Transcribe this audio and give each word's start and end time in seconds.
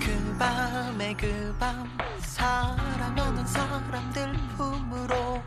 그 0.00 0.38
밤에 0.38 1.14
그 1.16 1.56
밤 1.58 1.86
사랑하는 2.20 3.46
사람들 3.46 4.32
품으로 4.56 5.42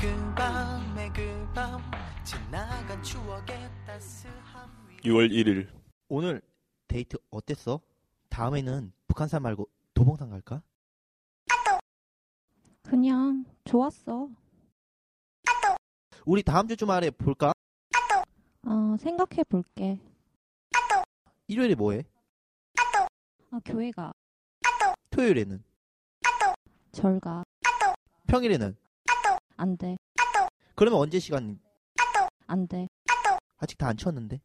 그 0.00 0.34
밤에 0.34 1.10
그 1.12 1.46
밤 1.54 1.80
지나간 2.24 3.02
추억의 3.02 3.70
따스함 3.86 4.88
위 4.88 4.96
6월 5.10 5.30
1일 5.30 5.68
오늘 6.08 6.40
데이트 6.88 7.16
어땠어? 7.30 7.80
다음에는 8.28 8.92
북한산 9.08 9.42
말고 9.42 9.68
도봉산 9.94 10.30
갈까? 10.30 10.62
그냥 12.82 13.44
좋았어. 13.64 14.28
우리 16.26 16.42
다음 16.42 16.68
주 16.68 16.76
주말에 16.76 17.10
볼까? 17.10 17.52
어, 18.66 18.96
생각해 18.98 19.44
볼게. 19.48 19.98
일요일에 21.46 21.74
뭐 21.74 21.92
해? 21.92 22.04
아, 23.50 23.60
교회 23.64 23.90
가 23.90 24.12
토요일에는? 25.10 25.62
절 26.92 27.20
가 27.20 27.44
평일에는? 28.28 28.76
안 29.56 29.76
돼. 29.76 29.96
그러면 30.74 31.00
언제 31.00 31.18
시간? 31.18 31.60
안 32.46 32.66
돼. 32.66 32.88
아직 33.58 33.76
다안 33.78 33.96
치웠는데. 33.96 34.40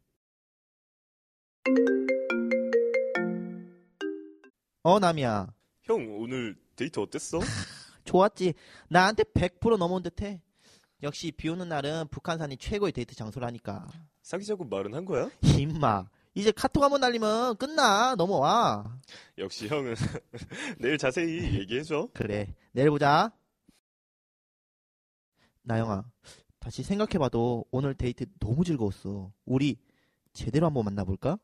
어, 4.82 4.98
남이야. 4.98 5.52
형 5.82 6.20
오늘 6.20 6.56
데이트 6.76 7.00
어땠어? 7.00 7.38
좋았지. 8.04 8.54
나한테 8.88 9.24
100% 9.24 9.76
넘어온 9.78 10.02
듯해. 10.02 10.40
역시 11.02 11.32
비 11.32 11.48
오는 11.48 11.68
날은 11.68 12.08
북한산이 12.08 12.56
최고의 12.58 12.92
데이트 12.92 13.14
장소라니까. 13.14 13.86
사귀자고 14.22 14.64
말은 14.64 14.94
한 14.94 15.04
거야? 15.04 15.30
임마. 15.42 16.08
이제 16.34 16.52
카톡 16.52 16.82
한번 16.82 17.00
날리면 17.00 17.56
끝나. 17.56 18.14
넘어와. 18.14 18.98
역시 19.38 19.66
형은 19.68 19.94
내일 20.78 20.96
자세히 20.98 21.58
얘기해줘 21.58 22.08
그래. 22.14 22.54
내일 22.72 22.90
보자. 22.90 23.32
나영아. 25.62 26.04
다시 26.58 26.82
생각해봐도 26.82 27.64
오늘 27.70 27.94
데이트 27.94 28.26
너무 28.38 28.64
즐거웠어. 28.64 29.32
우리 29.46 29.76
제대로 30.32 30.66
한번 30.66 30.84
만나볼까? 30.84 31.38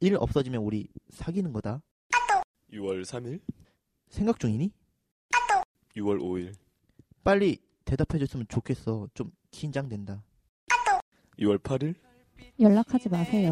일 0.00 0.16
없어지면 0.16 0.62
우리 0.62 0.88
사귀는 1.10 1.52
거다. 1.52 1.82
6월 2.72 3.02
3일 3.02 3.40
생각 4.08 4.38
중이니? 4.40 4.72
6월 5.96 6.20
5일 6.20 6.54
빨리 7.24 7.58
대답해줬으면 7.84 8.46
좋겠어. 8.48 9.08
좀 9.14 9.30
긴장된다. 9.50 10.22
6월 11.38 11.58
8일 11.58 11.94
연락하지 12.60 13.08
마세요. 13.08 13.50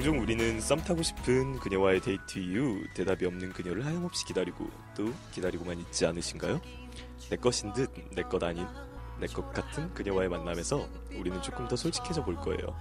종종 0.00 0.18
우리는 0.22 0.58
썸 0.62 0.78
타고 0.82 1.02
싶은 1.02 1.58
그녀와의 1.58 2.00
데이트 2.00 2.38
이후 2.38 2.82
대답이 2.94 3.26
없는 3.26 3.52
그녀를 3.52 3.84
하염없이 3.84 4.24
기다리고 4.24 4.66
또 4.96 5.12
기다리고만 5.32 5.78
있지 5.78 6.06
않으신가요? 6.06 6.58
내 7.28 7.36
것인 7.36 7.70
듯 7.74 7.90
내 8.16 8.22
것 8.22 8.42
아닌 8.42 8.66
내 9.20 9.26
것 9.26 9.52
같은 9.52 9.92
그녀와의 9.92 10.30
만남에서 10.30 10.88
우리는 11.18 11.42
조금 11.42 11.68
더 11.68 11.76
솔직해져 11.76 12.24
볼 12.24 12.34
거예요. 12.36 12.74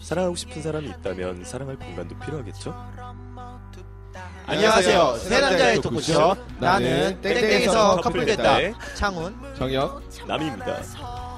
사랑하고 0.00 0.36
싶은 0.36 0.62
사람이 0.62 0.88
있다면 0.90 1.44
사랑할 1.44 1.76
공간도 1.80 2.16
필요하겠죠? 2.20 2.72
안녕하세요. 4.46 5.16
새 5.18 5.40
남자의 5.40 5.80
토크쇼. 5.80 6.36
나는 6.60 7.20
땡땡에서 7.22 7.96
커플 8.02 8.24
됐다. 8.24 8.60
의 8.60 8.72
창훈. 8.94 9.34
정혁, 9.56 10.00
남이입니다. 10.28 10.80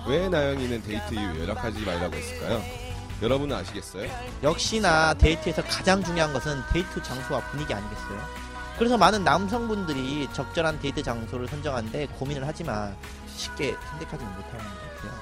왜 0.06 0.28
나영이는 0.28 0.82
데이트 0.82 1.14
이후 1.14 1.40
연락하지 1.40 1.80
말라고 1.80 2.14
했을까요? 2.14 2.83
여러분은 3.22 3.56
아시겠어요? 3.56 4.10
역시나 4.42 5.14
데이트에서 5.14 5.62
가장 5.64 6.02
중요한 6.02 6.32
것은 6.32 6.60
데이트 6.72 7.02
장소와 7.02 7.40
분위기 7.50 7.72
아니겠어요? 7.72 8.44
그래서 8.78 8.98
많은 8.98 9.22
남성분들이 9.24 10.28
적절한 10.32 10.80
데이트 10.80 11.02
장소를 11.02 11.46
선정하는데 11.48 12.06
고민을 12.18 12.46
하지만 12.46 12.96
쉽게 13.36 13.76
선택하지 13.90 14.24
못하는 14.24 14.58
것 14.58 14.96
같아요. 14.96 15.12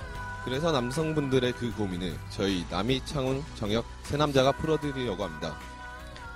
그래서 0.45 0.73
남성분들의 0.73 1.53
그 1.53 1.73
고민을 1.75 2.17
저희 2.31 2.65
남이, 2.71 3.05
창훈, 3.05 3.45
정혁 3.57 3.85
세 4.03 4.17
남자가 4.17 4.53
풀어드리려고 4.53 5.25
합니다. 5.25 5.57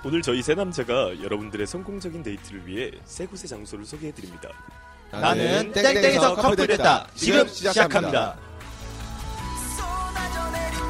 오늘 0.05 0.21
저희 0.21 0.41
세 0.41 0.53
남자가 0.53 1.21
여러분들의 1.21 1.67
성공적인 1.67 2.23
데이트를 2.23 2.65
위해 2.67 2.91
세 3.03 3.25
곳의 3.25 3.47
장소를 3.49 3.83
소개해드립니다. 3.83 4.49
나는 5.11 5.71
땡땡에서 5.73 6.35
커플 6.35 6.67
됐다. 6.67 7.07
지금 7.15 7.47
시작합니다. 7.47 8.37
쏟아져 9.75 10.51
내린 10.51 10.86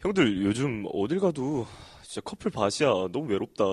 형들 0.00 0.42
요즘 0.46 0.84
어딜 0.94 1.20
가도 1.20 1.66
진짜 2.02 2.22
커플 2.22 2.50
밭이야. 2.50 3.08
너무 3.12 3.28
외롭다. 3.28 3.64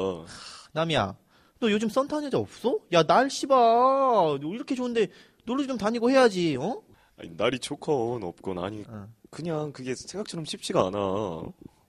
남이야, 0.73 1.15
너 1.59 1.71
요즘 1.71 1.87
썸 1.87 2.07
타는 2.09 2.25
여자 2.25 2.37
없어? 2.37 2.79
야, 2.91 3.03
날씨 3.03 3.47
봐. 3.47 3.55
너 3.55 4.37
이렇게 4.53 4.75
좋은데 4.75 5.07
놀러 5.45 5.65
좀 5.65 5.77
다니고 5.77 6.11
해야지, 6.11 6.57
어? 6.57 6.81
아니, 7.17 7.29
날이 7.37 7.59
좋건 7.59 8.23
없건 8.23 8.59
아니 8.59 8.83
어. 8.89 9.07
그냥 9.29 9.71
그게 9.71 9.95
생각처럼 9.95 10.43
쉽지가 10.43 10.87
않아. 10.87 11.43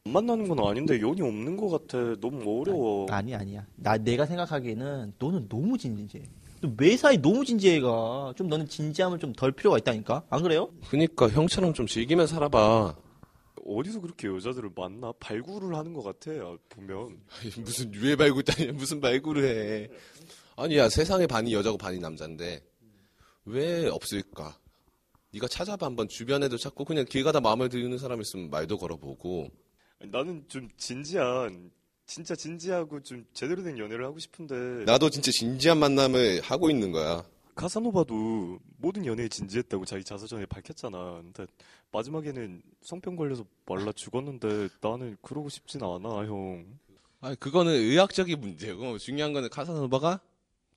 안 0.07 0.13
만나는 0.13 0.47
건 0.49 0.65
아닌데 0.65 1.01
연이 1.01 1.21
없는 1.21 1.57
것 1.57 1.69
같아. 1.69 1.99
너무 2.21 2.61
어려워. 2.61 3.07
아니, 3.11 3.35
아니야. 3.35 3.67
나, 3.75 3.97
내가 3.99 4.25
생각하기에는 4.25 5.15
너는 5.19 5.49
너무 5.49 5.77
진지해. 5.77 6.23
너 6.61 6.71
매사에 6.77 7.17
너무 7.17 7.45
진지해가. 7.45 8.35
좀 8.37 8.47
너는 8.49 8.69
진지함을 8.69 9.19
좀 9.19 9.33
덜 9.33 9.51
필요가 9.51 9.79
있다니까? 9.79 10.23
안 10.31 10.43
그래요? 10.45 10.71
그니까 10.89 11.29
형처럼 11.29 11.75
좀 11.75 11.87
즐기면 11.89 12.29
살아봐. 12.29 12.95
어디서 13.67 14.01
그렇게 14.01 14.29
여자들을 14.29 14.71
만나? 14.77 15.13
발굴을 15.19 15.75
하는 15.77 15.93
것 15.93 16.03
같아. 16.05 16.31
아, 16.41 16.57
보면 16.69 17.19
무슨 17.59 17.93
유해 17.95 18.15
발굴단이야 18.15 18.73
무슨 18.75 19.01
발굴을 19.01 19.45
해. 19.45 19.89
아니야 20.55 20.89
세상의 20.89 21.27
반이 21.27 21.53
여자고 21.53 21.77
반이 21.77 21.99
남잔데 21.99 22.63
왜 23.47 23.89
없을까? 23.89 24.57
네가 25.35 25.49
찾아봐 25.49 25.85
한번 25.85 26.07
주변에도 26.09 26.57
찾고 26.57 26.85
그냥 26.85 27.05
길 27.07 27.25
가다 27.25 27.41
마음에 27.41 27.69
드는 27.69 27.99
사람 27.99 28.21
있으면 28.23 28.49
말도 28.51 28.79
걸어보고 28.79 29.49
나는 30.01 30.45
좀 30.49 30.69
진지한 30.77 31.71
진짜 32.07 32.37
진지하고 32.37 33.03
좀 33.03 33.27
제대로 33.33 33.63
된 33.63 33.79
연애를 33.79 34.05
하고 34.05 34.19
싶은데 34.19 34.85
나도 34.85 35.11
진짜 35.11 35.31
진지한 35.33 35.79
만남을 35.79 36.41
하고 36.43 36.71
있는 36.71 36.93
거야. 36.93 37.25
카사노바도 37.57 38.59
모든 38.77 39.07
연애에 39.07 39.29
진지했다고 39.29 39.87
자기 39.87 40.05
자서전에 40.05 40.45
밝혔잖아. 40.47 41.23
근데 41.23 41.47
마지막에는 41.91 42.63
성병 42.83 43.17
걸려서 43.17 43.45
말라 43.65 43.93
죽었는데 43.93 44.69
나는 44.83 45.17
그러고 45.23 45.49
싶진 45.49 45.83
않아, 45.83 46.27
형. 46.27 46.67
아, 47.21 47.35
그거는 47.35 47.73
의학적인 47.73 48.39
문제고 48.39 48.99
중요한 48.99 49.33
거는 49.33 49.49
카사노바가 49.49 50.21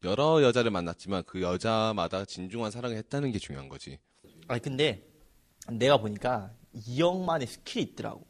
여러 0.06 0.42
여자를 0.42 0.72
만났지만 0.72 1.24
그 1.26 1.42
여자마다 1.42 2.24
진중한 2.24 2.72
사랑을 2.72 2.96
했다는 2.96 3.34
게 3.34 3.40
중요한 3.40 3.68
거지. 3.68 4.00
아니 4.48 4.62
근데 4.62 5.06
내가 5.70 5.98
보니까 5.98 6.54
이 6.74 7.02
형만의 7.02 7.48
스킬이 7.48 7.84
있더라고. 7.88 8.26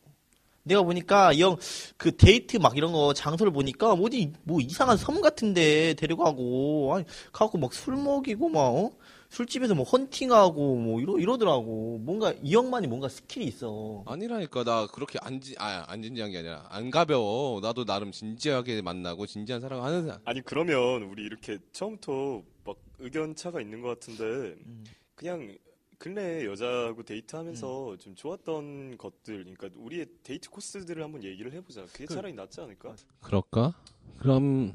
내가 0.63 0.83
보니까 0.83 1.33
이 1.33 1.41
형 1.41 1.57
그 1.97 2.15
데이트 2.15 2.57
막 2.57 2.77
이런 2.77 2.91
거 2.91 3.13
장소를 3.13 3.51
보니까 3.51 3.93
어디 3.93 4.33
뭐 4.43 4.59
이상한 4.61 4.97
섬 4.97 5.21
같은데 5.21 5.93
데려가고 5.95 6.93
아니 6.95 7.05
가고 7.31 7.57
막 7.57 7.73
술 7.73 7.95
먹이고 7.95 8.49
막 8.49 8.59
어? 8.61 8.91
술집에서 9.31 9.75
뭐 9.75 9.85
헌팅하고 9.85 10.75
뭐 10.75 10.99
이러 10.99 11.19
이러더라고. 11.19 11.99
뭔가 12.01 12.33
이 12.41 12.55
형만이 12.55 12.87
뭔가 12.87 13.07
스킬이 13.09 13.45
있어. 13.45 14.03
아니라니까 14.07 14.63
나 14.63 14.87
그렇게 14.87 15.19
안, 15.21 15.39
진, 15.39 15.53
아, 15.59 15.85
안 15.87 16.01
진지한 16.01 16.31
게 16.31 16.39
아니라 16.39 16.65
안 16.69 16.89
가벼워. 16.89 17.59
나도 17.61 17.85
나름 17.85 18.11
진지하게 18.11 18.81
만나고 18.81 19.27
진지한 19.27 19.61
사랑을 19.61 19.83
하는 19.83 20.05
사람. 20.07 20.19
아니 20.25 20.41
그러면 20.41 21.03
우리 21.03 21.21
이렇게 21.23 21.59
처음부터 21.73 22.41
막 22.65 22.77
의견 22.97 23.35
차가 23.35 23.61
있는 23.61 23.81
것 23.83 23.89
같은데 23.99 24.23
음. 24.65 24.83
그냥 25.13 25.55
근래 25.99 26.45
여자하고 26.45 27.03
데이트하면서 27.03 27.91
음. 27.91 27.97
좀 27.97 28.15
좋았던 28.15 28.97
것들, 28.97 29.43
그러니까 29.43 29.69
우리의 29.75 30.07
데이트 30.23 30.49
코스들을 30.49 31.03
한번 31.03 31.23
얘기를 31.25 31.51
해보자. 31.51 31.83
그게 31.87 32.05
그- 32.05 32.13
차라리 32.13 32.33
낫지 32.33 32.61
않을까? 32.61 32.95
그럴까? 33.21 33.73
그럼 34.17 34.73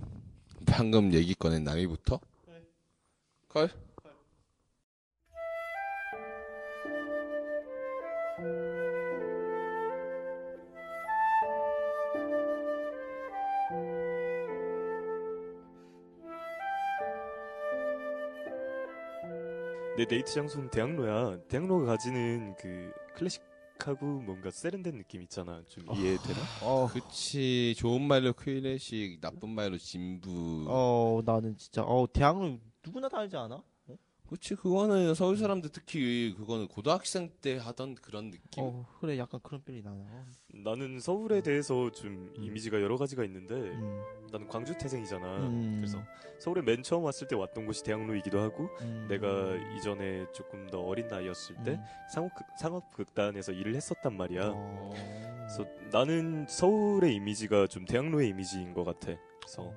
방금 0.67 1.15
얘기 1.15 1.35
꺼낸 1.35 1.65
남이부터? 1.65 2.21
네. 2.47 2.63
걸? 3.49 3.71
내 19.97 20.05
데이트 20.07 20.33
장소는 20.33 20.71
대학로야. 20.71 21.39
대학로가 21.49 21.87
가지는 21.87 22.57
그 22.59 22.93
클래식하고 23.15 24.05
뭔가 24.23 24.51
세련된 24.51 24.97
느낌 24.99 25.23
있잖아. 25.23 25.63
좀 25.69 25.85
이해되나? 25.95 26.41
어, 26.63 26.89
그치. 26.93 27.75
좋은 27.77 28.03
말로 28.03 28.33
클래식, 28.33 29.21
나쁜 29.21 29.51
말로 29.51 29.79
진부. 29.79 30.67
어, 30.69 31.23
나는 31.25 31.57
진짜, 31.57 31.83
어, 31.83 32.07
대학로 32.13 32.59
누구나 32.85 33.09
다 33.09 33.19
알지 33.21 33.37
않아? 33.37 33.63
그치. 34.35 34.57
그거는 34.57 35.15
서울 35.15 35.37
사람들 35.37 35.71
특히 35.71 36.35
그거는 36.37 36.67
고등학생 36.67 37.31
때 37.41 37.57
하던 37.57 37.95
그런 37.95 38.33
느낌. 38.33 38.65
어, 38.65 38.85
그래, 39.01 39.17
약간 39.17 39.39
그런 39.45 39.63
필이 39.63 39.81
나나. 39.81 39.97
어. 39.97 40.27
나는 40.53 40.99
서울에 40.99 41.41
대해서 41.41 41.93
좀 41.93 42.33
이미지가 42.37 42.83
여러 42.83 42.97
가지가 42.97 43.23
있는데 43.25 43.55
음, 43.55 44.03
나는 44.33 44.49
광주 44.49 44.77
태생이잖아. 44.77 45.37
음. 45.47 45.77
그래서 45.77 46.03
서울에 46.41 46.63
맨 46.63 46.83
처음 46.83 47.05
왔을 47.05 47.29
때 47.29 47.37
왔던 47.37 47.65
곳이 47.65 47.85
대학로이기도 47.85 48.41
하고 48.41 48.69
음. 48.81 49.07
내가 49.09 49.55
이전에 49.77 50.27
조금 50.33 50.67
더 50.69 50.81
어린 50.81 51.07
나이였을 51.07 51.55
때 51.63 51.73
음. 51.73 51.85
상업 52.13 52.33
상업극단에서 52.59 53.53
일을 53.53 53.77
했었단 53.77 54.17
말이야. 54.17 54.51
어. 54.53 54.91
그래서 55.47 55.65
나는 55.93 56.45
서울의 56.49 57.15
이미지가 57.15 57.69
좀 57.69 57.85
대학로의 57.85 58.31
이미지인 58.31 58.75
것 58.75 58.83
같아. 58.83 59.17
그래서 59.39 59.73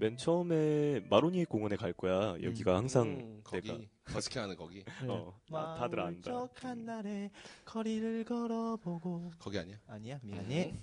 맨 0.00 0.16
처음에 0.16 1.00
마로니에 1.10 1.44
공원에 1.44 1.76
갈 1.76 1.92
거야. 1.92 2.34
여기가 2.42 2.74
항상 2.74 3.06
음, 3.08 3.40
거기. 3.44 3.68
내가 3.70 3.84
버스킹하는 4.06 4.56
거기. 4.56 4.82
그래. 4.82 4.94
어, 5.12 5.38
다- 5.50 5.74
다들 5.74 6.00
안다. 6.00 6.32
울적한 6.42 6.86
날에 6.86 7.30
거리를 7.66 8.24
걸어보고 8.24 9.30
거기 9.38 9.58
아니야? 9.58 9.76
아니야 9.86 10.18
미안해 10.22 10.74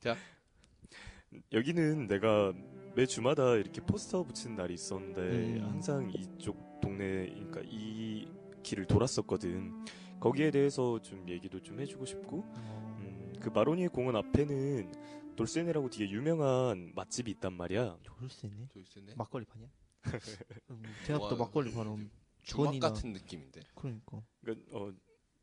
자, 0.00 0.14
여기는 1.52 2.06
내가 2.06 2.52
매 2.94 3.06
주마다 3.06 3.54
이렇게 3.54 3.80
포스터 3.80 4.22
붙이는 4.24 4.56
날이 4.56 4.74
있었는데 4.74 5.20
음. 5.22 5.60
항상 5.64 6.10
이쪽 6.14 6.80
동네 6.82 7.26
그러니까 7.30 7.62
이 7.64 8.28
길을 8.62 8.86
돌았었거든. 8.86 9.86
거기에 10.20 10.50
대해서 10.50 11.00
좀 11.00 11.26
얘기도 11.30 11.60
좀 11.62 11.80
해주고 11.80 12.04
싶고 12.04 12.44
음, 12.56 13.32
그 13.40 13.48
마로니에 13.48 13.88
공원 13.88 14.16
앞에는 14.16 14.92
돌세네라고 15.36 15.90
되게 15.90 16.10
유명한 16.10 16.92
맛집이 16.94 17.30
있단 17.32 17.52
말이야. 17.54 17.98
졸세네 18.02 18.68
조이스네. 18.72 19.14
막걸리 19.16 19.44
파냐? 19.46 19.66
음, 20.70 20.82
대학도 21.06 21.26
와, 21.26 21.34
막걸리 21.36 21.72
파는 21.72 22.10
주막 22.42 22.78
같은 22.80 23.12
느낌인데. 23.12 23.60
그러니까 23.74 24.22
그러니까 24.40 24.78
어, 24.78 24.92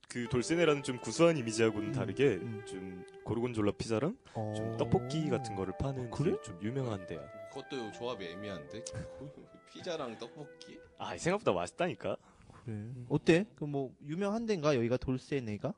그 0.08 0.28
돌쇠네라는 0.30 0.84
좀 0.84 1.00
구수한 1.00 1.38
이미지하고는 1.38 1.88
음, 1.90 1.92
다르게 1.94 2.36
음. 2.36 2.64
좀 2.66 3.06
고르곤졸라 3.24 3.72
피자랑 3.74 4.18
어. 4.36 4.54
좀 4.56 4.78
떡볶이 4.78 5.28
같은 5.30 5.56
거를 5.56 5.74
파는 5.80 6.08
아, 6.08 6.10
그래? 6.16 6.36
좀 6.44 6.60
유명한 6.62 7.06
데야. 7.08 7.22
그것도 7.50 7.92
조합이 7.94 8.26
애매한데. 8.26 8.84
피자랑 9.72 10.18
떡볶이? 10.18 10.80
아 10.98 11.18
생각보다 11.18 11.54
맛있다니까. 11.54 12.18
그래 12.66 12.94
어때? 13.10 13.46
그 13.56 13.66
뭐 13.66 13.96
유명한 14.04 14.46
데인가 14.46 14.76
여기가 14.76 14.98
돌쇠네가? 14.98 15.74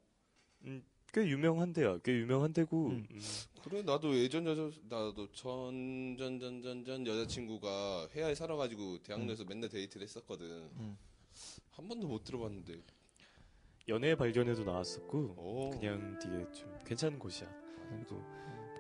음, 0.66 0.84
꽤 1.14 1.28
유명한 1.28 1.72
데야. 1.74 2.00
꽤 2.00 2.12
유명한 2.14 2.52
데고. 2.54 2.88
음. 2.88 3.08
음, 3.10 3.22
그래 3.64 3.84
나도 3.84 4.18
예전 4.18 4.46
여자 4.48 4.70
나도 4.90 5.32
전전전전전 5.32 7.06
여자친구가 7.06 8.10
혜화에 8.14 8.34
살아가지고 8.34 8.98
대학로에서 9.04 9.46
맨날 9.46 9.70
데이트를 9.70 10.04
했었거든. 10.06 10.48
음. 10.48 10.98
한 11.70 11.88
번도 11.88 12.08
못 12.08 12.24
들어봤는데. 12.24 12.82
연애 13.90 14.16
발견에도 14.16 14.64
나왔었고 14.64 15.18
오. 15.38 15.70
그냥 15.72 16.18
되게 16.20 16.52
좀 16.52 16.74
괜찮은 16.84 17.20
곳이야. 17.20 17.48
그리고 17.90 18.24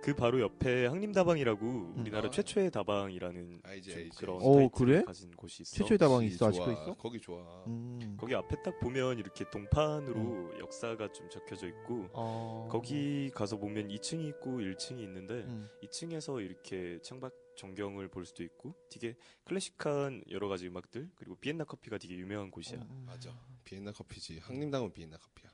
그 0.03 0.13
바로 0.13 0.41
옆에 0.41 0.85
항림다방이라고 0.87 1.93
우리나라 1.95 2.27
아. 2.27 2.29
최초의 2.29 2.71
다방이라는 2.71 3.61
알지, 3.63 3.89
좀 3.89 3.99
알지. 3.99 4.17
그런 4.17 4.35
오, 4.41 4.55
타이틀을 4.57 4.69
그래? 4.71 5.03
가진 5.03 5.31
곳이 5.31 5.61
있어. 5.63 5.77
최초의 5.77 5.97
다방이 5.97 6.27
있어 6.27 6.47
아직도 6.49 6.65
좋아. 6.65 6.73
있어? 6.73 6.93
거기 6.95 7.21
좋아. 7.21 7.63
음. 7.67 8.17
거기 8.19 8.35
앞에 8.35 8.61
딱 8.63 8.77
보면 8.81 9.17
이렇게 9.17 9.49
동판으로 9.49 10.59
역사가 10.59 11.13
좀 11.13 11.29
적혀져 11.29 11.67
있고 11.67 12.09
어. 12.11 12.67
거기 12.69 13.31
가서 13.33 13.55
보면 13.55 13.87
2층이 13.87 14.27
있고 14.27 14.59
1층이 14.59 14.99
있는데 15.03 15.35
음. 15.35 15.69
2층에서 15.83 16.43
이렇게 16.43 16.99
창밖 17.01 17.33
전경을 17.55 18.09
볼 18.09 18.25
수도 18.25 18.43
있고 18.43 18.75
되게 18.89 19.15
클래식한 19.45 20.25
여러 20.31 20.49
가지 20.49 20.67
음악들 20.67 21.11
그리고 21.15 21.35
비엔나 21.35 21.63
커피가 21.63 21.97
되게 21.97 22.17
유명한 22.17 22.51
곳이야. 22.51 22.79
음. 22.81 23.03
맞아. 23.07 23.31
비엔나 23.63 23.93
커피지. 23.93 24.39
항림당은 24.39 24.91
비엔나 24.91 25.15
커피야. 25.15 25.49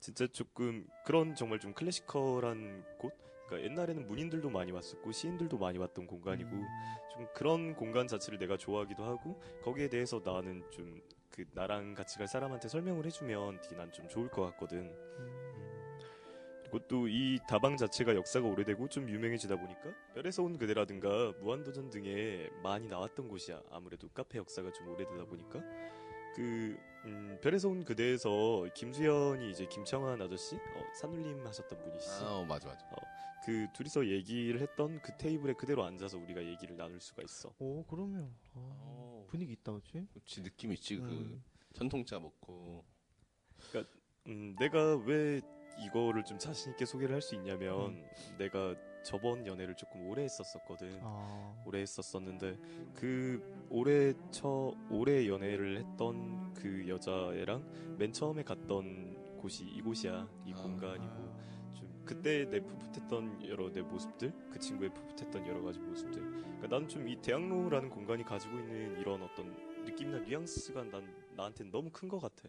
진짜 0.00 0.26
조금 0.28 0.86
그런 1.04 1.34
정말 1.34 1.60
좀 1.60 1.74
클래시컬한 1.74 2.96
곳. 2.98 3.12
그러니까 3.52 3.70
옛날에는 3.70 4.06
문인들도 4.06 4.48
많이 4.50 4.72
왔었고 4.72 5.12
시인들도 5.12 5.58
많이 5.58 5.78
왔던 5.78 6.06
공간이고 6.06 6.50
음. 6.50 6.66
좀 7.12 7.26
그런 7.34 7.74
공간 7.74 8.08
자체를 8.08 8.38
내가 8.38 8.56
좋아하기도 8.56 9.04
하고 9.04 9.40
거기에 9.62 9.88
대해서 9.88 10.20
나는 10.24 10.62
좀 10.70 11.00
그 11.32 11.46
나랑 11.54 11.94
같이 11.94 12.18
갈 12.18 12.28
사람한테 12.28 12.68
설명을 12.68 13.06
해주면 13.06 13.62
되게 13.62 13.74
난 13.74 13.90
좀 13.90 14.06
좋을 14.06 14.28
것 14.28 14.42
같거든. 14.50 14.92
그리고 16.60 16.78
또 16.86 17.08
이 17.08 17.38
다방 17.48 17.76
자체가 17.76 18.14
역사가 18.14 18.46
오래되고 18.46 18.88
좀 18.88 19.08
유명해지다 19.08 19.56
보니까 19.56 19.94
별에서 20.14 20.42
온 20.42 20.58
그대라든가 20.58 21.32
무한도전 21.40 21.90
등에 21.90 22.50
많이 22.62 22.86
나왔던 22.86 23.28
곳이야. 23.28 23.62
아무래도 23.70 24.08
카페 24.08 24.38
역사가 24.38 24.72
좀 24.72 24.88
오래되다 24.88 25.24
보니까 25.24 25.60
그 26.34 26.76
음, 27.06 27.38
별에서 27.42 27.68
온 27.68 27.84
그대에서 27.84 28.66
김수현이 28.74 29.50
이제 29.50 29.66
김청환 29.66 30.20
아저씨 30.20 30.56
어, 30.56 30.84
산울림 30.94 31.46
하셨던 31.46 31.78
분이시지. 31.82 32.24
아, 32.24 32.28
어, 32.36 32.44
맞아 32.44 32.68
맞아. 32.68 32.86
그 33.44 33.66
둘이서 33.74 34.06
얘기를 34.06 34.60
했던 34.60 35.00
그 35.02 35.16
테이블에 35.16 35.54
그대로 35.54 35.84
앉아서 35.84 36.18
우리가 36.18 36.44
얘기를 36.44 36.76
나눌 36.76 37.00
수가 37.00 37.22
있어. 37.22 37.54
오 37.58 37.84
그러면 37.86 38.32
아, 38.54 38.58
어. 38.58 39.26
분위기 39.28 39.52
있다 39.52 39.72
그치? 39.72 40.06
그치 40.12 40.42
느낌 40.42 40.72
있지 40.72 40.96
그 40.96 41.04
음. 41.10 41.42
전통차 41.72 42.18
먹고. 42.18 42.84
음, 44.28 44.54
내가 44.58 44.96
왜 44.98 45.40
이거를 45.80 46.24
좀 46.24 46.38
자신 46.38 46.72
있게 46.72 46.84
소개를 46.84 47.14
할 47.14 47.22
수 47.22 47.34
있냐면 47.34 48.04
내가 48.38 48.74
저번 49.02 49.44
연애를 49.46 49.74
조금 49.76 50.06
오래 50.08 50.22
했었었거든. 50.22 51.00
아 51.02 51.62
오래 51.66 51.80
했었었는데 51.80 52.56
그 52.94 53.66
오래 53.68 54.12
처 54.30 54.72
오래 54.90 55.26
연애를 55.26 55.78
했던 55.78 56.54
그 56.54 56.86
여자애랑 56.88 57.96
맨 57.98 58.12
처음에 58.12 58.44
갔던 58.44 59.38
곳이 59.40 59.64
이곳이야. 59.64 60.28
이 60.46 60.52
아. 60.52 60.56
공간이고 60.56 61.14
좀 61.14 61.31
그때 62.14 62.44
내 62.50 62.60
풋풋했던 62.60 63.48
여러 63.48 63.70
내 63.72 63.80
모습들, 63.82 64.32
그 64.50 64.58
친구의 64.58 64.90
풋풋했던 64.92 65.46
여러 65.46 65.62
가지 65.62 65.78
모습들. 65.78 66.20
그러니까 66.22 66.66
나는 66.68 66.88
좀 66.88 67.02
이 67.08 67.16
대학로라는 67.16 67.88
공간이 67.90 68.22
가지고 68.24 68.58
있는 68.58 68.98
이런 69.00 69.22
어떤 69.22 69.52
느낌이나 69.84 70.18
뉘앙스가 70.20 70.84
난 70.84 71.14
나한테는 71.36 71.72
너무 71.72 71.90
큰 71.90 72.08
것 72.08 72.20
같아. 72.20 72.48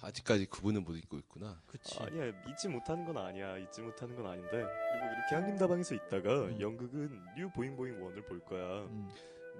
아직까지 0.00 0.46
그분은 0.46 0.84
못 0.84 0.94
잊고 0.96 1.16
있구나. 1.18 1.60
그치 1.66 1.98
아니야 2.00 2.32
잊지 2.48 2.68
못하는 2.68 3.04
건 3.04 3.18
아니야 3.18 3.56
잊지 3.58 3.82
못하는 3.82 4.16
건 4.16 4.26
아닌데 4.26 4.50
그리고 4.50 5.06
이렇게 5.14 5.34
학림다방에서 5.36 5.94
있다가 5.94 6.44
음. 6.46 6.60
연극은 6.60 7.20
뉴 7.36 7.48
보잉보잉 7.50 8.02
원을 8.02 8.24
볼 8.24 8.40
거야. 8.40 8.82
음. 8.84 9.08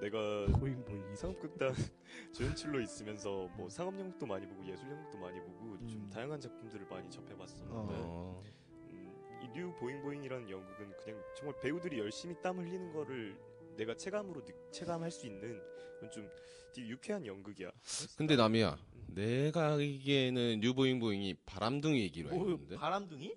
내가 0.00 0.18
보잉 0.58 0.84
보잉 0.84 1.14
상업극단 1.14 1.72
조연출로 2.34 2.80
있으면서 2.80 3.49
뭐 3.56 3.68
상업 3.68 3.96
연극도 4.00 4.26
많이 4.26 4.46
보고 4.46 4.64
예술 4.66 4.90
연극도 4.90 5.18
많이 5.18 5.38
보고 5.40 5.76
좀 5.87 6.00
음. 6.00 6.11
다양한 6.11 6.40
작품들을 6.40 6.87
많이 6.88 7.08
접해봤었는데 7.11 7.94
어. 8.00 8.42
음, 9.42 9.50
이 9.50 9.56
뉴 9.56 9.73
보잉보잉이라는 9.78 10.50
연극은 10.50 10.92
그냥 11.02 11.22
정말 11.37 11.54
배우들이 11.61 11.99
열심히 11.99 12.34
땀 12.42 12.58
흘리는 12.58 12.92
거를 12.92 13.37
내가 13.76 13.94
체감으로 13.96 14.44
느, 14.44 14.52
체감할 14.70 15.11
수 15.11 15.26
있는 15.26 15.61
좀 16.12 16.28
되게 16.75 16.88
유쾌한 16.88 17.25
연극이야. 17.26 17.70
근데 18.16 18.37
남이야. 18.37 18.76
내가 19.08 19.75
알기에는 19.75 20.61
뉴 20.61 20.75
보잉보잉이 20.75 21.34
바람둥이 21.46 22.00
얘기로 22.02 22.30
알고 22.30 22.42
오 22.44 22.50
있는데. 22.50 22.76
바람둥이? 22.76 23.34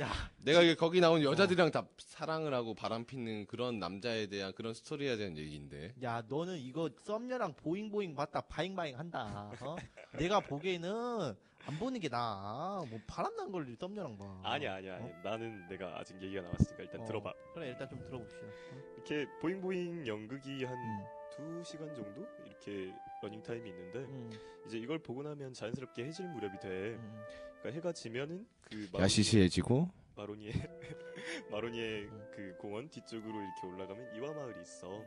야 0.00 0.10
내가 0.38 0.62
이게 0.62 0.74
거기 0.74 1.00
나온 1.00 1.22
여자들이랑 1.22 1.70
다 1.70 1.86
사랑을 1.98 2.54
하고 2.54 2.72
바람 2.72 3.04
피는 3.04 3.46
그런 3.46 3.78
남자에 3.78 4.26
대한 4.26 4.52
그런 4.54 4.72
스토리에 4.74 5.16
대한 5.16 5.36
얘기인데. 5.36 5.94
야, 6.02 6.22
너는 6.28 6.58
이거 6.58 6.88
썸녀랑 7.04 7.54
보잉보잉 7.56 8.14
봤다 8.14 8.40
바이바이 8.40 8.98
한다. 8.98 9.52
어? 9.60 9.76
내가 10.18 10.40
보기에는 10.40 11.34
안 11.66 11.78
보는 11.78 12.00
게 12.00 12.08
나아. 12.08 12.84
뭐 12.88 12.98
바람난 13.06 13.52
걸 13.52 13.66
썸녀랑 13.78 14.18
봐. 14.18 14.40
아니야 14.42 14.74
아니야 14.74 14.96
아니야. 14.96 15.06
어? 15.06 15.20
나는 15.22 15.66
내가 15.68 15.98
아직 15.98 16.20
얘기가 16.20 16.42
나왔으니까 16.42 16.82
일단 16.82 17.00
어. 17.00 17.04
들어봐. 17.04 17.32
그래 17.54 17.68
일단 17.68 17.88
좀 17.88 18.00
들어봅시다. 18.04 18.46
어? 18.46 18.50
이렇게 18.96 19.26
보잉보잉 19.40 20.06
연극이 20.06 20.64
한 20.64 20.74
음. 20.76 21.04
두 21.30 21.62
시간 21.64 21.94
정도 21.94 22.26
이렇게 22.46 22.92
러닝 23.22 23.42
타임이 23.42 23.68
있는데 23.70 24.00
음, 24.00 24.30
이제 24.66 24.76
이걸 24.78 24.98
보고 24.98 25.22
나면 25.22 25.52
자연스럽게 25.54 26.04
해질 26.04 26.28
무렵이 26.28 26.58
돼. 26.60 26.68
음. 26.68 27.22
그러니까 27.60 27.70
해가 27.70 27.92
지면은 27.92 28.46
그 28.60 28.88
야시시해지고 28.98 29.88
마로니에 30.16 30.50
마로니에 31.50 32.06
그 32.34 32.56
공원 32.58 32.88
뒤쪽으로 32.90 33.40
이렇게 33.40 33.66
올라가면 33.66 34.16
이화 34.16 34.32
마을이 34.32 34.60
있어. 34.62 35.02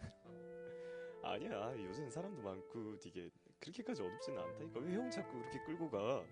아니야 1.22 1.74
요새는 1.76 2.10
사람도 2.10 2.40
많고 2.42 2.98
되게 3.00 3.28
그렇게까지 3.60 4.02
어둡지는 4.02 4.38
않다니까 4.38 4.80
왜 4.80 4.94
형 4.94 5.10
자꾸 5.10 5.38
그렇게 5.38 5.58
끌고 5.64 5.90
가? 5.90 6.24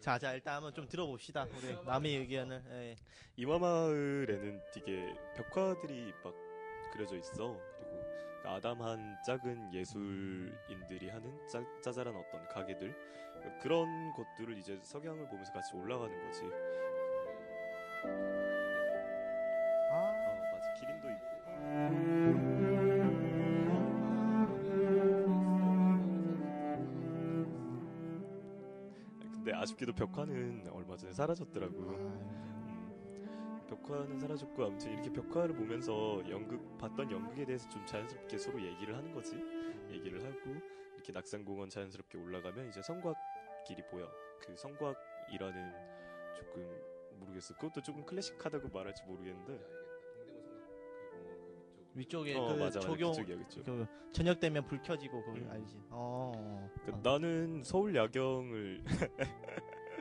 자, 0.00 0.18
자, 0.18 0.32
일단 0.32 0.54
한번 0.56 0.72
좀 0.72 0.88
들어봅시다. 0.88 1.44
우리 1.44 1.76
남의 1.84 2.16
의견을. 2.16 2.62
예. 2.70 2.96
이화 3.36 3.58
마을에는 3.58 4.62
되게 4.72 5.14
벽화들이 5.36 6.12
막 6.24 6.34
그려져 6.92 7.16
있어. 7.16 7.58
그리고 7.78 8.02
아담한 8.44 9.18
작은 9.26 9.74
예술인들이 9.74 11.08
하는 11.10 11.46
짜, 11.48 11.62
짜잘한 11.82 12.14
어떤 12.16 12.48
가게들 12.48 12.94
그런 13.60 14.12
곳들을 14.14 14.56
이제 14.58 14.78
석양을 14.82 15.28
보면서 15.28 15.52
같이 15.52 15.74
올라가는 15.76 16.24
거지. 16.24 16.42
아쉽게도 29.78 29.92
벽화는 29.94 30.68
얼마 30.72 30.96
전에 30.96 31.12
사라졌더라고. 31.12 31.74
음, 31.78 33.66
벽화는 33.68 34.18
사라졌고 34.18 34.64
아무튼 34.64 34.92
이렇게 34.92 35.10
벽화를 35.12 35.54
보면서 35.54 36.20
연극 36.28 36.76
봤던 36.78 37.10
연극에 37.10 37.44
대해서 37.44 37.68
좀 37.68 37.84
자연스럽게 37.86 38.36
서로 38.38 38.60
얘기를 38.60 38.96
하는 38.96 39.12
거지. 39.14 39.36
얘기를 39.90 40.22
하고 40.24 40.54
이렇게 40.94 41.12
낙산공원 41.12 41.70
자연스럽게 41.70 42.18
올라가면 42.18 42.68
이제 42.68 42.82
성곽길이 42.82 43.82
보여. 43.90 44.10
그 44.40 44.56
성곽이라는 44.56 45.72
조금 46.36 46.68
모르겠어. 47.20 47.54
그것도 47.54 47.80
조금 47.82 48.04
클래식하다고 48.04 48.68
말할지 48.70 49.02
모르겠는데. 49.04 49.60
위쪽에 51.94 52.34
어 52.36 52.46
그 52.48 52.52
맞아 52.52 52.64
맞아 52.64 52.80
조경 52.80 53.10
그쪽이야 53.10 53.38
그쪽. 53.38 53.64
그 53.64 53.86
저녁 54.12 54.38
되면 54.38 54.64
불 54.66 54.80
켜지고 54.82 55.20
그거 55.24 55.36
음. 55.38 55.48
알지? 55.50 55.76
어. 55.90 56.70
그 56.84 56.92
어. 56.92 57.00
나는 57.02 57.62
서울 57.64 57.96
야경을 57.96 58.84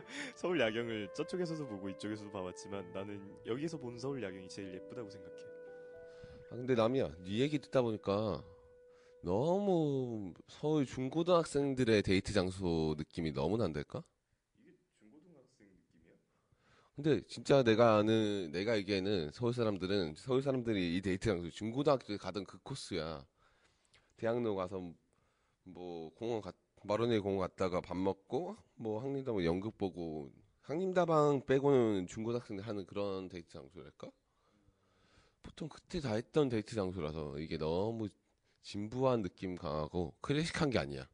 서울 0.36 0.60
야경을 0.60 1.10
저쪽에서도 1.14 1.68
보고 1.68 1.90
이쪽에서도 1.90 2.32
봐봤지만 2.32 2.92
나는 2.92 3.38
여기서 3.46 3.78
본 3.78 3.98
서울 3.98 4.24
야경이 4.24 4.48
제일 4.50 4.74
예쁘다고 4.74 5.10
생각해. 5.10 5.36
아 6.50 6.56
근데 6.56 6.76
남이야 6.76 7.24
네 7.24 7.40
얘기 7.40 7.60
듣다 7.60 7.82
보니까 7.82 8.44
너무 9.22 10.34
서울 10.48 10.86
중고등학생들의 10.86 12.02
데이트 12.04 12.32
장소 12.34 12.96
느낌이 12.98 13.34
너무 13.34 13.58
난달까? 13.58 14.02
중고등학생 15.00 15.68
느낌이야? 15.68 16.16
근데 16.96 17.22
진짜 17.28 17.64
내가 17.64 17.98
아는 17.98 18.52
내가 18.52 18.78
알기에는 18.78 19.32
서울 19.32 19.54
사람들은 19.54 20.16
서울 20.16 20.42
사람들이 20.42 20.96
이 20.96 21.02
데이트 21.02 21.28
장소 21.30 21.50
중고등학교 21.50 22.06
때 22.08 22.18
가던 22.18 22.46
그 22.46 22.58
코스야. 22.60 23.26
대학로 24.16 24.56
가서 24.56 24.94
뭐 25.64 26.10
공원 26.16 26.42
갔 26.42 26.56
마로니 26.84 27.20
공원 27.20 27.48
갔다가 27.48 27.82
밥 27.82 27.98
먹고 27.98 28.58
뭐 28.76 29.02
학림다방 29.02 29.44
연극 29.44 29.78
보고 29.78 30.32
학림다방 30.62 31.46
빼고는 31.46 32.08
중고등학생들 32.08 32.68
하는 32.68 32.86
그런 32.86 33.30
데이트 33.30 33.50
장소랄까? 33.50 34.12
보통 35.42 35.70
그때 35.70 36.00
다 36.00 36.14
했던 36.14 36.50
데이트 36.50 36.76
장소라서 36.76 37.40
이게 37.40 37.58
너무 37.58 38.10
진부한 38.62 39.22
느낌 39.22 39.56
강하고 39.56 40.16
클래식한 40.22 40.70
게 40.70 40.80
아니야. 40.80 41.08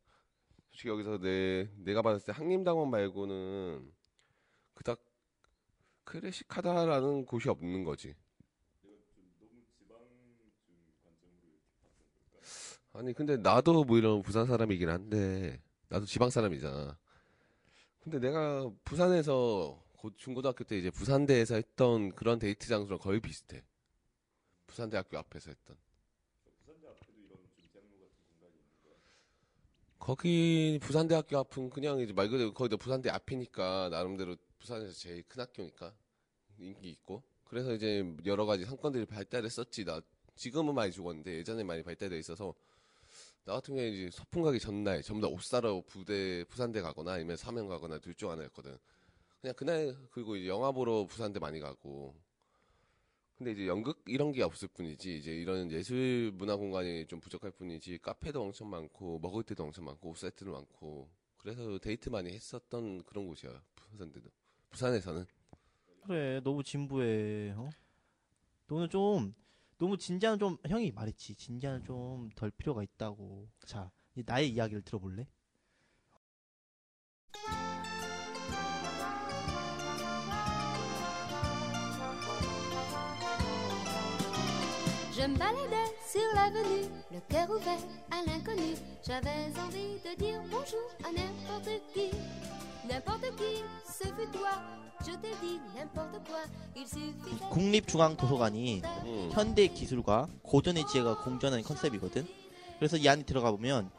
솔직히 0.69 0.89
여기서 0.89 1.19
내 1.19 1.69
내가 1.77 2.01
봤을 2.01 2.25
때 2.25 2.31
학림다방 2.31 2.89
말고는 2.89 3.91
그닥 4.73 5.05
클래식하다라는 6.03 7.25
곳이 7.25 7.49
없는 7.49 7.83
거지. 7.83 8.15
아니 12.93 13.13
근데 13.13 13.37
나도 13.37 13.83
뭐 13.83 13.97
이런 13.97 14.21
부산 14.21 14.45
사람이긴 14.45 14.89
한데 14.89 15.59
나도 15.89 16.05
지방 16.05 16.29
사람이잖아. 16.29 16.97
근데 17.99 18.19
내가 18.19 18.69
부산에서 18.83 19.81
고- 19.97 20.15
중고등학교 20.15 20.63
때 20.63 20.77
이제 20.77 20.89
부산대에서 20.91 21.55
했던 21.55 22.13
그런 22.13 22.37
데이트 22.37 22.67
장소랑 22.67 22.99
거의 22.99 23.19
비슷해. 23.19 23.63
부산대학교 24.67 25.17
앞에서 25.17 25.51
했던. 25.51 25.77
거기 29.99 30.79
부산대학교 30.81 31.37
앞은 31.37 31.69
그냥 31.69 31.99
이제 31.99 32.11
말 32.11 32.29
그대로 32.29 32.53
거기도 32.53 32.77
부산대 32.77 33.09
앞이니까 33.09 33.89
나름대로 33.89 34.35
부산에서 34.59 34.91
제일 34.91 35.23
큰 35.23 35.41
학교니까 35.41 35.93
인기 36.59 36.89
있고 36.89 37.23
그래서 37.45 37.73
이제 37.73 38.03
여러 38.25 38.45
가지 38.45 38.65
상권들이 38.65 39.05
발달했었지 39.05 39.85
나 39.85 40.01
지금은 40.35 40.73
많이 40.75 40.91
죽었는데 40.91 41.37
예전에 41.37 41.63
많이 41.63 41.83
발달돼 41.83 42.19
있어서 42.19 42.53
나 43.45 43.53
같은 43.53 43.75
경우에 43.75 43.89
이제 43.89 44.09
소풍 44.11 44.41
가기 44.43 44.59
전날 44.59 45.01
전부 45.03 45.21
다 45.21 45.27
옷 45.33 45.41
사러 45.43 45.81
부대 45.85 46.43
부산대 46.45 46.81
가거나 46.81 47.13
아니면 47.13 47.35
사명 47.37 47.67
가거나 47.67 47.99
둘 47.99 48.15
중 48.15 48.29
하나였거든 48.31 48.77
그냥 49.41 49.55
그날 49.55 49.95
그리고 50.11 50.35
이제 50.37 50.47
영화 50.47 50.71
보러 50.71 51.05
부산대 51.05 51.39
많이 51.39 51.59
가고 51.59 52.15
근데 53.35 53.51
이제 53.51 53.67
연극 53.67 54.01
이런 54.07 54.31
게 54.31 54.43
없을 54.43 54.67
뿐이지 54.69 55.17
이제 55.17 55.31
이런 55.33 55.71
예술 55.71 56.31
문화 56.35 56.55
공간이 56.55 57.05
좀 57.07 57.19
부족할 57.19 57.51
뿐이지 57.51 57.97
카페도 57.99 58.41
엄청 58.41 58.69
많고 58.69 59.19
먹을 59.19 59.43
때도 59.43 59.63
엄청 59.63 59.85
많고 59.85 60.11
옷 60.11 60.17
세트도 60.17 60.51
많고 60.51 61.09
그래서 61.37 61.77
데이트 61.79 62.09
많이 62.09 62.31
했었던 62.33 63.03
그런 63.03 63.27
곳이야 63.27 63.61
부산대도 63.75 64.29
부산에서는 64.69 65.25
그래, 66.05 66.41
너무 66.43 66.63
진부해. 66.63 67.51
어? 67.55 67.69
너는 68.67 68.89
좀 68.89 69.33
너무 69.77 69.97
진지한 69.97 70.39
좀 70.39 70.57
형이 70.67 70.91
말했지. 70.91 71.35
진지한 71.35 71.83
좀 71.83 72.29
덜 72.35 72.51
필요가 72.51 72.83
있다고. 72.83 73.47
자, 73.65 73.91
이제 74.15 74.23
나의 74.25 74.49
이야기를 74.51 74.81
들어볼래? 74.83 75.27
Je 85.15 85.21
me 85.27 85.37
baladais 85.37 85.93
sur 86.07 86.21
l'avenue, 86.35 86.89
le 87.11 87.19
cœur 87.29 87.49
ouvert 87.49 87.79
à 88.11 88.23
l'inconnu. 88.25 88.73
J'avais 89.05 89.51
envie 89.59 89.99
de 90.03 90.15
dire 90.17 90.41
bonjour 90.49 90.89
à 91.05 91.11
n'importe 91.11 91.69
qui. 91.93 92.09
N'importe 92.87 93.35
qui, 93.37 93.63
ce 93.85 94.07
fut 94.13 94.27
toi. 94.31 94.49
Je 95.05 95.11
t'ai 95.17 95.33
dit 95.41 95.59
n'importe 95.75 96.19
quoi. 96.27 96.39
Il 96.75 96.85
suffisait. 96.87 97.49
국립중앙도서관이 97.49 98.81
음. 99.05 99.29
현대 99.33 99.67
기술과 99.67 100.27
고전의 100.43 100.85
지혜가 100.87 101.21
공존하는 101.23 101.63
컨셉이거든. 101.63 102.27
그래서 102.79 102.97
이 102.97 103.07
안에 103.07 103.23
들어가 103.23 103.51
보면 103.51 103.89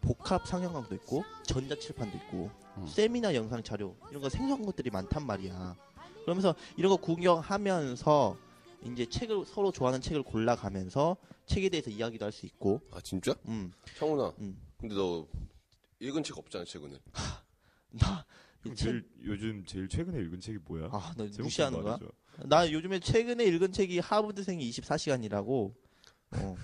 복합 0.00 0.46
상영관도 0.46 0.94
있고 0.96 1.24
전자칠판도 1.44 2.16
있고 2.18 2.50
음. 2.78 2.86
세미나 2.86 3.34
영상 3.34 3.62
자료 3.62 3.96
이런 4.10 4.22
거 4.22 4.28
생소한 4.28 4.64
것들이 4.64 4.90
많단 4.90 5.26
말이야. 5.26 5.76
그러면서 6.24 6.54
이런 6.76 6.90
거 6.90 6.96
구경하면서 6.96 8.36
이제 8.84 9.06
책을 9.06 9.44
서로 9.46 9.70
좋아하는 9.72 10.00
책을 10.00 10.22
골라가면서 10.22 11.16
책에 11.46 11.68
대해서 11.68 11.90
이야기도 11.90 12.24
할 12.24 12.32
수 12.32 12.46
있고, 12.46 12.80
아 12.92 13.00
진짜? 13.00 13.34
음, 13.46 13.72
창훈아 13.98 14.32
음. 14.38 14.56
근데 14.78 14.94
너 14.94 15.26
읽은 16.00 16.22
책 16.24 16.38
없잖아 16.38 16.64
최근에 16.64 16.98
나, 17.92 18.24
책, 18.64 18.74
제일 18.76 19.08
요즘 19.24 19.64
제일 19.66 19.88
최근에 19.88 20.18
읽은 20.20 20.40
책이 20.40 20.58
뭐야? 20.64 20.88
아, 20.92 21.12
너 21.16 21.24
무시하는 21.38 21.76
좀 21.78 21.84
거야? 21.84 21.98
말해줘. 21.98 22.12
나 22.48 22.70
요즘에 22.72 23.00
최근에 23.00 23.44
읽은 23.44 23.72
책이 23.72 23.98
하버드생이 23.98 24.68
24시간이라고. 24.70 25.74
어. 26.34 26.56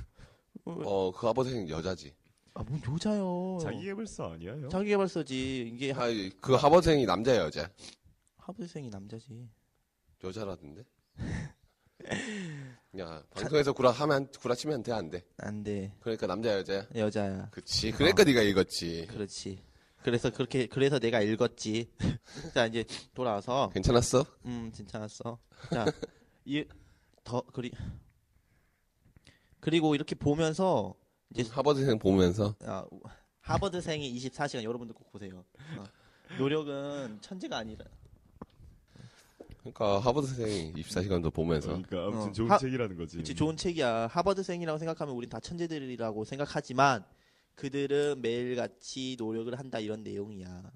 어그 0.64 1.26
아버지 1.28 1.66
여자지 1.68 2.14
아, 2.54 2.62
뭔 2.62 2.80
여자요. 2.94 3.58
자기개발서 3.62 4.32
아니야 4.32 4.52
형? 4.52 4.68
자기개발서지. 4.68 5.72
이게 5.74 5.90
하, 5.92 6.04
아 6.04 6.08
그 6.40 6.54
하버생이 6.54 7.06
남자야 7.06 7.38
여자 7.42 7.70
하버드생이 8.38 8.88
남자지. 8.90 9.48
여자라던데 10.24 10.84
야 12.98 13.22
방송에서 13.30 13.72
구라 13.72 13.90
하면 13.90 14.28
구라치면 14.40 14.82
돼 14.82 14.92
안 14.92 15.10
돼? 15.10 15.24
안 15.38 15.62
돼. 15.62 15.92
그러니까 16.00 16.26
남자 16.26 16.52
여자야 16.58 16.86
여자야. 16.94 17.48
그치 17.50 17.92
그러니까 17.92 18.24
네가 18.24 18.42
읽었지 18.42 19.06
그렇지. 19.10 19.62
그래서 20.02 20.30
그렇게 20.30 20.66
그래서 20.66 20.98
내가 20.98 21.20
읽었지. 21.20 21.90
자 22.54 22.66
이제 22.66 22.84
돌아와서 23.14 23.70
괜찮았어? 23.74 24.24
음 24.46 24.70
괜찮았어. 24.74 25.38
자이더 25.70 27.42
그리 27.52 27.70
그리고 29.60 29.94
이렇게 29.94 30.14
보면서 30.14 30.94
이제 31.34 31.48
하버드생 31.50 31.98
보면서 31.98 32.54
아, 32.64 32.86
하버드생이 33.40 34.14
24시간 34.18 34.62
여러분들 34.62 34.94
꼭 34.94 35.10
보세요. 35.10 35.44
어. 35.76 35.84
노력은 36.38 37.18
천재가 37.20 37.56
아니라 37.58 37.84
그러니까 39.58 39.98
하버드생 39.98 40.72
24시간도 40.74 41.32
보면서 41.34 41.68
그러니까 41.68 42.06
아무튼 42.06 42.28
어. 42.30 42.32
좋은 42.32 42.50
하- 42.50 42.58
책이라는 42.58 42.96
거지. 42.96 43.16
그치 43.18 43.34
좋은 43.34 43.56
책이야. 43.56 44.06
하버드생이라고 44.06 44.78
생각하면 44.78 45.14
우린 45.14 45.28
다 45.28 45.40
천재들이라고 45.40 46.24
생각하지만 46.24 47.04
그들은 47.58 48.22
매일같이 48.22 49.16
노력을 49.18 49.56
한다 49.58 49.80
이런 49.80 50.04
내용이야. 50.04 50.48
한 50.48 50.72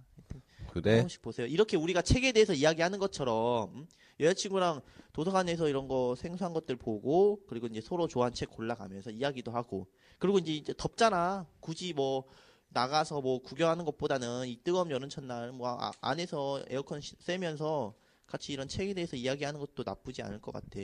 그래? 0.68 0.98
번씩 0.98 1.22
보세요. 1.22 1.46
이렇게 1.46 1.76
우리가 1.76 2.02
책에 2.02 2.32
대해서 2.32 2.52
이야기하는 2.54 2.98
것처럼 2.98 3.72
음? 3.74 3.86
여자친구랑 4.18 4.80
도서관에서 5.12 5.68
이런 5.68 5.86
거 5.86 6.16
생소한 6.16 6.52
것들 6.52 6.74
보고 6.76 7.40
그리고 7.46 7.68
이제 7.68 7.80
서로 7.80 8.08
좋아하는 8.08 8.34
책 8.34 8.50
골라가면서 8.50 9.10
이야기도 9.10 9.52
하고 9.52 9.86
그리고 10.18 10.38
이제, 10.38 10.54
이제 10.54 10.74
덥잖아. 10.76 11.46
굳이 11.60 11.92
뭐 11.92 12.24
나가서 12.70 13.20
뭐 13.20 13.40
구경하는 13.42 13.84
것보다는 13.84 14.48
이 14.48 14.56
뜨거운 14.64 14.90
여름 14.90 15.08
첫날 15.08 15.52
뭐 15.52 15.68
아- 15.68 15.92
안에서 16.00 16.64
에어컨 16.68 17.00
시- 17.00 17.14
쐬면서 17.20 17.94
같이 18.26 18.52
이런 18.52 18.66
책에 18.66 18.92
대해서 18.94 19.14
이야기하는 19.14 19.60
것도 19.60 19.84
나쁘지 19.86 20.22
않을 20.22 20.40
것 20.40 20.50
같아. 20.50 20.80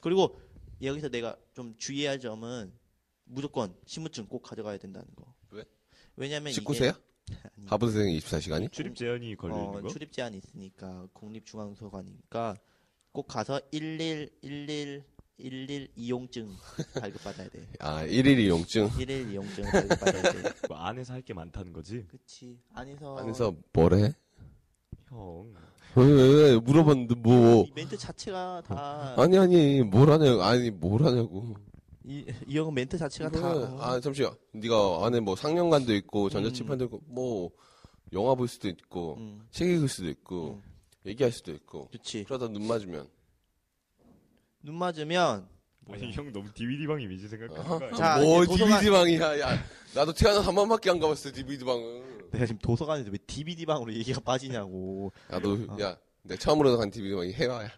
그리고 0.00 0.40
여기서 0.80 1.10
내가 1.10 1.36
좀 1.52 1.74
주의할 1.76 2.20
점은 2.20 2.72
무조건 3.24 3.74
신분증 3.86 4.26
꼭 4.28 4.42
가져가야 4.42 4.78
된다는 4.78 5.06
거. 5.14 5.34
왜? 6.16 6.26
왜냐면 6.26 6.52
19세야? 6.52 6.94
아니, 7.56 7.66
하버드생 7.66 8.06
24시간이? 8.18 8.72
출입 8.72 8.94
제한이 8.96 9.36
걸려 9.36 9.54
어, 9.54 9.64
있는 9.66 9.82
거? 9.82 9.88
출입 9.88 10.12
제한이 10.12 10.38
있으니까 10.38 11.06
국립중앙도서관이니까 11.12 12.56
꼭 13.12 13.26
가서 13.28 13.60
11 13.72 14.30
11 14.42 15.04
11 15.38 15.88
이용증 15.96 16.48
발급받아야 17.00 17.48
돼. 17.48 17.66
아, 17.80 18.04
1일 18.06 18.38
이용증? 18.38 18.88
11 18.90 19.30
이용증 19.32 19.64
발급받아야 19.72 20.22
돼. 20.22 20.52
뭐 20.68 20.76
안에서 20.78 21.14
할 21.14 21.22
게 21.22 21.34
많다는 21.34 21.72
거지? 21.72 22.06
그치. 22.08 22.58
안에서 22.74 23.16
안에서 23.18 23.54
뭐래? 23.72 24.12
형. 25.08 25.52
왜, 25.94 26.04
왜, 26.06 26.22
왜, 26.52 26.56
물어봤는데 26.58 27.14
뭐. 27.16 27.64
이 27.64 27.72
멘트 27.74 27.96
자체가 27.98 28.62
다 28.66 29.14
아니, 29.18 29.36
아니, 29.36 29.82
뭘 29.82 30.10
하냐고, 30.10 30.42
아니, 30.42 30.70
뭘 30.70 31.02
하냐고. 31.04 31.54
이, 32.04 32.24
이 32.46 32.58
형은 32.58 32.74
멘트 32.74 32.98
자체가. 32.98 33.30
다 33.30 33.40
아, 33.80 34.00
잠시만. 34.00 34.34
네가 34.52 35.06
안에 35.06 35.20
뭐 35.20 35.36
상영관도 35.36 35.94
있고, 35.94 36.28
전자칠판도 36.30 36.84
있고, 36.86 37.00
뭐, 37.06 37.50
영화 38.12 38.34
볼 38.34 38.48
수도 38.48 38.68
있고, 38.68 39.16
음, 39.18 39.46
책 39.50 39.68
읽을 39.68 39.88
수도 39.88 40.08
있고, 40.08 40.60
음. 40.64 40.72
얘기할 41.06 41.32
수도 41.32 41.52
있고. 41.52 41.88
그치. 41.90 42.24
그러다 42.24 42.48
눈 42.48 42.66
맞으면. 42.66 43.08
눈 44.62 44.76
맞으면 44.76 45.48
아니 45.90 46.12
형 46.12 46.32
너무 46.32 46.52
DVD 46.52 46.86
방 46.86 47.00
이미지 47.00 47.26
생각하는 47.26 47.64
거 47.64 47.74
아니야? 47.76 47.92
자, 47.92 48.18
뭐, 48.20 48.44
이제 48.44 48.52
도서관- 48.52 48.80
DVD방이야. 48.80 49.40
야, 49.40 49.64
나도 49.94 50.12
태어나서 50.12 50.42
한 50.42 50.54
번밖에 50.54 50.90
안 50.90 51.00
가봤어, 51.00 51.32
DVD방은. 51.32 52.30
내가 52.30 52.46
지금 52.46 52.58
도서관에서 52.60 53.10
왜 53.10 53.18
DVD 53.26 53.66
방으로 53.66 53.92
얘기가 53.94 54.20
빠지냐고. 54.20 55.12
나도, 55.28 55.54
어. 55.68 55.76
야, 55.80 55.96
내가 56.22 56.38
처음으로 56.38 56.76
간 56.78 56.90
DVD방이 56.90 57.32
혜화야. 57.32 57.68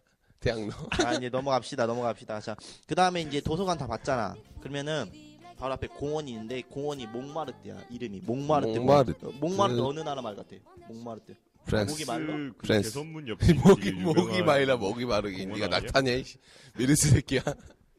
대학로. 0.45 0.73
자, 0.97 1.15
이제 1.15 1.29
넘어갑시다. 1.31 1.87
넘어갑시다. 1.87 2.41
자, 2.41 2.57
그 2.87 2.95
다음에 2.95 3.23
이제 3.23 3.41
도서관 3.41 3.79
다 3.79 3.87
봤잖아. 3.87 4.35
그러면은 4.61 5.11
바로 5.57 5.73
앞에 5.75 5.87
공원이 5.87 6.31
있는데 6.33 6.63
공원이 6.63 7.07
몽마르트야. 7.07 7.87
이름이 7.91 8.21
몽마르트. 8.27 8.79
몽마르트. 8.79 9.25
몽마르트 9.41 9.81
어느 9.81 10.01
나라 10.01 10.21
말 10.21 10.37
같아? 10.37 10.57
몽마르트. 10.89 11.35
프랑스. 11.65 11.93
목이 11.93 12.05
말라? 12.05 12.27
그, 12.27 12.53
그 12.59 12.67
프랑스. 12.67 12.89
개선문 12.91 13.29
옆에 13.29 13.55
목이, 13.55 13.93
목이 13.93 14.43
마이라, 14.43 14.77
목이 14.77 15.07
마르기. 15.07 15.45
아니야? 15.45 15.69
낙타냐, 15.69 16.13
이씨. 16.13 16.37
메르스 16.77 17.09
새끼야. 17.11 17.41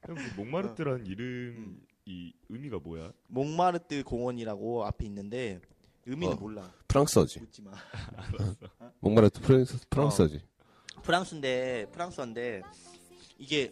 형, 0.06 0.16
그 0.16 0.34
몽마르트라는 0.38 1.00
음. 1.00 1.06
이름 1.08 1.80
이 2.06 2.32
의미가 2.50 2.80
뭐야? 2.84 3.12
몽마르트 3.28 4.04
공원이라고 4.04 4.86
앞에 4.86 5.06
있는데 5.06 5.60
의미는 6.06 6.36
어. 6.36 6.40
몰라. 6.40 6.72
프랑스어지. 6.88 7.40
묻지 7.40 7.64
마. 7.64 7.72
목마르트 9.00 9.42
프랑스, 9.42 9.80
프랑스어지. 9.90 10.42
프랑스인데 11.06 11.88
프랑스인데 11.92 12.64
이게 13.38 13.72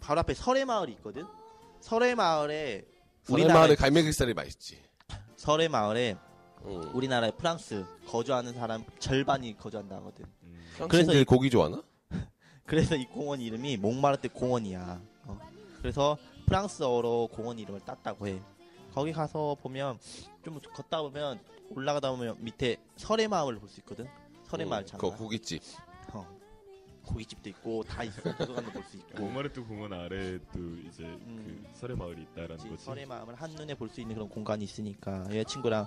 바로 0.00 0.20
앞에 0.20 0.32
설의 0.34 0.64
마을이 0.64 0.92
있거든. 0.92 1.26
설의 1.80 2.14
마을에 2.14 2.86
우리 3.28 3.42
우리나라 3.42 3.60
마을에 3.60 3.74
갈매기살이 3.76 4.32
맛있지. 4.34 4.82
설의 5.36 5.68
마을에 5.68 6.16
응. 6.64 6.90
우리나라의 6.94 7.32
프랑스 7.36 7.84
거주하는 8.08 8.54
사람 8.54 8.84
절반이 8.98 9.58
거주한다 9.58 9.96
하거든. 9.96 10.24
음. 10.44 10.64
프랑스인들 10.76 11.20
이- 11.20 11.24
고기 11.24 11.50
좋아하나? 11.50 11.82
그래서 12.66 12.96
이 12.96 13.04
공원 13.06 13.40
이름이 13.40 13.76
몽마르트 13.76 14.30
공원이야. 14.30 15.00
어. 15.26 15.40
그래서 15.78 16.16
프랑스어로 16.46 17.28
공원 17.32 17.58
이름을 17.58 17.80
땄다고 17.80 18.28
해. 18.28 18.40
거기 18.94 19.12
가서 19.12 19.56
보면 19.60 19.98
좀 20.44 20.58
걷다 20.74 21.02
보면 21.02 21.38
올라가다 21.70 22.10
보면 22.12 22.36
밑에 22.40 22.76
설의 22.96 23.28
마을 23.28 23.58
볼수 23.58 23.80
있거든. 23.80 24.06
설의 24.48 24.66
마을 24.66 24.82
응, 24.82 24.86
장관. 24.86 25.10
그거 25.10 25.22
고깃집. 25.24 25.62
어. 27.04 27.12
고깃집도 27.12 27.48
있고 27.50 27.82
다 27.84 28.04
있어. 28.04 28.22
도서관도 28.36 28.70
볼 28.72 28.82
수 28.84 28.96
있고. 28.96 29.22
몽마르트 29.22 29.62
공원 29.64 29.92
아래 29.92 30.38
또 30.52 30.58
이제 30.88 31.04
음. 31.04 31.62
그 31.72 31.78
설의 31.78 31.96
마을이 31.96 32.22
있다라는 32.22 32.56
그치, 32.56 32.68
거지. 32.68 32.84
설의 32.84 33.06
마음을 33.06 33.34
한 33.34 33.50
눈에 33.52 33.74
볼 33.74 33.88
수 33.88 34.00
있는 34.00 34.14
그런 34.14 34.28
공간이 34.28 34.64
있으니까 34.64 35.26
여자친구랑 35.30 35.84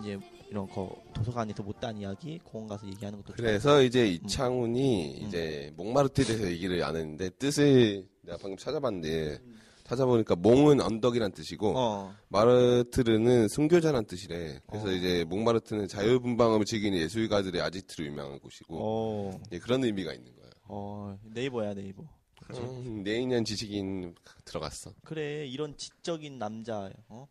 이제 0.00 0.18
이런 0.50 0.66
거 0.68 0.96
도서관에서 1.14 1.62
못다한 1.62 1.96
이야기 1.98 2.38
공원 2.44 2.68
가서 2.68 2.86
얘기하는 2.86 3.22
것도 3.22 3.34
그래서 3.34 3.82
이제 3.82 4.08
이창훈이 4.08 5.20
음. 5.22 5.26
이제 5.26 5.72
몽마르트에 5.76 6.24
대해서 6.24 6.50
얘기를 6.50 6.82
안 6.82 6.96
했는데 6.96 7.30
뜻을 7.30 8.06
내가 8.22 8.38
방금 8.38 8.56
찾아봤는데 8.56 9.38
음. 9.42 9.58
찾아보니까 9.88 10.36
몽은 10.36 10.80
언덕이란 10.80 11.32
뜻이고. 11.32 11.72
어. 11.76 12.14
마르트르는 12.28 13.48
순교자란 13.48 14.04
뜻이래. 14.06 14.60
그래서 14.68 14.88
어. 14.88 14.92
이제 14.92 15.24
몽마르트는 15.24 15.88
자유분방함을 15.88 16.66
즐기는 16.66 16.98
예술가들의 16.98 17.60
아지트로 17.62 18.04
유명한 18.06 18.38
곳이고 18.38 18.76
어. 18.78 19.40
예, 19.52 19.58
그런 19.58 19.82
의미가 19.84 20.12
있는 20.12 20.34
거야. 20.36 20.50
어. 20.64 21.18
네이버야 21.24 21.74
네이버. 21.74 22.04
음, 22.50 23.02
내인년 23.02 23.44
지식인 23.44 24.14
들어갔어. 24.44 24.92
그래 25.04 25.46
이런 25.46 25.76
지적인 25.76 26.38
남자 26.38 26.90
어 27.08 27.26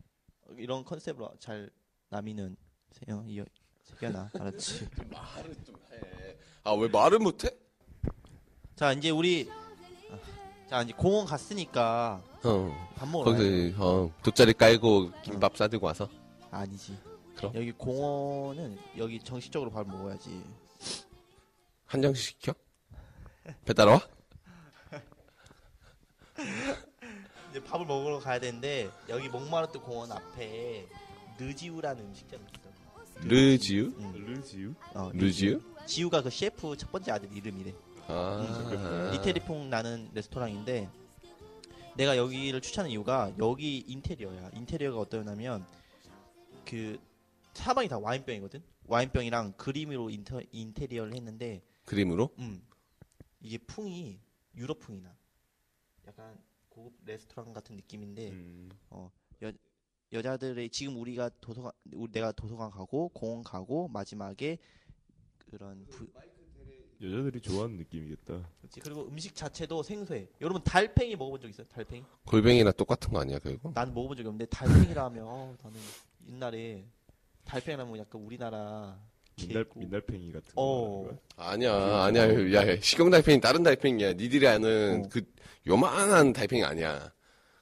이런 0.56 0.84
컨셉으로 0.84 1.30
잘 1.40 1.70
남이는 2.10 2.56
세영 2.92 3.28
이 3.28 3.42
세견아 3.84 4.30
알았지 4.38 4.86
말을 5.10 5.54
좀 5.64 5.74
해. 5.92 6.36
아 6.64 6.74
왜 6.74 6.88
말을 6.88 7.18
못해? 7.18 7.48
자 8.76 8.92
이제 8.92 9.10
우리 9.10 9.48
아, 9.50 9.67
자 10.68 10.82
이제 10.82 10.92
공원 10.96 11.24
갔으니까 11.26 12.22
어. 12.44 12.92
밥 12.96 13.08
먹으러 13.08 13.32
가야 13.32 13.40
돼. 13.42 13.72
거기서 13.72 14.02
어, 14.04 14.12
돗자리 14.22 14.52
깔고 14.52 15.12
김밥 15.22 15.56
싸들고 15.56 15.86
와서 15.86 16.08
아니지 16.50 16.96
그럼? 17.36 17.54
여기 17.54 17.72
공원은 17.72 18.78
여기 18.98 19.18
정식적으로 19.20 19.70
밥 19.70 19.86
먹어야지 19.88 20.42
한 21.86 22.02
장씩 22.02 22.24
시켜? 22.40 22.52
배달 23.64 23.88
와? 23.88 24.00
이제 27.50 27.64
밥을 27.64 27.86
먹으러 27.86 28.18
가야 28.18 28.38
되는데 28.38 28.90
여기 29.08 29.28
몽마르트 29.28 29.80
공원 29.80 30.12
앞에 30.12 30.86
느지우라는 31.38 32.04
음식점이 32.04 32.44
있어 32.44 32.68
르지우? 33.26 33.92
응. 33.98 34.12
르지우? 34.26 34.74
어, 34.94 35.10
르지우? 35.14 35.60
지우가 35.86 36.22
그 36.22 36.28
셰프 36.30 36.76
첫 36.76 36.92
번째 36.92 37.12
아들 37.12 37.34
이름이래 37.34 37.72
아. 38.08 39.12
이태리풍 39.14 39.70
나는 39.70 40.10
레스토랑인데 40.14 40.90
내가 41.96 42.16
여기를 42.16 42.60
추천한 42.60 42.90
이유가 42.90 43.32
여기 43.38 43.78
인테리어야. 43.78 44.50
인테리어가 44.54 44.98
어떠냐면 45.00 45.66
그 46.64 46.98
사방이 47.54 47.88
다 47.88 47.98
와인병이거든. 47.98 48.62
와인병이랑 48.86 49.54
그림으로 49.56 50.08
인터, 50.10 50.40
인테리어를 50.52 51.14
했는데 51.14 51.62
그림으로? 51.84 52.30
음 52.38 52.62
이게 53.40 53.58
풍이 53.58 54.18
유럽 54.56 54.78
풍이 54.78 55.00
나. 55.00 55.14
약간 56.06 56.38
고급 56.68 56.94
레스토랑 57.04 57.52
같은 57.52 57.76
느낌인데 57.76 58.30
음. 58.30 58.70
여자들의 60.12 60.70
지금 60.70 60.96
우리가 60.96 61.30
도서관 61.40 61.72
우리 61.92 62.10
내가 62.10 62.32
도서관 62.32 62.70
가고 62.70 63.08
공원 63.10 63.42
가고 63.42 63.88
마지막에 63.88 64.58
그런 65.50 65.86
부, 65.88 66.06
여자들이 67.02 67.40
좋아하는 67.40 67.76
느낌이겠다. 67.76 68.48
그치? 68.60 68.80
그리고 68.80 69.06
음식 69.06 69.34
자체도 69.34 69.82
생소해. 69.82 70.28
여러분 70.40 70.62
달팽이 70.64 71.14
먹어본 71.16 71.40
적 71.40 71.48
있어요? 71.48 71.66
달팽이? 71.68 72.02
골뱅이랑 72.26 72.72
똑같은 72.76 73.12
거 73.12 73.20
아니야, 73.20 73.38
결국? 73.38 73.72
나는 73.72 73.94
먹어본 73.94 74.16
적이 74.16 74.28
없는데 74.28 74.46
달팽이라면 74.46 75.24
어, 75.24 75.56
나는 75.62 75.78
옛날에 76.28 76.84
달팽이라면 77.44 77.98
약간 77.98 78.20
우리나라 78.22 78.98
민달 79.36 79.64
개고. 79.64 79.78
민달팽이 79.80 80.32
같은 80.32 80.52
어. 80.56 81.04
거. 81.04 81.16
아니야, 81.36 82.02
아니야. 82.02 82.52
야, 82.54 82.68
야, 82.68 82.80
식용 82.80 83.10
달팽이 83.10 83.40
다른 83.40 83.62
달팽이야. 83.62 84.14
니들이 84.14 84.48
아는 84.48 85.04
어. 85.04 85.08
그 85.08 85.22
요만한 85.68 86.32
달팽이 86.32 86.64
아니야. 86.64 87.12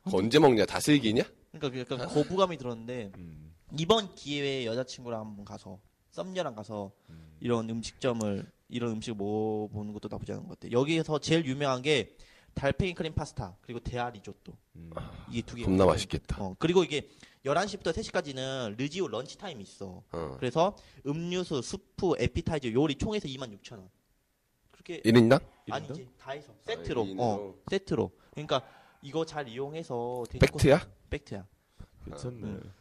그거 0.03 0.17
언제 0.19 0.39
먹냐? 0.39 0.65
다슬기냐? 0.65 1.23
그러니까 1.53 1.71
그 1.71 1.95
약간 1.95 2.09
거부감이 2.09 2.57
들었는데 2.57 3.13
음. 3.17 3.53
이번 3.79 4.15
기회에 4.15 4.65
여자친구랑 4.65 5.21
한번 5.21 5.45
가서 5.45 5.79
썸녀랑 6.13 6.55
가서 6.55 6.93
음. 7.11 7.37
이런 7.41 7.69
음식점을 7.69 8.47
이런 8.69 8.93
음식을 8.93 9.17
먹어보는 9.17 9.93
것도 9.93 10.09
나쁘지 10.11 10.33
않은 10.33 10.45
것 10.47 10.59
같아. 10.59 10.73
여기에서 10.73 11.19
제일 11.19 11.45
유명한 11.47 11.83
게 11.83 12.17
달팽이 12.55 12.95
크림 12.95 13.15
파스타 13.15 13.57
그리고 13.61 13.81
대하 13.81 14.09
리조또 14.11 14.53
음. 14.77 14.91
이게 15.31 15.43
두 15.43 15.57
개. 15.57 15.63
겁나 15.65 15.85
맛있겠다. 15.85 16.43
어 16.43 16.57
그리고 16.59 16.83
이게 16.85 17.09
11시부터 17.45 17.93
3시까지는 17.93 18.77
르지오 18.79 19.09
런치 19.09 19.39
타임이 19.39 19.63
있어. 19.63 20.03
어. 20.11 20.37
그래서 20.39 20.75
음료수, 21.07 21.63
수프, 21.63 22.15
에피타이저 22.19 22.73
요리 22.73 22.97
총해서 22.97 23.29
26,000원. 23.29 23.89
그렇게 24.73 25.01
1인당? 25.03 25.41
아니지 25.71 26.09
다 26.19 26.33
해서 26.33 26.53
세트로 26.63 27.05
일인으로. 27.05 27.23
어 27.25 27.55
세트로 27.71 28.11
그러니까 28.31 28.63
이거 29.03 29.25
잘 29.25 29.49
이용해서 29.49 30.25
팩트야? 30.41 30.89
팩트야 31.11 31.47
괜찮네. 32.05 32.43
음. 32.43 32.73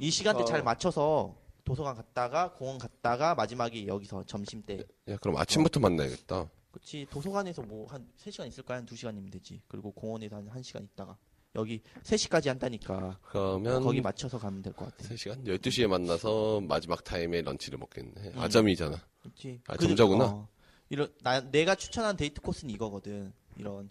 이 0.00 0.10
시간대 0.10 0.44
잘 0.44 0.60
어. 0.60 0.64
맞춰서 0.64 1.36
도서관 1.68 1.94
갔다가 1.94 2.52
공원 2.54 2.78
갔다가 2.78 3.34
마지막에 3.34 3.86
여기서 3.86 4.24
점심 4.24 4.62
때. 4.62 4.82
야, 5.08 5.16
그럼 5.18 5.36
아침부터 5.36 5.78
만나야겠다. 5.80 6.48
그치 6.70 7.06
도서관에서 7.10 7.62
뭐 7.62 7.86
한 7.88 8.08
3시간 8.18 8.46
있을 8.48 8.62
거야 8.64 8.78
한 8.78 8.86
2시간이면 8.86 9.30
되지. 9.32 9.60
그리고 9.68 9.92
공원에서 9.92 10.36
한 10.36 10.48
1시간 10.48 10.82
있다가 10.84 11.16
여기 11.54 11.82
3시까지 12.04 12.48
한다니까 12.48 13.18
그러면 13.22 13.82
거기 13.82 14.00
맞춰서 14.00 14.38
가면 14.38 14.62
될 14.62 14.72
것 14.74 14.84
같아. 14.86 15.08
3시간? 15.14 15.44
12시에 15.46 15.86
만나서 15.86 16.60
마지막 16.62 17.02
타임에 17.04 17.42
런치를 17.42 17.78
먹겠네. 17.78 18.32
아점이잖아. 18.36 18.96
그치. 19.22 19.60
아, 19.66 19.76
그- 19.76 19.86
점자구나? 19.86 20.24
어. 20.24 20.48
이런 20.90 21.12
나 21.22 21.40
내가 21.40 21.74
추천한 21.74 22.16
데이트 22.16 22.40
코스는 22.40 22.72
이거거든. 22.74 23.32
이런 23.56 23.90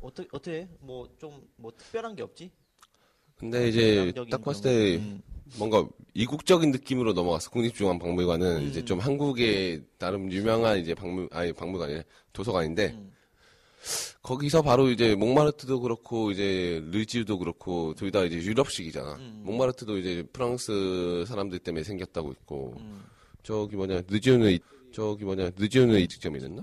어떻게 0.00 0.28
어떻게 0.32 0.68
뭐 0.80 1.08
좀뭐 1.18 1.72
특별한 1.76 2.14
게 2.16 2.22
없지? 2.22 2.50
근데 3.36 3.68
이제 3.68 3.94
대략적인 3.96 4.30
딱 4.30 4.42
봤을 4.42 4.62
때 4.62 4.98
거. 4.98 5.02
음. 5.04 5.22
뭔가 5.58 5.86
이국적인 6.14 6.70
느낌으로 6.70 7.12
넘어갔어. 7.12 7.50
국립중앙박물관은 7.50 8.56
음. 8.56 8.68
이제 8.68 8.84
좀 8.84 8.98
한국의 8.98 9.82
나름 9.98 10.30
유명한 10.32 10.78
이제 10.78 10.94
박물 10.94 11.28
아니 11.30 11.52
박물관이 11.52 12.02
도서관인데 12.32 12.86
음. 12.92 13.12
거기서 14.22 14.62
바로 14.62 14.88
이제 14.90 15.14
몽마르트도 15.16 15.80
그렇고 15.80 16.30
이제 16.30 16.82
르지우도 16.92 17.38
그렇고 17.38 17.94
둘 17.94 18.10
다 18.12 18.22
이제 18.24 18.36
유럽식이잖아. 18.36 19.14
음. 19.16 19.42
몽마르트도 19.44 19.98
이제 19.98 20.22
프랑스 20.32 21.24
사람들 21.26 21.58
때문에 21.58 21.82
생겼다고 21.82 22.32
있고 22.32 22.74
음. 22.78 23.02
저기 23.42 23.76
뭐냐 23.76 24.02
르지우는 24.08 24.52
이- 24.52 24.60
저기 24.92 25.24
뭐냐 25.24 25.50
르지우는 25.56 25.98
이득점이 26.00 26.38
됐나? 26.38 26.62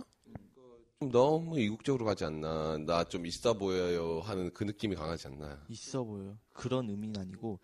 좀 1.00 1.12
너무 1.12 1.60
이국적으로 1.60 2.06
가지 2.06 2.24
않나. 2.26 2.78
나 2.86 3.04
좀 3.06 3.26
있어 3.26 3.54
보여요 3.54 4.20
하는 4.24 4.52
그 4.54 4.64
느낌이 4.64 4.96
강하지 4.96 5.28
않나. 5.28 5.60
있어 5.70 6.04
보여. 6.04 6.36
그런 6.54 6.90
의미는 6.90 7.20
아니고 7.20 7.60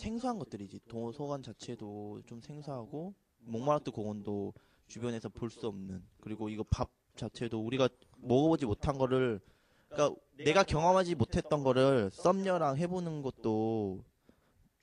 생소한 0.00 0.38
것들이지. 0.38 0.80
도서관 0.88 1.42
자체도 1.42 2.22
좀 2.26 2.40
생소하고 2.40 3.14
몽마르트 3.40 3.90
공원도 3.90 4.54
주변에서 4.88 5.28
볼 5.28 5.50
수 5.50 5.66
없는 5.68 6.02
그리고 6.20 6.48
이거 6.48 6.64
밥 6.68 6.90
자체도 7.16 7.60
우리가 7.64 7.88
먹어보지 8.18 8.66
못한 8.66 8.98
거를 8.98 9.40
그러니까 9.88 10.20
내가 10.38 10.62
경험하지 10.62 11.14
못했던 11.16 11.62
거를 11.62 12.10
썸녀랑 12.12 12.76
해보는 12.78 13.22
것도 13.22 14.04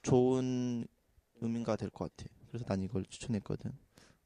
좋은 0.03 0.85
의미가 1.41 1.75
될 1.75 1.89
것 1.89 2.15
같아. 2.15 2.29
그래서 2.47 2.65
난 2.65 2.81
이걸 2.81 3.05
추천했거든. 3.05 3.71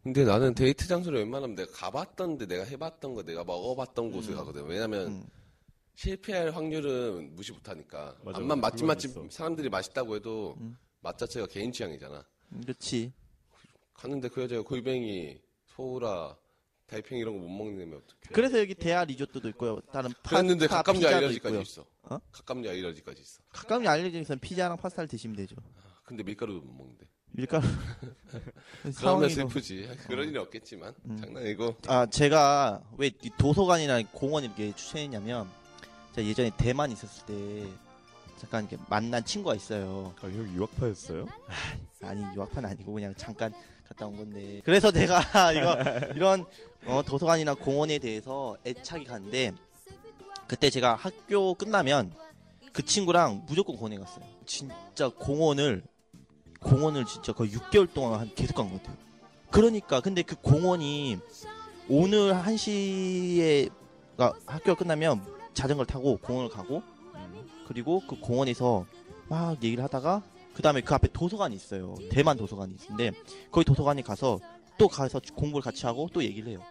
근데 0.03 0.23
나는 0.25 0.55
데이트 0.55 0.87
장소를 0.87 1.19
웬만하면 1.19 1.55
내가 1.55 1.71
가봤던데 1.73 2.47
내가 2.47 2.63
해봤던 2.63 3.13
거 3.13 3.23
내가 3.23 3.43
먹어봤던 3.43 4.11
곳을 4.11 4.33
음. 4.33 4.37
가거든. 4.37 4.65
왜냐면 4.65 5.07
음. 5.07 5.27
실패할 5.95 6.51
확률은 6.51 7.35
무시 7.35 7.51
못하니까. 7.51 8.15
맞아, 8.23 8.39
암만. 8.39 8.59
맛집 8.59 8.85
맛집 8.85 9.11
있어. 9.11 9.25
사람들이 9.29 9.69
맛있다고 9.69 10.15
해도 10.15 10.55
음. 10.59 10.77
맛 11.01 11.17
자체가 11.17 11.47
개인 11.47 11.71
취향이잖아. 11.71 12.25
그렇지. 12.63 13.13
갔는데 13.93 14.29
그 14.29 14.41
여자가 14.41 14.61
골뱅이, 14.63 15.39
소라, 15.67 16.35
달팽이 16.87 17.21
이런 17.21 17.35
거 17.37 17.43
못 17.45 17.49
먹는 17.49 17.81
애면 17.83 17.97
어떡해. 17.99 18.33
그래서 18.33 18.59
여기 18.59 18.73
대하 18.73 19.05
리조또도 19.05 19.47
있고요. 19.49 19.79
다른 19.91 20.11
그랬는데 20.27 20.67
파스타, 20.67 20.83
가깝냐 20.93 21.29
있고요. 21.31 21.61
있어. 21.61 21.85
어? 22.03 22.19
가깝냐 22.31 22.69
알러지까지 22.71 23.21
있어. 23.21 23.41
가까운 23.49 23.87
알려져 23.87 24.19
있으면 24.19 24.39
피자랑 24.39 24.77
파스타를 24.77 25.07
드시면 25.07 25.35
되죠. 25.37 25.55
근데 26.03 26.23
밀가루도 26.23 26.61
못 26.61 26.73
먹는데. 26.73 27.05
밀가루. 27.33 27.63
그러면 28.97 29.29
슬프지. 29.29 29.87
그런 30.07 30.27
일은 30.27 30.41
없겠지만. 30.41 30.93
음. 31.05 31.17
장난이고. 31.17 31.77
아 31.87 32.05
제가 32.07 32.83
왜이 32.97 33.13
도서관이나 33.37 34.01
공원 34.11 34.43
이렇게 34.43 34.73
추천했냐면 34.75 35.49
제가 36.13 36.27
예전에 36.27 36.51
대만 36.57 36.91
있었을 36.91 37.25
때 37.25 37.67
잠깐 38.37 38.67
이렇게 38.67 38.83
만난 38.89 39.23
친구가 39.23 39.55
있어요. 39.55 40.13
아, 40.21 40.27
형 40.27 40.53
유학파였어요? 40.55 41.25
아니 42.03 42.23
유학파는 42.35 42.69
아니고 42.69 42.93
그냥 42.93 43.13
잠깐 43.15 43.53
갔다 43.87 44.07
온 44.07 44.17
건데. 44.17 44.61
그래서 44.65 44.91
내가 44.91 45.21
이거 45.53 45.77
이런 46.15 46.45
어, 46.85 47.01
도서관이나 47.05 47.53
공원에 47.53 47.99
대해서 47.99 48.57
애착이 48.65 49.05
가는데 49.05 49.53
그때 50.47 50.69
제가 50.69 50.95
학교 50.95 51.53
끝나면 51.53 52.13
그 52.73 52.83
친구랑 52.83 53.45
무조건 53.47 53.75
공원에 53.75 53.97
갔어요. 53.97 54.25
진짜 54.45 55.09
공원을 55.09 55.83
공원을 56.61 57.05
진짜 57.05 57.33
거의 57.33 57.51
6개월 57.51 57.91
동안 57.93 58.19
한 58.19 58.33
계속 58.35 58.55
간 58.55 58.69
것 58.69 58.81
같아요. 58.81 58.97
그러니까 59.51 59.99
근데 60.01 60.23
그 60.23 60.35
공원이 60.35 61.19
오늘 61.89 62.33
1시에 62.33 63.69
학교가 64.45 64.75
끝나면 64.75 65.21
자전거를 65.53 65.87
타고 65.87 66.17
공원을 66.17 66.49
가고 66.49 66.81
그리고 67.67 68.01
그 68.07 68.19
공원에서 68.19 68.85
막 69.29 69.63
얘기를 69.63 69.83
하다가 69.83 70.23
그 70.53 70.61
다음에 70.61 70.81
그 70.81 70.93
앞에 70.93 71.07
도서관이 71.13 71.55
있어요. 71.55 71.95
대만 72.09 72.37
도서관이 72.37 72.75
있는데 72.81 73.11
거기 73.51 73.63
도서관에 73.65 74.01
가서 74.01 74.39
또 74.77 74.87
가서 74.87 75.21
공부를 75.35 75.63
같이 75.63 75.85
하고 75.85 76.09
또 76.11 76.23
얘기를 76.23 76.51
해요. 76.51 76.61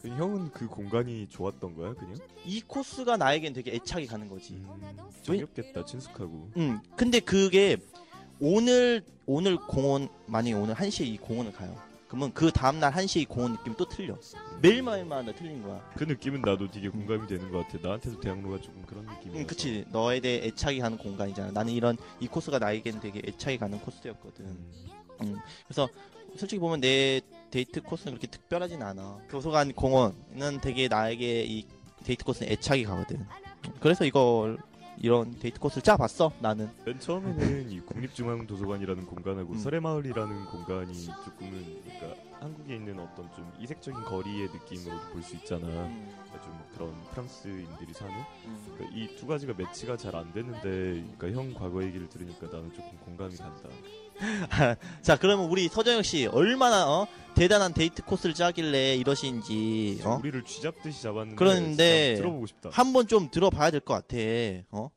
그 0.00 0.08
형은 0.08 0.50
그 0.52 0.66
공간이 0.66 1.28
좋았던 1.28 1.76
거야, 1.76 1.92
그냥? 1.92 2.16
이 2.46 2.62
코스가 2.62 3.18
나에겐 3.18 3.52
되게 3.52 3.74
애착이 3.74 4.06
가는 4.06 4.28
거지. 4.28 4.54
음, 4.54 4.96
정겹겠다, 5.22 5.84
친숙하고. 5.84 6.50
음, 6.56 6.80
근데 6.96 7.20
그게 7.20 7.76
오늘 8.40 9.04
오늘 9.26 9.58
공원 9.58 10.08
만약에 10.26 10.54
오늘 10.54 10.74
1시에 10.74 11.06
이 11.06 11.18
공원을 11.18 11.52
가요. 11.52 11.76
그러면 12.10 12.32
그 12.34 12.50
다음 12.50 12.80
날 12.80 12.92
1시에 12.92 13.20
이 13.20 13.24
공원 13.24 13.52
느낌 13.52 13.72
또 13.76 13.88
틀려. 13.88 14.16
매일매일마다 14.60 15.32
틀린 15.32 15.62
거야. 15.62 15.80
그 15.94 16.02
느낌은 16.02 16.42
나도 16.42 16.68
되게 16.68 16.88
공감이 16.88 17.28
되는 17.28 17.52
것 17.52 17.58
같아. 17.58 17.78
나한테도 17.80 18.18
대학로가 18.18 18.60
조금 18.60 18.82
그런 18.82 19.06
느낌이야. 19.06 19.40
음, 19.40 19.46
그치. 19.46 19.84
너에 19.92 20.18
대해 20.18 20.48
애착이 20.48 20.80
가는 20.80 20.98
공간이잖아. 20.98 21.52
나는 21.52 21.72
이런 21.72 21.96
이 22.18 22.26
코스가 22.26 22.58
나에겐 22.58 22.98
되게 22.98 23.22
애착이 23.24 23.58
가는 23.58 23.78
코스였거든. 23.78 24.44
음, 24.44 25.36
그래서 25.68 25.88
솔직히 26.36 26.58
보면 26.58 26.80
내 26.80 27.20
데이트 27.52 27.80
코스는 27.80 28.14
그렇게 28.14 28.26
특별하진 28.26 28.82
않아. 28.82 29.20
도서관 29.30 29.72
공원은 29.72 30.60
되게 30.60 30.88
나에게 30.88 31.44
이 31.44 31.64
데이트 32.02 32.24
코스는 32.24 32.50
애착이 32.50 32.82
가거든. 32.86 33.24
그래서 33.78 34.04
이걸 34.04 34.58
이런 35.02 35.30
데이트 35.38 35.58
코스를 35.58 35.82
짜봤어. 35.82 36.30
나는. 36.40 36.70
맨 36.84 37.00
처음에는 37.00 37.70
이 37.70 37.80
국립중앙도서관이라는 37.80 39.06
공간하고 39.06 39.54
음. 39.54 39.58
서래마을이라는 39.58 40.44
공간이 40.46 41.06
조금은 41.24 41.82
그러니까 41.82 42.20
한국에 42.40 42.76
있는 42.76 42.98
어떤 43.00 43.30
좀 43.32 43.50
이색적인 43.58 44.02
거리의 44.04 44.48
느낌으로 44.52 44.98
볼 45.12 45.22
수 45.22 45.36
있잖아. 45.36 45.66
음, 45.66 46.08
그러니까 46.24 46.42
좀 46.42 46.58
그런 46.74 46.94
프랑스인들이 47.12 47.92
사는 47.94 48.12
음. 48.46 48.74
그러니까 48.76 48.96
이 48.98 49.07
두 49.07 49.26
가지가 49.26 49.54
매치가 49.56 49.96
잘 49.96 50.18
안 50.18 50.32
됐는데 50.32 51.04
그러니까 51.18 51.30
형 51.30 51.52
과거 51.54 51.82
얘기를 51.82 52.06
들으니까 52.08 52.46
나는 52.48 52.70
조금 52.74 52.90
공감이 53.04 53.36
간다. 53.36 53.68
자, 55.02 55.16
그러면 55.16 55.46
우리 55.48 55.68
서정혁 55.68 56.04
씨 56.04 56.26
얼마나 56.26 56.86
어? 56.88 57.06
대단한 57.34 57.72
데이트 57.72 58.02
코스를 58.02 58.34
짜길래 58.34 58.96
이러신지 58.96 60.00
어? 60.04 60.18
우리를 60.20 60.42
쥐잡듯이 60.44 61.02
잡았는데 61.02 61.36
그런데 61.36 62.14
들어보고 62.16 62.46
싶다. 62.46 62.70
한번 62.72 63.06
좀 63.06 63.30
들어봐야 63.30 63.70
될 63.70 63.80
것 63.80 63.94
같아. 63.94 64.16
어? 64.70 64.90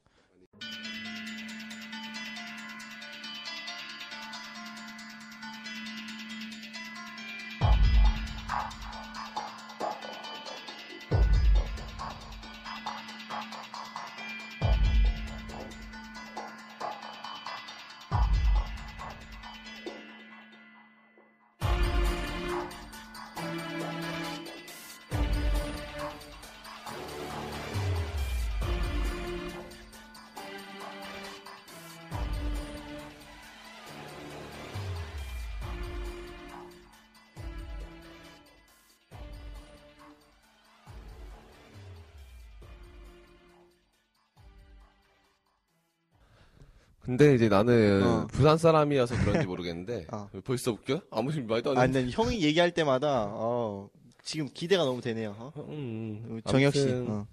근데 47.17 47.35
이제 47.35 47.47
나는 47.47 48.01
어. 48.03 48.27
부산 48.31 48.57
사람이어서 48.57 49.15
그런지 49.23 49.45
모르겠는데 49.45 50.07
어. 50.11 50.27
벌써 50.43 50.71
웃겨? 50.71 51.01
아무 51.11 51.31
말도 51.31 51.71
안 51.71 51.77
아, 51.77 51.81
했는데. 51.81 52.01
근데 52.11 52.15
형이 52.15 52.41
얘기할 52.41 52.71
때마다 52.71 53.27
어, 53.29 53.87
지금 54.23 54.49
기대가 54.51 54.83
너무 54.83 54.99
되네요. 54.99 55.35
어? 55.37 55.51
음, 55.69 56.41
정혁 56.45 56.73
씨. 56.73 56.89
어. 57.07 57.27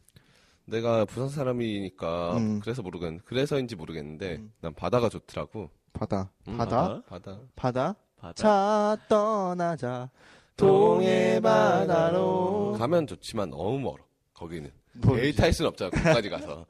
내가 0.66 1.06
부산 1.06 1.30
사람이니까 1.30 2.36
음. 2.36 2.60
그래서 2.60 2.82
모르겠 2.82 3.24
그래서인지 3.24 3.74
모르겠는데 3.74 4.36
음. 4.36 4.52
난 4.60 4.74
바다가 4.74 5.08
좋더라고. 5.08 5.70
바다. 5.94 6.30
음, 6.48 6.58
바다? 6.58 7.02
바다. 7.08 7.38
바다? 7.56 7.94
바다. 8.18 8.34
자, 8.34 8.98
떠나자. 9.08 10.10
동해 10.58 11.40
바다로. 11.40 12.76
가면 12.78 13.06
좋지만 13.06 13.48
너무 13.48 13.78
멀어. 13.78 14.04
거기는. 14.34 14.70
뭐, 14.92 15.14
배를 15.16 15.34
탈 15.34 15.54
수는 15.54 15.70
없잖아. 15.70 15.90
거기까지 15.90 16.28
가서. 16.28 16.66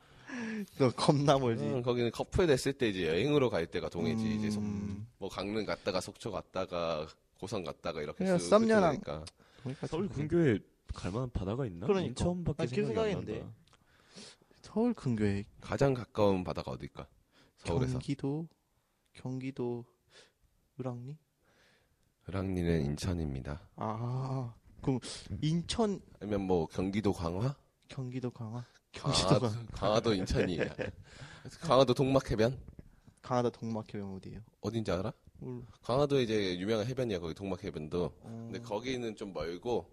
너 0.78 0.90
겁나 0.90 1.38
멀지. 1.38 1.64
응, 1.64 1.82
거기는 1.82 2.10
커플 2.10 2.46
됐을 2.46 2.72
때 2.72 2.88
이제 2.88 3.06
여행으로 3.08 3.50
갈 3.50 3.66
때가 3.66 3.88
동해지. 3.88 4.24
음. 4.24 4.30
이제 4.38 4.50
속- 4.50 4.62
뭐 5.18 5.28
강릉 5.28 5.64
갔다가 5.66 6.00
속초 6.00 6.30
갔다가 6.30 7.06
고성 7.38 7.64
갔다가 7.64 8.02
이렇게 8.02 8.18
그냥 8.24 8.38
썸녀랑. 8.38 9.00
그러니까 9.00 9.24
서울 9.86 10.08
좀- 10.08 10.28
근교에 10.28 10.58
갈만한 10.94 11.30
바다가 11.30 11.66
있나? 11.66 11.86
그러니까. 11.86 12.08
인천밖에 12.08 12.62
아, 12.62 12.66
계속 12.66 12.86
생각이 12.86 13.14
안. 13.14 13.24
난다. 13.24 13.52
서울 14.62 14.94
근교에 14.94 15.44
가장 15.60 15.94
가까운 15.94 16.44
바다가 16.44 16.70
어딜까? 16.72 17.06
서울에서. 17.58 17.92
경기도 17.94 18.48
경기도 19.12 19.84
을왕리? 20.78 21.16
을왕리는 22.28 22.84
인천입니다. 22.84 23.60
아 23.76 24.54
그럼 24.82 25.00
인천 25.42 26.00
아니면 26.20 26.42
뭐 26.42 26.66
경기도 26.66 27.12
강화? 27.12 27.56
경기도 27.88 28.30
강화 28.30 28.64
경기도 28.92 29.26
강화도, 29.28 29.48
강화 29.48 29.66
강화도 29.72 30.14
인천이야. 30.14 30.64
강화도 31.60 31.94
동막해변? 31.94 32.58
강화도 33.22 33.50
동막해변 33.50 34.14
어디예요? 34.16 34.40
어딘지 34.60 34.90
알아? 34.90 35.12
몰라. 35.38 35.62
강화도 35.82 36.20
이제 36.20 36.58
유명한 36.58 36.86
해변이야. 36.86 37.18
거기 37.20 37.34
동막해변도. 37.34 38.04
어. 38.20 38.48
근데 38.50 38.60
거기는 38.60 39.16
좀 39.16 39.32
멀고 39.32 39.86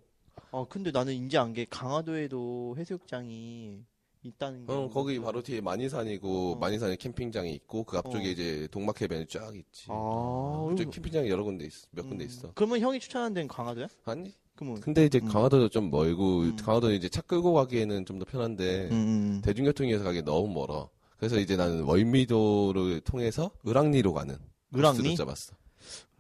아 0.51 0.65
근데 0.69 0.91
나는 0.91 1.13
인지 1.13 1.37
안 1.37 1.53
게 1.53 1.65
강화도에도 1.65 2.75
해수욕장이 2.77 3.85
있다는 4.23 4.65
게. 4.65 4.73
어, 4.73 4.89
거기 4.89 5.19
바로 5.19 5.41
뒤에 5.41 5.61
만이산이고 5.61 6.53
어. 6.53 6.55
만이산에 6.55 6.95
캠핑장이 6.97 7.53
있고 7.53 7.83
그 7.83 7.97
앞쪽에 7.97 8.27
어. 8.27 8.31
이제 8.31 8.67
동막해변이 8.71 9.27
쫙 9.27 9.55
있지. 9.55 9.85
아 9.89 10.65
그쪽 10.69 10.91
캠핑장이 10.91 11.29
여러 11.29 11.43
군데 11.43 11.65
있어. 11.65 11.87
몇 11.91 12.07
군데 12.07 12.25
음. 12.25 12.27
있어. 12.27 12.51
그러면 12.55 12.79
형이 12.81 12.99
추천하는 12.99 13.33
데는 13.33 13.47
강화도야? 13.47 13.87
아니? 14.05 14.33
그러면 14.57 14.81
근데 14.81 15.05
이제 15.05 15.19
음. 15.23 15.27
강화도도 15.29 15.69
좀 15.69 15.89
멀고 15.89 16.39
음. 16.41 16.55
강화도는 16.57 16.95
이제 16.95 17.07
차 17.07 17.21
끌고 17.21 17.53
가기에는 17.53 18.05
좀 18.05 18.17
더 18.19 18.25
편한데 18.25 18.89
음, 18.89 18.91
음. 18.91 19.41
대중교통에서 19.43 20.03
가기 20.03 20.23
너무 20.23 20.51
멀어. 20.53 20.89
그래서 21.17 21.39
이제 21.39 21.55
나는 21.55 21.83
월미도를 21.83 23.01
통해서 23.01 23.51
을왕리로 23.65 24.13
가는 24.13 24.37
을왕리? 24.75 25.15
잡았어. 25.15 25.55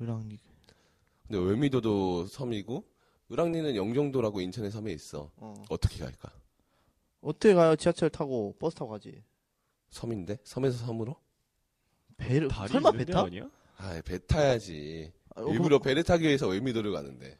을왕리. 0.01 0.39
근데 1.27 1.37
월미도도 1.39 2.27
섬이고 2.27 2.83
을왕리는 3.31 3.75
영종도라고 3.75 4.39
인천의 4.41 4.71
섬에 4.71 4.91
있어. 4.93 5.31
어. 5.37 5.53
어떻게 5.69 6.03
갈까? 6.03 6.31
어떻게 7.21 7.53
가요? 7.55 7.75
지하철 7.75 8.09
타고 8.09 8.55
버스 8.59 8.75
타고 8.75 8.91
가지. 8.91 9.23
섬인데 9.89 10.37
섬에서 10.43 10.85
섬으로? 10.85 11.15
배를 12.17 12.49
설마 12.51 12.91
배데 12.91 13.11
타? 13.11 13.21
아니야? 13.23 13.49
아, 13.77 14.01
배 14.05 14.17
타야지. 14.25 15.11
아, 15.35 15.41
어, 15.41 15.49
일부러 15.51 15.79
배를 15.79 16.03
타기 16.03 16.23
위해서 16.25 16.47
월미도를 16.47 16.91
가는데. 16.91 17.37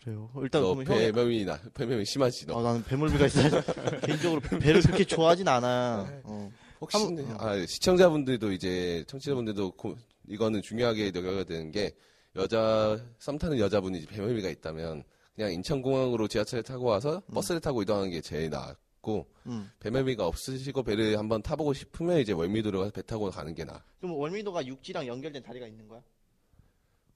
그래요. 0.00 0.30
일단 0.42 0.62
너 0.62 0.74
그러면 0.74 0.86
형이 0.86 1.12
배명이 1.12 1.44
나 1.44 1.58
배명이 1.74 2.04
심하지 2.04 2.46
너. 2.46 2.58
아, 2.58 2.62
나는 2.62 2.82
배멀미가 2.84 3.26
있어서 3.26 3.60
개인적으로 4.04 4.40
배를 4.40 4.82
그렇게 4.82 5.04
좋아하진 5.04 5.46
않아. 5.46 6.20
어. 6.24 6.50
혹시 6.80 6.96
한번- 6.96 7.36
아, 7.40 7.64
시청자분들도 7.66 8.50
이제 8.52 9.04
청취자분들도 9.06 9.72
고- 9.72 9.96
이거는 10.28 10.62
중요하게 10.62 11.12
여겨야 11.14 11.44
되는 11.44 11.70
게 11.70 11.94
여자 12.34 12.98
썸 13.18 13.38
타는 13.38 13.58
여자분이 13.58 14.06
배멀미가 14.06 14.48
있다면 14.48 15.04
그냥 15.36 15.52
인천공항으로 15.52 16.26
지하철을 16.28 16.64
타고 16.64 16.84
와서 16.86 17.22
버스를 17.32 17.60
타고 17.60 17.82
이동하는 17.82 18.10
게 18.10 18.20
제일 18.20 18.50
낫고 18.50 19.26
음. 19.46 19.70
배멀미가 19.80 20.26
없으시고 20.26 20.82
배를 20.82 21.16
한번 21.18 21.42
타보고 21.42 21.74
싶으면 21.74 22.18
이제 22.18 22.32
월미도로 22.32 22.80
가서 22.80 22.90
배 22.90 23.02
타고 23.02 23.30
가는 23.30 23.54
게 23.54 23.64
나아. 23.64 23.80
그럼 24.00 24.16
월미도가 24.16 24.66
육지랑 24.66 25.06
연결된 25.06 25.42
다리가 25.44 25.66
있는 25.68 25.86
거야? 25.86 26.00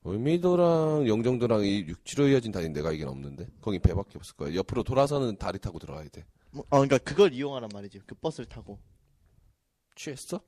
월미도랑 0.07 1.09
영종도랑 1.09 1.65
이 1.65 1.85
육지로 1.89 2.29
이어진 2.29 2.53
다리는 2.53 2.73
내가 2.73 2.93
이게 2.93 3.05
없는데 3.05 3.49
거기 3.61 3.79
배밖에 3.81 4.13
없을 4.19 4.37
거야. 4.37 4.55
옆으로 4.55 4.85
돌아서는 4.85 5.37
다리 5.37 5.59
타고 5.59 5.79
들어가야 5.81 6.09
돼. 6.09 6.25
뭐, 6.53 6.63
어, 6.71 6.77
그러니까 6.79 6.99
그걸 6.99 7.33
이용하란 7.33 7.69
말이지. 7.75 8.01
그 8.07 8.15
버스를 8.15 8.47
타고. 8.47 8.79
취했어? 9.97 10.41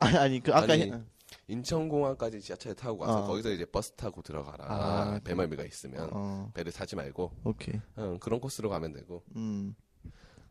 아니, 0.00 0.16
아니, 0.18 0.40
그 0.40 0.52
아까 0.52 0.74
아니, 0.74 0.82
해- 0.82 1.00
인천공항까지 1.48 2.40
지하철 2.40 2.74
타고 2.74 2.98
가서 2.98 3.24
어. 3.24 3.26
거기서 3.26 3.52
이제 3.52 3.64
버스 3.64 3.92
타고 3.92 4.20
들어가라. 4.20 4.64
아, 4.68 5.20
배멀미가 5.24 5.64
있으면 5.64 6.10
어, 6.12 6.50
배를 6.54 6.70
타지 6.70 6.94
말고 6.94 7.32
오케이. 7.44 7.80
응, 7.98 8.18
그런 8.18 8.38
코스로 8.38 8.68
가면 8.68 8.92
되고. 8.92 9.22
음, 9.36 9.74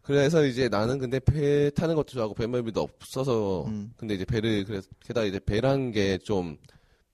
그래서 0.01 0.43
이제 0.45 0.69
나는 0.69 0.97
근데 0.97 1.19
배 1.19 1.69
타는 1.69 1.95
것도 1.95 2.07
좋아하고 2.07 2.33
배멀미도 2.33 2.81
없어서 2.81 3.65
음. 3.67 3.93
근데 3.95 4.15
이제 4.15 4.25
배를 4.25 4.65
그래서 4.65 4.89
게다가 5.01 5.25
이제 5.27 5.39
배란 5.39 5.91
게 5.91 6.17
좀 6.17 6.57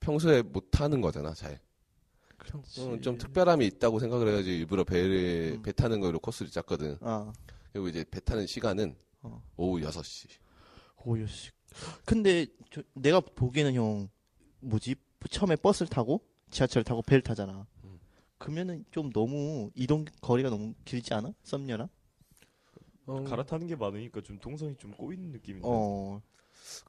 평소에 0.09 0.41
못 0.41 0.71
타는 0.71 1.01
거잖아 1.01 1.33
잘. 1.33 1.59
응, 2.79 3.01
좀 3.01 3.17
특별함이 3.17 3.65
있다고 3.67 3.99
생각을 3.99 4.29
해가지고 4.29 4.51
일부러 4.51 4.83
배를 4.83 5.57
음. 5.57 5.61
배 5.61 5.71
타는 5.71 5.99
거로 5.99 6.19
코스를 6.19 6.49
짰거든. 6.49 6.97
아, 7.01 7.31
그리고 7.71 7.89
이제 7.89 8.03
배 8.09 8.19
타는 8.19 8.47
시간은 8.47 8.95
어. 9.21 9.43
오후 9.55 9.79
6시. 9.81 10.29
오유씨. 11.05 11.51
근데 12.05 12.47
저, 12.71 12.81
내가 12.93 13.19
보기에는 13.19 13.73
형 13.75 14.09
뭐지? 14.61 14.95
처음에 15.29 15.55
버스를 15.57 15.89
타고 15.89 16.25
지하철 16.49 16.83
타고 16.83 17.03
배를 17.03 17.21
타잖아. 17.21 17.67
음. 17.83 17.99
그러면은 18.39 18.85
좀 18.89 19.11
너무 19.11 19.69
이동 19.75 20.05
거리가 20.21 20.49
너무 20.49 20.73
길지 20.85 21.13
않아? 21.13 21.33
썸녀랑? 21.43 21.87
어, 23.05 23.23
갈아타는 23.25 23.67
게 23.67 23.75
많으니까 23.75 24.21
좀 24.21 24.39
동선이 24.39 24.77
좀 24.77 24.91
꼬이는 24.91 25.31
느낌인데. 25.31 25.67
어. 25.69 26.21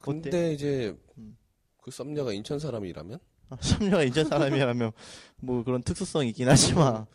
근데 0.01 0.53
이제 0.53 0.97
음. 1.17 1.37
그 1.81 1.91
썸녀가 1.91 2.31
인천 2.33 2.59
사람이라면 2.59 3.19
아, 3.49 3.57
썸녀가 3.59 4.03
인천 4.03 4.25
사람이라면 4.25 4.91
뭐 5.41 5.63
그런 5.63 5.81
특수성이 5.83 6.29
있긴 6.29 6.47
하지만 6.47 7.05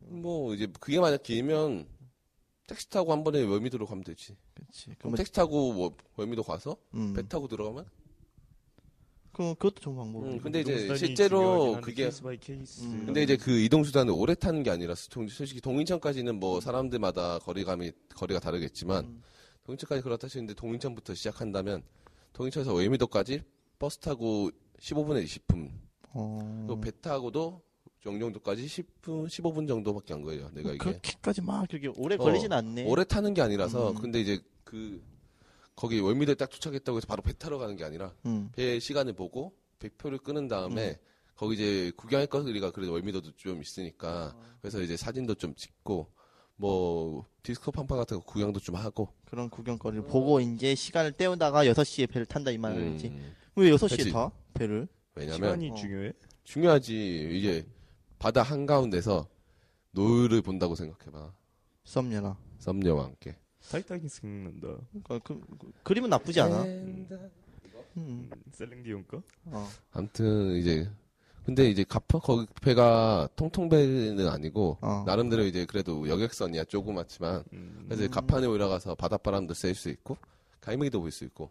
뭐 0.00 0.54
이제 0.54 0.66
그게 0.80 0.98
만약 0.98 1.22
길면 1.22 1.86
택시 2.66 2.88
타고 2.90 3.12
한 3.12 3.22
번에 3.24 3.42
월미도로 3.42 3.86
가면 3.86 4.04
되지. 4.04 4.36
그렇지. 4.54 4.94
그럼 4.98 5.14
택시 5.14 5.32
타고 5.32 5.72
뭐 5.72 5.96
월미도 6.16 6.42
가서 6.42 6.76
음. 6.94 7.14
배 7.14 7.26
타고 7.26 7.48
들어가면? 7.48 7.86
그 9.32 9.54
그것도 9.54 9.80
좋은 9.80 9.96
방법이야. 9.96 10.32
음, 10.32 10.40
근데 10.40 10.60
이제 10.60 10.94
실제로 10.96 11.80
그게- 11.80 12.04
case 12.04 12.22
by 12.22 12.36
case. 12.38 12.82
음. 12.84 13.04
근데 13.06 13.22
이제 13.22 13.36
그 13.36 13.52
이동 13.58 13.84
수단을 13.84 14.12
오래 14.14 14.34
타는 14.34 14.62
게 14.64 14.70
아니라 14.70 14.94
동- 15.10 15.28
솔직히 15.28 15.60
동인천까지는 15.60 16.40
뭐 16.40 16.60
사람들마다 16.60 17.38
거리감이 17.40 17.92
거리가 18.16 18.40
다르겠지만 18.40 19.04
음. 19.04 19.22
동인천까지 19.64 20.02
그렇다 20.02 20.26
치는데 20.28 20.54
동인천부터 20.54 21.14
시작한다면 21.14 21.82
동인천에서 22.32 22.72
월미도까지 22.74 23.42
버스 23.78 23.98
타고 23.98 24.50
15분에 24.80 25.24
20분 25.24 25.70
어. 26.14 26.64
또 26.68 26.80
배 26.80 26.90
타고도 27.00 27.62
영종도까지 28.06 28.64
10분 28.66 29.26
15분 29.26 29.66
정도밖에 29.68 30.14
안 30.14 30.22
걸려 30.22 30.48
내가 30.50 30.70
이게 30.70 30.78
그렇게까지 30.78 31.42
막 31.42 31.68
그렇게 31.68 31.88
오래 31.96 32.14
어, 32.14 32.18
걸리진 32.18 32.52
않네. 32.52 32.86
오래 32.86 33.04
타는 33.04 33.34
게 33.34 33.42
아니라서 33.42 33.90
음. 33.90 33.94
근데 33.96 34.20
이제 34.20 34.40
그 34.64 35.02
거기 35.74 36.00
월미도에 36.00 36.34
딱 36.36 36.48
도착했다고 36.50 36.98
해서 36.98 37.06
바로 37.06 37.22
배 37.22 37.32
타러 37.32 37.58
가는 37.58 37.76
게 37.76 37.84
아니라 37.84 38.14
음. 38.26 38.50
배 38.54 38.78
시간을 38.80 39.12
보고 39.14 39.52
배표를 39.78 40.18
끄는 40.18 40.48
다음에 40.48 40.98
거기 41.36 41.54
이제 41.54 41.92
구경할 41.96 42.26
거리가 42.26 42.70
그래도 42.72 42.92
월미도도 42.92 43.32
좀 43.36 43.60
있으니까 43.62 44.34
그래서 44.60 44.80
이제 44.80 44.96
사진도 44.96 45.34
좀 45.34 45.54
찍고 45.54 46.08
뭐 46.56 47.24
디스코 47.44 47.70
팡팡 47.70 47.96
같은 47.98 48.16
거 48.18 48.24
구경도 48.24 48.58
좀 48.60 48.74
하고 48.74 49.08
그런 49.24 49.48
구경거리를 49.50 50.06
보고 50.06 50.40
이제 50.40 50.74
시간을 50.74 51.12
때우다가 51.12 51.64
6시에 51.66 52.10
배를 52.10 52.26
탄다 52.26 52.50
이 52.50 52.58
말이지. 52.58 53.08
음, 53.08 53.34
왜 53.58 53.70
6시에 53.72 53.96
그치. 53.96 54.12
타? 54.12 54.30
배를? 54.54 54.86
왜냐면 55.14 55.36
시간이 55.36 55.70
어. 55.70 55.74
중요해? 55.74 56.12
중요하지 56.44 57.30
이제 57.38 57.66
바다 58.18 58.42
한가운데서 58.42 59.26
노을을 59.92 60.42
본다고 60.42 60.74
생각해봐 60.74 61.32
썸녀랑. 61.84 62.36
썸녀와 62.58 63.04
함께 63.04 63.36
타이타닉 63.70 64.10
생각난다. 64.10 64.68
그러니까 64.90 65.18
그, 65.20 65.40
그, 65.58 65.72
그림은 65.82 66.08
나쁘지 66.10 66.40
않아. 66.40 66.62
네. 66.62 66.68
음. 66.68 67.08
음, 67.96 68.30
셀린 68.52 68.84
디온 68.84 69.06
거? 69.08 69.22
어. 69.46 69.68
아무튼 69.92 70.52
이제 70.56 70.88
근데 71.44 71.68
이제 71.68 71.82
가파 71.82 72.18
거기 72.20 72.46
배가 72.62 73.28
통통배는 73.34 74.28
아니고 74.28 74.78
어. 74.80 75.02
나름대로 75.06 75.42
이제 75.44 75.64
그래도 75.64 76.08
여객선이야 76.08 76.64
조그맣지만 76.64 77.42
음. 77.52 77.86
그래서 77.88 78.08
갑판에 78.10 78.46
올라가서 78.46 78.94
바닷바람도 78.94 79.54
쐴 79.54 79.74
수 79.74 79.88
있고 79.88 80.16
갈매기도 80.60 81.00
볼 81.00 81.10
수 81.10 81.24
있고 81.24 81.50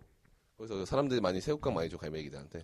그래서 0.58 0.84
사람들이 0.86 1.22
많이 1.22 1.40
새우깡 1.40 1.74
많이 1.76 1.88
줘 1.90 1.98
갈매기들한테 1.98 2.64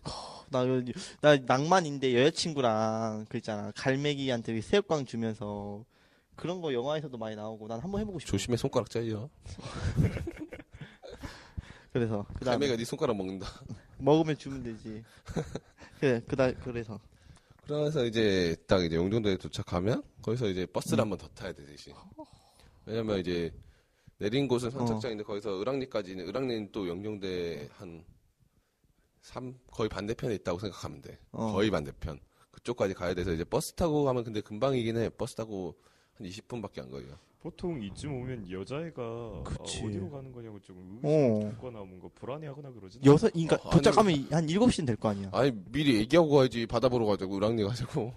나, 0.49 0.65
그- 0.65 0.84
나 1.21 1.38
낭만인데 1.38 2.15
여자친구랑 2.19 3.27
그 3.29 3.38
있잖아. 3.38 3.71
갈매기한테 3.75 4.60
새우깡 4.62 5.06
주면서 5.06 5.86
그런 6.36 6.60
거 6.62 6.73
영화에서도 6.73 7.15
많이 7.19 7.36
나오고 7.36 7.67
난 7.67 7.79
한번 7.79 8.01
해보고 8.01 8.17
싶어. 8.19 8.32
조심해 8.32 8.58
손가락 8.58 8.89
잘려 8.89 9.29
그래서 11.93 12.25
그다음 12.34 12.53
갈매기가 12.53 12.77
네 12.77 12.86
손가락 12.86 13.15
먹는다 13.15 13.45
먹으면 13.99 14.38
주면 14.39 14.63
되지. 14.63 15.03
그래 15.99 16.19
그다 16.27 16.51
그래서 16.63 16.99
그래서 17.67 18.03
이제 18.06 18.56
딱 18.67 18.84
이제 18.84 18.95
영종도에 18.95 19.38
도착하면 19.38 20.01
거기서 20.23 20.47
이제 20.49 20.65
버스를 20.65 21.01
한번 21.01 21.19
더 21.19 21.27
타야 21.29 21.53
돼 21.53 21.63
대신 21.65 21.93
왜냐면 22.88 23.19
이제 23.19 23.53
내린 24.24 24.48
곳은 24.48 24.72
선착장인데 24.72 25.26
거기서 25.26 25.60
을왕리까지는 25.60 26.26
을왕리는 26.30 26.70
또 26.72 26.88
영종도 26.88 27.67
한 27.74 28.06
3, 29.20 29.54
거의 29.70 29.90
반대편에 29.90 30.36
있다고 30.36 30.60
생각하면 30.60 31.02
돼 31.02 31.20
어. 31.34 31.52
거의 31.52 31.70
반대편 31.70 32.20
그쪽까지 32.52 32.94
가야 32.94 33.14
돼서 33.14 33.34
이제 33.34 33.44
버스 33.44 33.74
타고 33.74 34.06
가면 34.06 34.24
근데 34.24 34.40
금방이긴 34.40 34.96
해 34.96 35.10
버스 35.10 35.36
타고 35.36 35.76
한 36.14 36.26
20분밖에 36.26 36.80
안 36.82 36.90
걸려. 36.90 37.08
보통 37.42 37.82
이쯤 37.84 38.14
오면 38.22 38.50
여자애가 38.50 39.44
그치. 39.44 39.84
어디로 39.84 40.10
가는 40.10 40.32
거냐고 40.32 40.58
좀 40.62 41.02
어. 41.04 41.10
의심하거나 41.10 41.80
뭔가 41.80 42.08
불안해하거나 42.16 42.72
그러지. 42.72 43.00
여섯, 43.04 43.30
그러니까 43.34 43.58
어, 43.58 43.72
도착하면 43.72 44.28
한 44.32 44.48
7시는 44.48 44.88
될 44.88 44.96
거 44.96 45.10
아니야. 45.10 45.30
아니 45.34 45.52
미리 45.70 45.98
얘기하고 45.98 46.30
가야지 46.30 46.66
바다 46.66 46.88
보러 46.88 47.06
가자고 47.06 47.36
을왕리 47.36 47.62
가자고. 47.66 48.14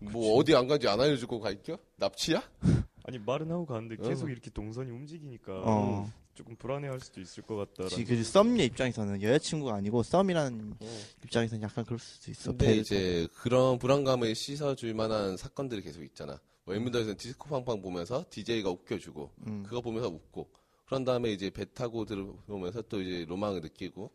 뭐 0.00 0.36
어디 0.36 0.54
안 0.54 0.66
가지 0.68 0.86
안 0.86 1.00
알려주고 1.00 1.40
갈겨? 1.40 1.78
납치야? 1.96 2.42
아니 3.08 3.18
말은 3.18 3.50
하고 3.50 3.64
가는데 3.64 3.96
계속 3.96 4.26
어. 4.26 4.28
이렇게 4.28 4.50
동선이 4.50 4.90
움직이니까 4.90 5.62
어. 5.64 6.12
조금 6.34 6.54
불안해할 6.56 7.00
수도 7.00 7.22
있을 7.22 7.42
것 7.42 7.56
같다. 7.56 7.88
그 7.88 8.22
썸녀 8.22 8.62
입장에서는 8.64 9.22
여자친구가 9.22 9.76
아니고 9.76 10.02
썸이라는 10.02 10.74
어. 10.78 10.86
입장에서는 11.24 11.62
약간 11.62 11.86
그럴 11.86 11.98
수도 11.98 12.30
있어. 12.30 12.50
근데 12.50 12.66
배를 12.66 12.80
이제 12.82 13.26
그런 13.38 13.78
불안감을 13.78 14.34
씻어줄 14.34 14.92
만한 14.92 15.38
사건들이 15.38 15.80
계속 15.80 16.02
있잖아. 16.04 16.38
뭐 16.66 16.74
웨민더에서는 16.74 17.16
디스코 17.16 17.48
팡팡 17.48 17.80
보면서 17.80 18.26
DJ가 18.28 18.68
웃겨주고 18.68 19.30
음. 19.46 19.62
그거 19.62 19.80
보면서 19.80 20.10
웃고 20.10 20.50
그런 20.84 21.06
다음에 21.06 21.32
이제 21.32 21.48
배 21.48 21.64
타고 21.64 22.04
들어오면서 22.04 22.82
또 22.90 23.00
이제 23.00 23.24
로망을 23.26 23.62
느끼고 23.62 24.12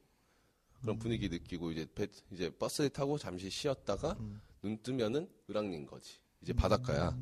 그런 0.81 0.99
분위기 0.99 1.29
느끼고 1.29 1.71
이제 1.71 1.87
배 1.95 2.05
이제 2.31 2.51
버스를 2.51 2.91
타고 2.91 3.17
잠시 3.17 3.49
쉬었다가 3.49 4.15
눈 4.61 4.77
뜨면은 4.83 5.27
을왕리인 5.49 5.87
거지. 5.87 6.19
이제 6.43 6.53
바닷가야. 6.53 7.17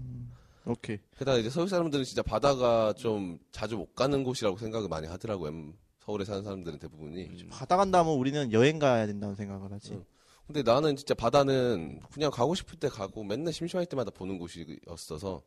오케이. 0.65 0.97
게다가 1.17 1.37
이제 1.37 1.49
서울 1.49 1.67
사람들은 1.67 2.03
진짜 2.03 2.21
바다가 2.21 2.93
좀 2.93 3.39
자주 3.51 3.77
못 3.77 3.95
가는 3.95 4.23
곳이라고 4.23 4.57
생각을 4.57 4.87
많이 4.87 5.07
하더라고. 5.07 5.47
요 5.47 5.73
서울에 5.99 6.25
사는 6.25 6.43
사람들은 6.43 6.79
대부분이. 6.79 7.47
바다 7.49 7.77
간다면 7.77 8.15
우리는 8.15 8.51
여행 8.51 8.79
가야 8.79 9.07
된다고 9.07 9.35
생각을 9.35 9.71
하지. 9.71 9.93
응. 9.93 10.05
근데 10.47 10.63
나는 10.63 10.95
진짜 10.95 11.13
바다는 11.13 11.99
그냥 12.11 12.31
가고 12.31 12.55
싶을 12.55 12.77
때 12.77 12.89
가고 12.89 13.23
맨날 13.23 13.53
심심할 13.53 13.85
때마다 13.85 14.11
보는 14.11 14.37
곳이었어서 14.37 15.41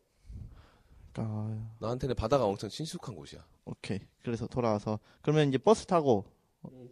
그러니까, 1.12 1.70
나한테는 1.81 2.14
바다가 2.14 2.44
엄청 2.44 2.70
친숙한 2.70 3.14
곳이야. 3.14 3.44
오케이. 3.66 4.00
그래서 4.22 4.46
돌아와서 4.46 4.98
그러면 5.20 5.48
이제 5.48 5.59
버스 5.59 5.87
타고 5.87 6.24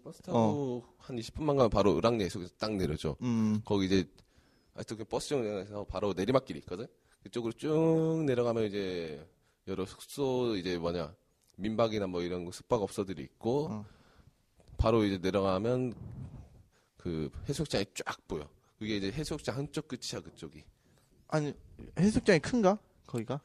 버스 0.05 0.21
타고 0.23 0.85
한 0.99 1.17
20분만 1.17 1.57
가면 1.57 1.71
바로 1.71 1.97
을왕리 1.97 2.25
해수에서 2.25 2.53
딱 2.59 2.75
내려줘. 2.75 3.17
음. 3.23 3.63
거기 3.65 3.87
이제 3.87 4.05
아직도 4.75 4.97
그 4.97 5.05
버스 5.05 5.31
정류장에서 5.31 5.85
바로 5.85 6.13
내리막길이 6.13 6.59
있거든. 6.61 6.87
그쪽으로 7.23 7.53
쭉 7.53 8.25
내려가면 8.27 8.65
이제 8.65 9.27
여러 9.69 9.87
숙소 9.87 10.57
이제 10.57 10.79
뭐냐 10.79 11.15
민박이나 11.57 12.07
뭐 12.07 12.23
이런 12.23 12.45
거 12.45 12.51
숙박 12.51 12.83
업소들이 12.83 13.23
있고 13.23 13.69
어. 13.71 13.87
바로 14.77 15.05
이제 15.05 15.19
내려가면 15.19 15.95
그 16.97 17.31
해수욕장이 17.49 17.87
쫙 17.95 18.17
보여. 18.29 18.49
그게 18.79 18.97
이제 18.97 19.11
해수욕장 19.13 19.57
한쪽 19.57 19.87
끝이야 19.89 20.21
그쪽이. 20.23 20.65
아니 21.29 21.55
해수욕장이 21.99 22.41
큰가? 22.41 22.79
거기가? 23.07 23.41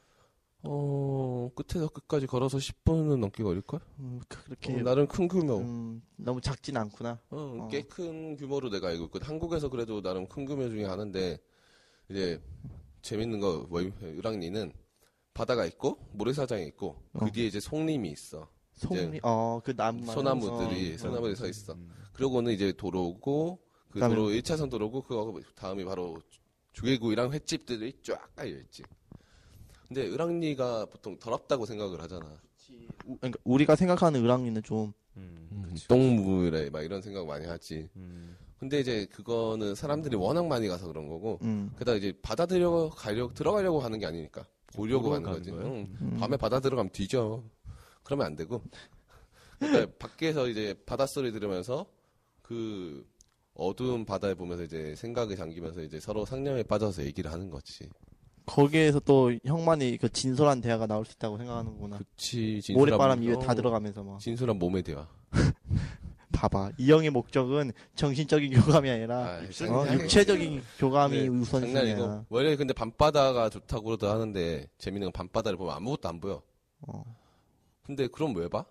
어 0.62 1.50
끝에서 1.54 1.88
끝까지 1.88 2.26
걸어서 2.26 2.58
10분은 2.58 3.18
넘게 3.18 3.44
걸릴걸? 3.44 3.80
음, 4.00 4.20
그렇게 4.28 4.74
어, 4.74 4.82
나름 4.82 5.06
큰 5.06 5.28
규모. 5.28 5.58
음, 5.58 6.02
너무 6.16 6.40
작진 6.40 6.76
않구나. 6.76 7.20
어, 7.30 7.36
어. 7.60 7.68
꽤큰 7.68 8.36
규모로 8.36 8.68
내가 8.70 8.88
알고 8.88 9.04
있거든. 9.04 9.28
한국에서 9.28 9.68
그래도 9.68 10.02
나름 10.02 10.26
큰 10.26 10.44
규모 10.44 10.68
중에 10.68 10.84
하는데, 10.84 11.38
이제, 12.08 12.40
재밌는 13.08 13.40
거, 13.40 13.66
월- 13.70 13.90
을왕리는 14.02 14.70
바다가 15.32 15.64
있고, 15.64 15.98
모래사장이 16.12 16.66
있고, 16.66 17.02
그 17.18 17.24
어. 17.24 17.30
뒤에 17.30 17.46
이제 17.46 17.58
송림이 17.58 18.10
있어. 18.10 18.50
송리 18.74 19.18
어그 19.22 19.74
나무 19.74 20.04
소나무들이, 20.12 20.94
어, 20.94 20.98
소나무들이 20.98 21.34
서 21.34 21.48
있어. 21.48 21.74
그러고는 22.12 22.52
이제 22.52 22.70
도로고, 22.72 23.58
그 23.90 23.98
그다음에- 24.00 24.08
도로 24.14 24.28
1차선 24.28 24.70
도로고, 24.70 25.02
그 25.02 25.42
다음이 25.54 25.84
바로 25.86 26.20
조개구이랑 26.74 27.32
횟집들이 27.32 27.94
쫙 28.02 28.34
깔려 28.36 28.58
있지. 28.58 28.82
근데 29.88 30.06
을왕리가 30.06 30.86
보통 30.86 31.18
더럽다고 31.18 31.64
생각을 31.64 32.02
하잖아. 32.02 32.36
그러니까 33.20 33.40
우리가 33.44 33.74
생각하는 33.74 34.22
을왕리는 34.22 34.62
좀 34.62 34.92
음, 35.16 35.66
그치. 35.70 35.88
똥물에 35.88 36.68
막 36.68 36.82
이런 36.82 37.00
생각 37.00 37.26
많이 37.26 37.46
하지. 37.46 37.88
음, 37.96 38.36
근데 38.58 38.80
이제 38.80 39.06
그거는 39.12 39.74
사람들이 39.74 40.16
워낙 40.16 40.46
많이 40.46 40.66
가서 40.68 40.88
그런 40.88 41.08
거고, 41.08 41.38
음. 41.42 41.70
게다가 41.78 41.96
이제 41.96 42.12
들려 42.48 42.90
가려 42.94 43.30
들어가려고 43.32 43.80
하는 43.80 43.98
게 43.98 44.06
아니니까 44.06 44.44
보려고 44.74 45.14
하는 45.14 45.30
거지. 45.30 45.50
응. 45.50 45.86
음. 46.00 46.16
밤에 46.18 46.36
바다 46.36 46.58
들어가면 46.60 46.90
뒤져. 46.90 47.42
그러면 48.02 48.26
안 48.26 48.36
되고. 48.36 48.62
그러니까 49.58 49.92
밖에서 49.98 50.48
이제 50.48 50.74
바닷소리 50.86 51.32
들으면서 51.32 51.86
그 52.42 53.06
어두운 53.54 54.04
바다에 54.04 54.34
보면서 54.34 54.64
이제 54.64 54.94
생각에 54.96 55.34
잠기면서 55.36 55.82
이제 55.82 55.98
서로 56.00 56.24
상념에 56.24 56.62
빠져서 56.62 57.04
얘기를 57.04 57.30
하는 57.32 57.50
거지. 57.50 57.88
거기에서 58.46 58.98
또 59.00 59.32
형만이 59.44 59.98
그 59.98 60.08
진솔한 60.08 60.60
대화가 60.62 60.86
나올 60.86 61.04
수 61.04 61.12
있다고 61.16 61.36
생각하는구나. 61.38 61.98
그치. 61.98 62.60
진솔한 62.62 62.78
모래바람 62.78 63.20
몸- 63.20 63.28
위에 63.28 63.34
다 63.38 63.52
어, 63.52 63.54
들어가면서 63.54 64.02
막 64.02 64.18
진솔한 64.20 64.58
몸의 64.58 64.82
대화. 64.84 65.06
봐봐 66.32 66.72
이 66.78 66.90
형의 66.90 67.10
목적은 67.10 67.72
정신적인 67.94 68.52
교감이 68.52 68.90
아니라 68.90 69.16
아, 69.18 69.38
어, 69.40 69.50
장난이고. 69.50 70.02
육체적인 70.04 70.62
교감이 70.78 71.28
네. 71.28 71.44
장난이고. 71.44 72.26
원래 72.28 72.54
근데 72.56 72.72
밤바다가 72.74 73.48
좋다고 73.50 73.84
그러다 73.84 74.10
하는데 74.12 74.68
재밌는 74.78 75.06
건 75.06 75.12
밤바다를 75.12 75.56
보면 75.56 75.74
아무것도 75.74 76.08
안 76.08 76.20
보여. 76.20 76.42
어. 76.80 77.04
근데 77.82 78.06
그럼 78.08 78.36
왜 78.36 78.48
봐? 78.48 78.64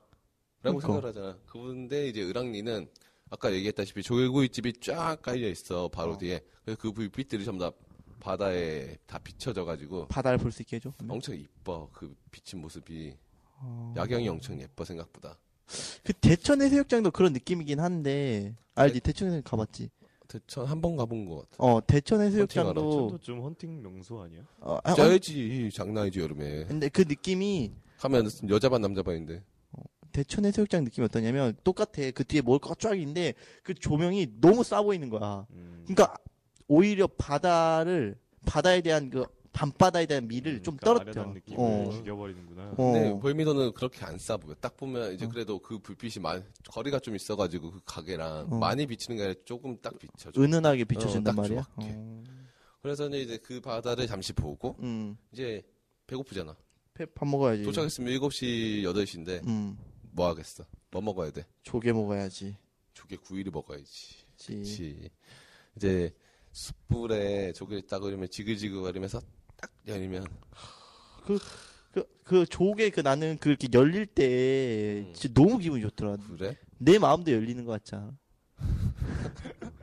라고 0.61 0.77
그러니까. 0.79 0.81
생각을 0.87 1.09
하잖아. 1.09 1.37
그런데 1.47 2.07
이제 2.07 2.21
을왕리는 2.23 2.87
아까 3.29 3.51
얘기했다시피 3.51 4.03
조개구이집이 4.03 4.73
쫙 4.81 5.21
깔려 5.21 5.47
있어 5.49 5.87
바로 5.89 6.13
어. 6.13 6.17
뒤에. 6.17 6.39
그래서 6.63 6.79
그 6.81 6.91
불빛들이 6.91 7.43
전부 7.43 7.63
다 7.63 7.71
바다에 8.19 8.95
다 9.05 9.17
비춰져가지고 9.19 10.07
바다를 10.07 10.37
볼 10.37 10.51
수 10.51 10.61
있게 10.61 10.77
해줘. 10.77 10.91
엄청 11.07 11.35
이뻐 11.35 11.89
그 11.93 12.15
비친 12.31 12.59
모습이 12.61 13.15
어. 13.59 13.93
야경이 13.97 14.27
엄청 14.29 14.59
예뻐 14.61 14.83
생각보다. 14.85 15.37
그 16.03 16.13
대천 16.13 16.61
해수욕장도 16.61 17.11
그런 17.11 17.33
느낌이긴 17.33 17.79
한데 17.79 18.55
알지? 18.75 18.99
대천 19.01 19.27
해수욕 19.27 19.43
가봤지? 19.43 19.89
대천 20.27 20.65
한 20.65 20.81
번 20.81 20.95
가본 20.97 21.25
것 21.25 21.49
같아. 21.49 21.55
어 21.59 21.79
대천. 21.85 22.21
해수욕장도 22.21 22.73
천도 22.91 23.17
좀 23.19 23.41
헌팅 23.41 23.81
명소 23.81 24.21
아니야? 24.21 24.41
어, 24.59 24.77
아, 24.83 24.91
어, 24.91 24.95
짜야지 24.95 25.69
장난이지 25.73 26.19
여름에. 26.19 26.65
근데 26.65 26.89
그 26.89 27.01
느낌이 27.07 27.73
가면 27.97 28.29
여자 28.49 28.69
반 28.69 28.81
남자 28.81 29.01
반인데. 29.03 29.41
대천 30.11 30.45
해수욕장 30.45 30.83
느낌이 30.83 31.05
어떠냐면 31.05 31.55
똑같아. 31.63 32.11
그 32.13 32.23
뒤에 32.23 32.41
먹을 32.41 32.59
거가 32.59 32.75
쫙 32.79 32.97
있는데 32.99 33.33
그 33.63 33.73
조명이 33.73 34.27
너무 34.41 34.63
싸 34.63 34.81
보이는 34.81 35.09
거야. 35.09 35.45
음, 35.51 35.83
그러니까 35.87 36.17
오히려 36.67 37.07
바다를 37.07 38.17
바다에 38.45 38.81
대한 38.81 39.09
그 39.09 39.25
밤바다에 39.57 40.05
대한 40.05 40.27
미를 40.27 40.53
음, 40.59 40.63
좀그 40.63 40.85
떨어뜨려. 40.85 41.33
어. 41.55 41.89
죽여버리는구나. 41.91 42.73
어. 42.77 42.91
근데 42.93 43.19
볼미도는 43.19 43.73
그렇게 43.73 44.05
안 44.05 44.19
싸 44.19 44.37
보여. 44.37 44.53
딱 44.55 44.77
보면 44.77 45.13
이제 45.15 45.25
어. 45.25 45.29
그래도 45.29 45.57
그 45.59 45.79
불빛이 45.79 46.21
많이 46.21 46.43
거리가 46.69 46.99
좀 46.99 47.15
있어가지고 47.15 47.71
그 47.71 47.79
가게랑 47.83 48.47
어. 48.51 48.57
많이 48.59 48.85
비치는 48.85 49.17
게 49.17 49.23
아니라 49.23 49.39
조금 49.45 49.75
딱 49.81 49.97
비춰. 49.97 50.31
줘 50.31 50.39
은은하게 50.41 50.83
어, 50.83 50.85
비춰준단 50.85 51.35
딱 51.35 51.41
말이야. 51.41 51.67
어. 51.75 52.23
그래서 52.83 53.09
이제 53.09 53.37
그 53.37 53.59
바다를 53.59 54.05
잠시 54.05 54.31
보고 54.31 54.75
음. 54.79 55.17
이제 55.31 55.63
배고프잖아. 56.05 56.55
배- 56.93 57.05
밥 57.07 57.27
먹어야지. 57.27 57.63
도착했으면 57.63 58.13
7시, 58.13 58.83
8시인데 58.83 59.45
음. 59.47 59.75
뭐 60.11 60.27
하겠어? 60.27 60.65
뭐 60.91 61.01
먹어야 61.01 61.31
돼? 61.31 61.45
조개 61.63 61.91
먹어야지. 61.93 62.55
조개 62.93 63.15
구이를 63.17 63.51
먹어야지. 63.51 64.17
그치. 64.33 64.53
그렇지. 64.53 65.09
이제 65.75 66.13
숯불에 66.51 67.53
조개를 67.53 67.87
딱 67.87 67.99
그리면 67.99 68.29
지글지글 68.29 68.81
거리면서 68.81 69.19
딱 69.57 69.71
열리면 69.87 70.25
그, 71.25 71.39
그 72.23 72.45
조개 72.45 72.89
그 72.91 73.01
나는 73.01 73.37
그렇게 73.37 73.67
열릴 73.73 74.05
때 74.05 75.03
음. 75.07 75.13
진짜 75.13 75.33
너무 75.33 75.57
기분이 75.57 75.81
좋더라. 75.81 76.17
그래? 76.37 76.57
내 76.77 76.99
마음도 76.99 77.31
열리는 77.31 77.63
것 77.65 77.71
같지 77.73 77.95
않아? 77.95 78.11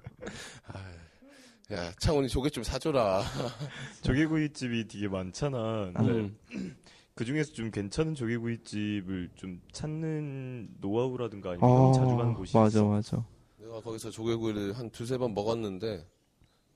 야 1.73 1.93
창훈이 1.99 2.29
조개 2.29 2.51
좀 2.51 2.63
사줘라. 2.63 3.23
조개구이집이 4.03 4.87
되게 4.87 5.09
많잖아. 5.09 5.93
근데 5.95 6.13
음. 6.13 6.37
그 7.15 7.25
중에서 7.25 7.53
좀 7.53 7.71
괜찮은 7.71 8.15
조개구이집을 8.15 9.31
좀 9.35 9.61
찾는 9.73 10.77
노하우라든가 10.81 11.53
아니면 11.53 11.75
너무 11.75 11.93
자주 11.93 12.17
가는 12.17 12.35
곳이 12.35 12.57
어, 12.57 12.61
맞아, 12.61 12.79
있어. 12.81 12.88
맞아. 12.88 13.25
내가 13.59 13.81
거기서 13.81 14.11
조개구이를 14.11 14.75
한 14.79 14.90
두세 14.90 15.17
번 15.17 15.33
먹었는데 15.35 16.07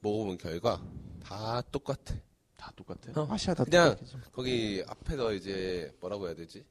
먹어본 0.01 0.39
결과 0.39 0.83
다 1.23 1.61
똑같아. 1.71 2.15
다 2.59 2.71
똑같아. 2.77 3.13
어. 3.23 3.25
맛이야, 3.27 3.55
다 3.55 3.65
그냥 3.65 3.91
똑같겠지. 3.97 4.17
거기 4.33 4.85
앞에서 4.87 5.33
이제 5.33 5.91
뭐라고 6.01 6.27
해야 6.27 6.35
되지? 6.35 6.67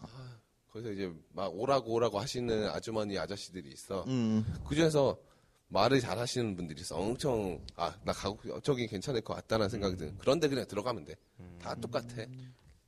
아, 0.00 0.06
거기서 0.70 0.90
이제 0.92 1.12
막 1.32 1.54
오라고 1.54 1.92
오라고 1.92 2.18
하시는 2.18 2.68
아주머니 2.70 3.18
아저씨들이 3.18 3.68
있어. 3.70 4.04
음. 4.08 4.44
그 4.66 4.74
중에서 4.74 5.16
말을 5.68 6.00
잘 6.00 6.18
하시는 6.18 6.56
분들이 6.56 6.80
있어. 6.80 6.96
엄청 6.96 7.64
아 7.76 7.94
나 8.04 8.12
가고 8.12 8.60
저기 8.62 8.86
괜찮을 8.86 9.20
것 9.20 9.34
같다는 9.34 9.68
생각이 9.68 9.96
드는. 9.96 10.16
그런데 10.18 10.48
그냥 10.48 10.66
들어가면 10.66 11.04
돼. 11.04 11.14
다 11.60 11.74
똑같아. 11.74 12.24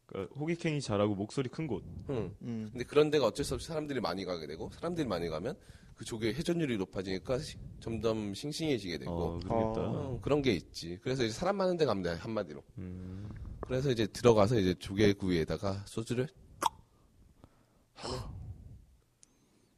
그러니까 0.06 0.34
호객행위 0.38 0.80
잘하고 0.80 1.14
목소리 1.14 1.48
큰 1.48 1.66
곳. 1.66 1.82
응. 2.10 2.34
음. 2.42 2.68
근데 2.72 2.84
그런 2.84 3.10
데가 3.10 3.26
어쩔 3.26 3.44
수 3.44 3.54
없이 3.54 3.66
사람들이 3.68 4.00
많이 4.00 4.24
가게 4.24 4.46
되고 4.46 4.70
사람들이 4.74 5.06
많이 5.06 5.28
가면 5.28 5.56
그 5.96 6.04
조개 6.04 6.28
회전율이 6.32 6.76
높아지니까 6.78 7.38
시- 7.38 7.56
점점 7.80 8.34
싱싱해지게 8.34 8.98
되고 8.98 9.12
어, 9.12 9.38
그러겠다. 9.38 9.80
어, 9.80 10.18
그런 10.22 10.42
게 10.42 10.52
있지. 10.52 10.98
그래서 11.02 11.24
이제 11.24 11.32
사람 11.32 11.56
많은 11.56 11.76
데 11.76 11.84
가면 11.84 12.02
돼 12.02 12.10
한마디로. 12.10 12.62
음. 12.78 13.28
그래서 13.60 13.90
이제 13.90 14.06
들어가서 14.06 14.58
이제 14.58 14.74
조개구이에다가 14.74 15.84
소주를 15.86 16.28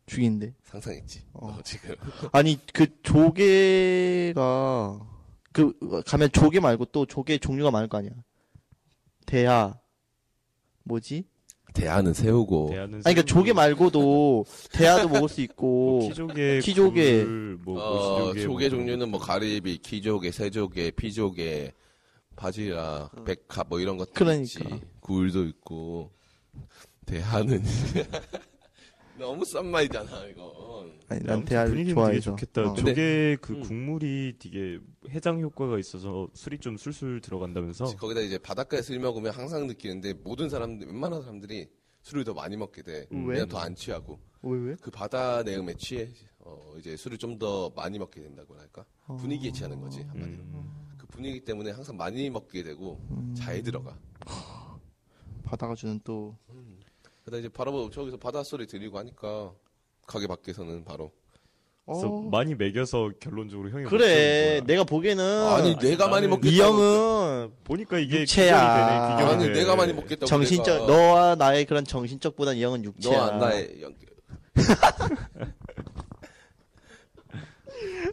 죽인데. 0.07 0.55
상상했지. 0.62 1.24
어. 1.35 1.49
어, 1.49 1.62
지금. 1.62 1.95
아니 2.33 2.59
그 2.72 2.87
조개가 3.03 4.35
그 5.53 6.03
가면 6.07 6.31
조개 6.33 6.61
말고 6.61 6.87
또 6.87 7.07
조개 7.07 7.39
종류가 7.39 7.70
많을 7.70 7.89
거 7.89 7.99
아니야. 7.99 8.12
대하 9.27 9.79
뭐지? 10.87 11.24
대하는 11.74 12.14
새우고. 12.14 12.68
대하는 12.70 12.95
아니 13.05 13.14
그러니까 13.14 13.22
조개 13.22 13.53
말고도 13.53 14.47
대하도 14.72 15.09
먹을 15.09 15.28
수 15.28 15.43
있고 15.43 15.99
뭐 15.99 16.09
키조개, 16.09 16.61
키조개. 16.64 17.24
굴, 17.24 17.59
뭐 17.62 17.78
어, 17.80 18.34
조개 18.34 18.47
뭐 18.47 18.68
종류는 18.70 19.11
뭐 19.11 19.20
가리비, 19.20 19.78
키조개, 19.78 20.30
새조개, 20.30 20.93
피조개, 20.93 21.72
바지락, 22.37 23.24
백합 23.24 23.66
뭐 23.68 23.80
이런 23.80 23.99
것들 23.99 24.12
그러니까. 24.14 24.43
있지. 24.43 24.80
굴도 25.01 25.45
있고. 25.45 26.11
대하는 27.05 27.62
너무 29.19 29.45
싼 29.45 29.67
말이잖아 29.67 30.27
이거. 30.27 30.91
아니 31.09 31.21
난 31.21 31.35
아무튼 31.37 31.45
대하를 31.49 31.71
분위기는 31.71 31.95
좋아해서. 31.95 32.12
되게 32.12 32.21
좋겠다. 32.47 32.62
어. 32.71 32.75
근데- 32.75 32.91
조개 32.91 33.37
그 33.41 33.53
음. 33.55 33.62
국물이 33.62 34.35
되게 34.39 34.79
해장 35.11 35.41
효과가 35.41 35.79
있어서 35.79 36.29
술이 36.35 36.59
좀 36.59 36.77
술술 36.77 37.21
들어간다면서. 37.21 37.85
거기다 37.97 38.21
이제 38.21 38.39
바닷가에 38.39 38.83
술 38.83 38.99
먹으면 38.99 39.33
항상 39.33 39.67
느끼는데 39.67 40.14
모든 40.14 40.49
사람들 40.49 40.87
웬만한 40.89 41.23
사람들이 41.23 41.69
술을 42.03 42.25
더 42.25 42.35
많이 42.35 42.57
먹게 42.57 42.83
돼. 42.83 43.07
왜? 43.11 43.25
그냥 43.25 43.49
더 43.49 43.59
안 43.59 43.75
취하고 43.75 44.19
왜 44.43 44.59
왜? 44.59 44.77
그 44.81 44.91
바다 44.91 45.43
내음에 45.43 45.75
취해 45.75 46.09
어, 46.39 46.75
이제 46.79 46.97
술을 46.97 47.19
좀 47.19 47.39
더 47.39 47.71
많이 47.77 47.99
먹게 47.99 48.21
된다고 48.23 48.57
할까 48.59 48.85
분위기에 49.19 49.51
취하는 49.53 49.81
거지 49.81 50.01
한마디로. 50.03 50.39
음. 50.43 50.87
그 50.97 51.07
분위기 51.07 51.41
때문에 51.45 51.71
항상 51.73 51.97
많이 51.97 52.31
먹게 52.31 52.62
되고 52.62 53.01
잘 53.37 53.62
들어가. 53.62 53.97
바다가 55.43 55.75
주는 55.75 56.01
또 56.05 56.37
그러다 57.27 57.41
이제 57.41 57.49
바로 57.49 57.91
저기서 57.91 58.16
바다 58.18 58.43
소리 58.45 58.66
들리고 58.68 58.99
하니까 58.99 59.53
가게 60.07 60.29
밖에서는 60.29 60.85
바로 60.85 61.11
그래서 61.85 62.07
어. 62.09 62.22
많이 62.22 62.55
먹여서 62.55 63.11
결론적으로 63.20 63.70
형이 63.70 63.85
그래. 63.85 64.61
내가 64.64 64.85
보기에는 64.85 65.47
아니 65.49 65.77
내가 65.77 66.07
많이 66.09 66.27
나는 66.27 66.31
먹겠다고 66.31 66.49
이 66.49 66.61
형은 66.61 67.53
보니까 67.64 67.99
이게 67.99 68.20
육체야. 68.20 68.57
비교가 68.57 68.87
되네. 68.87 69.16
비교가 69.16 69.33
아니 69.33 69.45
돼. 69.47 69.53
내가 69.61 69.77
많이 69.77 69.93
먹겠다고 69.93 70.27
정신적 70.27 70.87
내가. 70.87 70.87
너와 70.87 71.35
나의 71.37 71.64
그런 71.64 71.85
정신적보다 71.85 72.55
이 72.55 72.62
형은 72.62 72.85
육체야. 72.85 73.16
너와 73.16 73.31
나의 73.39 73.83
연결 73.83 74.07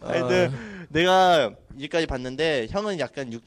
하여튼 0.01 0.51
내가 0.89 1.51
이제까지 1.77 2.05
봤는데 2.07 2.67
형은 2.69 2.99
약간 2.99 3.31
육, 3.33 3.43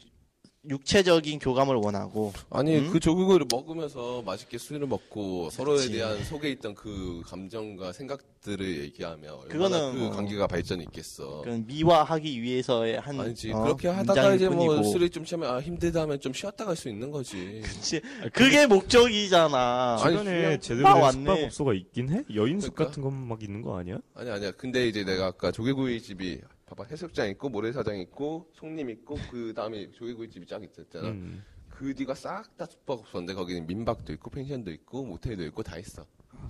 육체적인 0.69 1.39
교감을 1.39 1.77
원하고 1.77 2.33
아니 2.51 2.77
음? 2.79 2.91
그 2.91 3.01
조국을 3.01 3.45
먹으면서 3.51 4.23
맛있게 4.23 4.59
술을 4.59 4.87
먹고 4.87 5.51
서로에 5.51 5.77
그치. 5.77 5.93
대한 5.93 6.23
속에 6.25 6.51
있던 6.51 6.75
그 6.75 7.23
감정과 7.27 7.93
생각들을 7.93 8.81
얘기하면 8.85 9.31
얼마나 9.35 9.49
그거는 9.49 9.95
그 9.99 10.07
어. 10.07 10.11
관계가 10.11 10.47
발전이 10.47 10.85
있겠어. 10.85 11.43
그런 11.43 11.67
미화하기 11.67 12.41
위해서의 12.43 13.01
한 13.01 13.21
아니지 13.21 13.53
어, 13.53 13.63
그렇게 13.63 13.89
하다가 13.89 14.35
이제 14.35 14.49
뭐 14.49 14.67
뿐이고. 14.67 14.83
술이 14.93 15.11
좀 15.11 15.25
취하면 15.25 15.51
아 15.55 15.61
힘들다 15.61 16.03
하면 16.03 16.21
좀 16.21 16.33
쉬었다 16.33 16.65
갈 16.65 16.77
수 16.77 16.89
있는 16.91 17.11
거지. 17.11 17.63
그치. 17.65 18.01
아, 18.23 18.29
그게 18.33 18.67
목적이잖아. 18.67 19.99
아니, 20.01 20.19
주변에 20.19 20.59
제대로 20.59 20.95
된. 20.95 21.13
숙박업소가 21.13 21.73
있긴 21.75 22.11
해? 22.11 22.23
여인숙 22.35 22.75
그러니까. 22.75 22.85
같은 22.91 23.03
것만 23.03 23.27
막 23.29 23.43
있는 23.43 23.63
거 23.63 23.79
아니야? 23.79 23.99
아니 24.15 24.31
아니야. 24.31 24.51
근데 24.53 24.87
이제 24.89 25.05
내가 25.05 25.27
아까 25.27 25.51
조개구이 25.51 26.03
집이 26.03 26.41
봐봐 26.67 26.85
해수욕장 26.91 27.29
있고 27.31 27.49
모래사장 27.49 27.99
있고 28.01 28.51
송림 28.55 28.91
있고 28.91 29.17
그 29.31 29.55
다음에 29.55 29.89
조개구이 29.95 30.29
집이 30.29 30.47
쫙 30.47 30.63
있었잖아. 30.63 31.09
음. 31.09 31.43
그 31.71 31.95
뒤가 31.95 32.15
싹 32.15 32.57
다 32.57 32.67
숙박업소인데 32.67 33.35
거기는 33.35 33.67
민박도 33.67 34.13
있고 34.15 34.31
펜션도 34.31 34.73
있고 34.73 35.05
모텔도 35.05 35.45
있고 35.45 35.63
다 35.63 35.79
있어. 35.79 36.05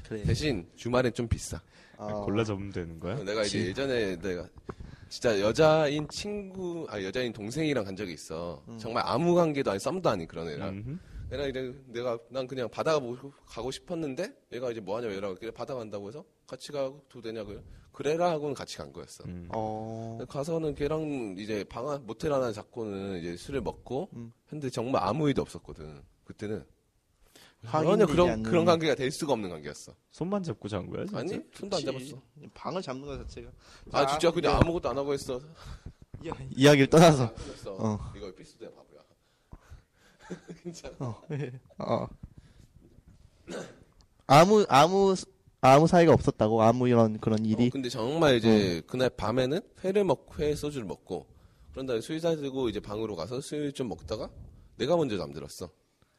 그래. 0.08 0.22
대신 0.22 0.66
주말엔 0.76 1.12
좀 1.12 1.28
비싸. 1.28 1.60
어. 1.96 2.24
골라 2.24 2.44
잡으면 2.44 2.70
되는 2.72 2.98
거야? 2.98 3.16
내가 3.24 3.42
이제 3.42 3.66
예전에 3.66 4.16
내가 4.18 4.48
진짜 5.08 5.38
여자인 5.40 6.08
친구, 6.08 6.86
아 6.88 7.00
여자인 7.02 7.32
동생이랑 7.32 7.84
간 7.84 7.94
적이 7.94 8.14
있어. 8.14 8.62
정말 8.78 9.02
아무 9.06 9.34
관계도 9.34 9.70
아닌 9.70 9.78
썸도 9.78 10.08
아닌 10.08 10.26
그런 10.26 10.48
애랑. 10.48 10.68
음흠. 10.68 10.98
내가 11.28 11.46
이제 11.46 11.74
내가 11.86 12.18
난 12.30 12.46
그냥 12.46 12.68
바다 12.70 12.98
보고 12.98 13.32
가고 13.46 13.70
싶었는데 13.70 14.32
얘가 14.52 14.70
이제 14.70 14.80
뭐 14.80 14.96
하냐고 14.96 15.14
얘랑 15.14 15.34
그래 15.36 15.50
바다 15.50 15.74
간다고 15.74 16.08
해서 16.08 16.24
같이 16.46 16.70
가도 16.72 17.02
되냐고 17.22 17.54
그래라 17.92 18.30
하고는 18.30 18.54
같이 18.54 18.76
간 18.76 18.92
거였어. 18.92 19.24
음. 19.24 19.48
어. 19.52 20.16
근데 20.18 20.30
가서는 20.30 20.74
걔랑 20.74 21.36
이제 21.38 21.64
방 21.64 21.88
한- 21.88 22.04
모텔 22.06 22.32
하나 22.32 22.52
잡고는 22.52 23.18
이제 23.20 23.36
술을 23.36 23.62
먹고 23.62 24.08
음. 24.14 24.32
했는데 24.48 24.70
정말 24.70 25.02
아무 25.02 25.28
일도 25.28 25.42
없었거든. 25.42 26.02
그때는 26.24 26.64
전혀 27.68 28.06
그런 28.06 28.42
않는- 28.42 28.44
그런 28.44 28.64
관계가 28.64 28.94
될 28.94 29.10
수가 29.10 29.32
없는 29.32 29.48
관계였어. 29.50 29.94
손만 30.10 30.42
잡고 30.42 30.68
잔 30.68 30.88
거야? 30.88 31.04
진짜? 31.06 31.18
아니 31.18 31.30
손도 31.54 31.76
안 31.76 31.82
그치. 31.84 32.10
잡았어. 32.10 32.22
방을 32.54 32.82
잡는 32.82 33.06
거 33.06 33.16
자체가. 33.18 33.50
아 33.92 34.06
진짜 34.06 34.30
그냥 34.30 34.52
네. 34.52 34.58
아무것도 34.62 34.88
안 34.90 34.98
하고 34.98 35.12
했어. 35.12 35.40
이야기를 36.54 36.88
떠나서. 36.88 37.34
그랬어. 37.34 37.74
어. 37.78 37.98
이거 38.16 38.28
에피소드야 38.28 38.68
바보야. 38.70 38.85
괜찮아. 40.62 40.94
어. 41.00 41.22
어. 41.78 42.08
아무 44.26 44.64
아무 44.68 45.14
아무 45.60 45.86
사이가 45.86 46.12
없었다고 46.12 46.62
아무 46.62 46.88
이런 46.88 47.18
그런 47.18 47.44
일이. 47.44 47.66
어, 47.66 47.70
근데 47.72 47.88
정말 47.88 48.36
이제 48.36 48.82
그날 48.86 49.10
밤에는 49.10 49.60
회를 49.84 50.04
먹고 50.04 50.42
회 50.42 50.54
소주를 50.54 50.86
먹고 50.86 51.26
그런 51.72 51.86
다음에 51.86 52.00
술 52.00 52.20
사들고 52.20 52.68
이제 52.68 52.80
방으로 52.80 53.16
가서 53.16 53.40
술 53.40 53.72
좀 53.72 53.88
먹다가 53.88 54.30
내가 54.76 54.96
먼저 54.96 55.16
잠들었어. 55.16 55.70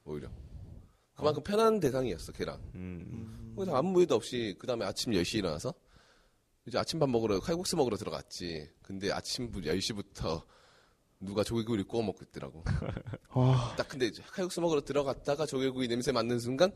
오히려. 0.06 0.30
그만큼 1.16 1.44
편한 1.44 1.80
대상이었어 1.80 2.32
걔랑. 2.32 2.60
음. 2.76 3.54
그래서 3.56 3.76
아무 3.76 4.00
일도 4.02 4.16
없이 4.16 4.56
그 4.60 4.68
다음에 4.68 4.86
아침 4.86 5.14
10시에 5.14 5.40
일어나서 5.40 5.74
이제 6.68 6.78
아침밥 6.78 7.10
먹으러 7.10 7.40
칼국수 7.40 7.76
먹으러 7.76 7.98
들어갔지. 7.98 8.70
근데 8.84 9.12
아침 9.12 9.52
10시부터 9.52 10.44
누가 11.20 11.44
조개구이를 11.44 11.86
구워 11.86 12.04
먹고 12.04 12.20
있더라고. 12.26 12.64
와. 13.34 13.74
딱 13.78 13.88
근데 13.88 14.12
칼국수 14.32 14.62
먹으러 14.62 14.82
들어갔다가 14.82 15.46
조개구이 15.46 15.88
냄새 15.88 16.12
맡는 16.12 16.40
순간 16.40 16.72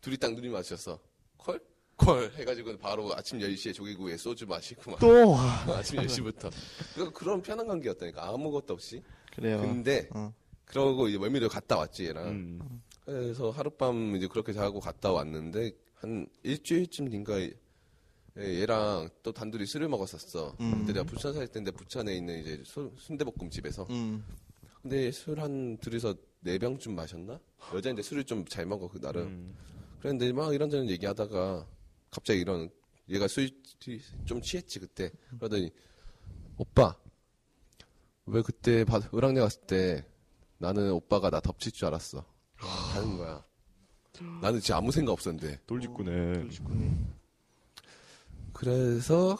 둘이 0.00 0.16
딱 0.16 0.34
눈이 0.34 0.48
마주쳤어. 0.48 0.98
콜? 1.36 1.60
콜 1.96 2.30
해가지고 2.34 2.78
바로 2.78 3.12
아침 3.14 3.38
10시에 3.38 3.74
조개구이에 3.74 4.16
소주 4.16 4.46
마시고 4.46 4.92
막또 4.92 5.32
와. 5.32 5.64
아침 5.76 5.98
10시부터 6.00 6.50
그 6.94 7.10
그런 7.12 7.42
편한 7.42 7.66
관계였다니까 7.66 8.28
아무것도 8.28 8.72
없이 8.72 9.02
그래요. 9.34 9.60
근데 9.60 10.08
어. 10.12 10.32
그러고 10.64 11.08
이제 11.08 11.18
멀미도 11.18 11.48
갔다 11.48 11.76
왔지 11.76 12.06
얘랑 12.06 12.28
음. 12.28 12.82
그래서 13.04 13.50
하룻밤 13.50 14.16
이제 14.16 14.28
그렇게 14.28 14.52
자고 14.52 14.80
갔다 14.80 15.12
왔는데 15.12 15.72
한 15.96 16.26
일주일쯤 16.42 17.10
뒤인가 17.10 17.34
얘- 18.38 18.60
얘랑 18.60 19.08
또 19.22 19.32
단둘이 19.32 19.66
술을 19.66 19.88
먹었었어. 19.88 20.56
음. 20.60 20.78
그때 20.80 20.92
내가 20.92 21.04
부천 21.04 21.34
살 21.34 21.46
때인데 21.48 21.70
부천에 21.72 22.14
있는 22.16 22.40
이제 22.40 22.62
수- 22.64 22.92
순대볶음 22.98 23.50
집에서. 23.50 23.86
음. 23.90 24.24
근데 24.82 25.10
술 25.10 25.38
한 25.40 25.76
둘이서 25.78 26.14
네 26.40 26.58
병쯤 26.58 26.94
마셨나? 26.94 27.38
여자인데 27.74 28.02
술을 28.02 28.24
좀 28.24 28.44
잘 28.46 28.64
먹어 28.66 28.88
그 28.88 28.98
날은. 28.98 29.22
음. 29.22 29.56
그랬는데 30.00 30.32
막 30.32 30.54
이런저런 30.54 30.88
얘기하다가 30.88 31.66
갑자기 32.10 32.40
이런 32.40 32.70
얘가 33.08 33.26
술 33.28 33.50
좀 34.24 34.40
취했지 34.40 34.78
그때. 34.78 35.10
그러더니 35.38 35.70
오빠 36.56 36.96
왜 38.26 38.42
그때 38.42 38.84
바- 38.84 39.00
을왕리 39.12 39.40
갔을 39.40 39.60
때 39.62 40.06
나는 40.58 40.92
오빠가 40.92 41.30
나 41.30 41.40
덮칠 41.40 41.72
줄 41.72 41.86
알았어. 41.86 42.24
하는 42.56 43.16
거야. 43.16 43.44
나는 44.42 44.60
진짜 44.60 44.76
아무 44.76 44.92
생각 44.92 45.12
없었는데. 45.12 45.60
돌직구네. 46.42 46.48
그래서 48.60 49.38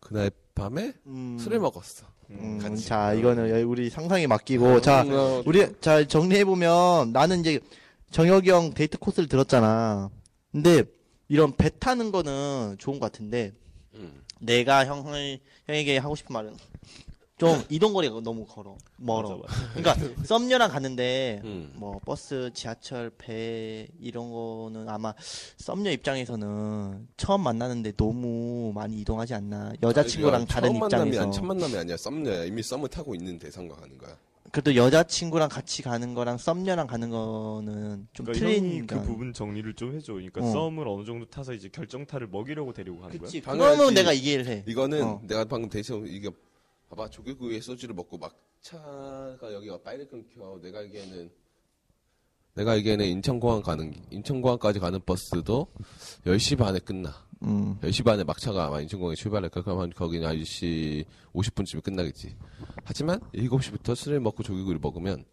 그날 0.00 0.28
밤에 0.56 0.92
음. 1.06 1.38
술을 1.38 1.60
먹었어 1.60 2.04
음, 2.30 2.58
같이. 2.60 2.84
자, 2.84 3.12
이거는 3.14 3.48
여- 3.48 3.64
우리 3.68 3.88
상상에 3.90 4.26
맡기고 4.26 4.80
자, 4.80 5.02
음, 5.02 5.12
어, 5.12 5.42
우리 5.46 5.64
자 5.80 6.04
정리해 6.04 6.44
보면 6.44 7.12
나는 7.12 7.38
이제 7.40 7.60
정혁이 8.10 8.50
형 8.50 8.74
데이트 8.74 8.98
코스를 8.98 9.28
들었잖아. 9.28 10.10
근데 10.50 10.82
이런 11.28 11.54
배 11.56 11.70
타는 11.78 12.10
거는 12.10 12.74
좋은 12.78 12.98
것 12.98 13.12
같은데 13.12 13.52
음. 13.94 14.20
내가 14.40 14.84
형을 14.84 15.38
형에게 15.68 15.98
하고 15.98 16.16
싶은 16.16 16.32
말은 16.32 16.56
좀 17.44 17.64
이동 17.68 17.92
거리가 17.92 18.20
너무 18.20 18.44
걸어 18.46 18.76
멀어. 18.96 19.36
맞아, 19.38 19.54
맞아. 19.54 19.74
그러니까 19.74 19.94
썸녀랑 20.26 20.70
갔는데 20.70 21.40
음. 21.44 21.72
뭐 21.76 22.00
버스, 22.04 22.50
지하철, 22.54 23.10
배 23.16 23.86
이런 24.00 24.30
거는 24.30 24.88
아마 24.88 25.14
썸녀 25.58 25.90
입장에서는 25.92 27.08
처음 27.16 27.42
만나는데 27.42 27.92
너무 27.96 28.72
많이 28.74 29.00
이동하지 29.00 29.34
않나. 29.34 29.72
여자친구랑 29.82 30.34
아니, 30.42 30.46
다른 30.46 30.68
처음 30.70 30.80
만남이 30.80 31.08
입장에서. 31.08 31.22
아니, 31.22 31.32
첫 31.32 31.44
만남이 31.44 31.76
아니야 31.76 31.96
썸녀야 31.96 32.44
이미 32.44 32.62
썸을 32.62 32.88
타고 32.88 33.14
있는 33.14 33.38
대상과 33.38 33.76
가는 33.76 33.96
거야 33.98 34.16
그래도 34.54 34.76
여자친구랑 34.76 35.48
같이 35.48 35.82
가는 35.82 36.14
거랑 36.14 36.38
썸녀랑 36.38 36.86
가는 36.86 37.10
거는 37.10 38.06
좀 38.12 38.26
그러니까 38.26 38.46
틀린 38.46 38.86
그 38.86 39.02
부분 39.02 39.32
정리를 39.32 39.74
좀 39.74 39.96
해줘. 39.96 40.12
그러니까 40.12 40.42
어. 40.42 40.52
썸을 40.52 40.86
어느 40.86 41.04
정도 41.04 41.26
타서 41.26 41.54
이제 41.54 41.68
결정타를 41.68 42.28
먹이려고 42.28 42.72
데리고 42.72 43.00
가는 43.00 43.18
그치. 43.18 43.40
거야. 43.40 43.56
그러면 43.56 43.94
내가 43.94 44.12
이해를 44.12 44.46
해. 44.46 44.64
이거는 44.68 45.02
어. 45.02 45.20
내가 45.26 45.44
방금 45.44 45.68
대신 45.68 46.06
이게 46.06 46.30
봐봐 46.94 47.10
조개구 47.10 47.52
이에 47.52 47.60
소주를 47.60 47.94
먹고 47.94 48.18
막차가 48.18 49.52
여기가 49.52 49.82
빨리 49.82 50.06
끊겨. 50.06 50.58
내가 50.62 50.78
알기에는 50.78 51.30
내가 52.54 52.72
알기에는 52.72 53.04
인천공항 53.04 53.62
가는 53.62 53.92
인천공항까지 54.10 54.78
가는 54.78 55.00
버스도 55.04 55.66
10시 56.24 56.56
반에 56.56 56.78
끝나. 56.78 57.12
음. 57.42 57.78
10시 57.80 58.04
반에 58.04 58.22
막차가 58.22 58.66
아마 58.66 58.80
인천공항에 58.80 59.16
출발할까? 59.16 59.62
그러면 59.62 59.90
거기는 59.90 60.26
9시 60.28 61.04
50분쯤에 61.34 61.82
끝나겠지. 61.82 62.36
하지만 62.84 63.18
7시부터 63.34 63.94
술을 63.96 64.20
먹고 64.20 64.42
조개구이를 64.44 64.80
먹으면 64.80 65.24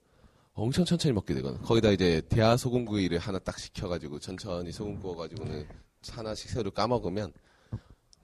엄청 0.53 0.83
천천히 0.83 1.13
먹게 1.13 1.33
되거든. 1.35 1.61
거기다 1.61 1.91
이제 1.91 2.21
대하 2.27 2.57
소금구이를 2.57 3.19
하나 3.19 3.39
딱 3.39 3.57
시켜가지고 3.59 4.19
천천히 4.19 4.71
소금 4.71 4.99
구워가지고는 4.99 5.67
하나씩 6.09 6.49
새로 6.49 6.71
까먹으면 6.71 7.31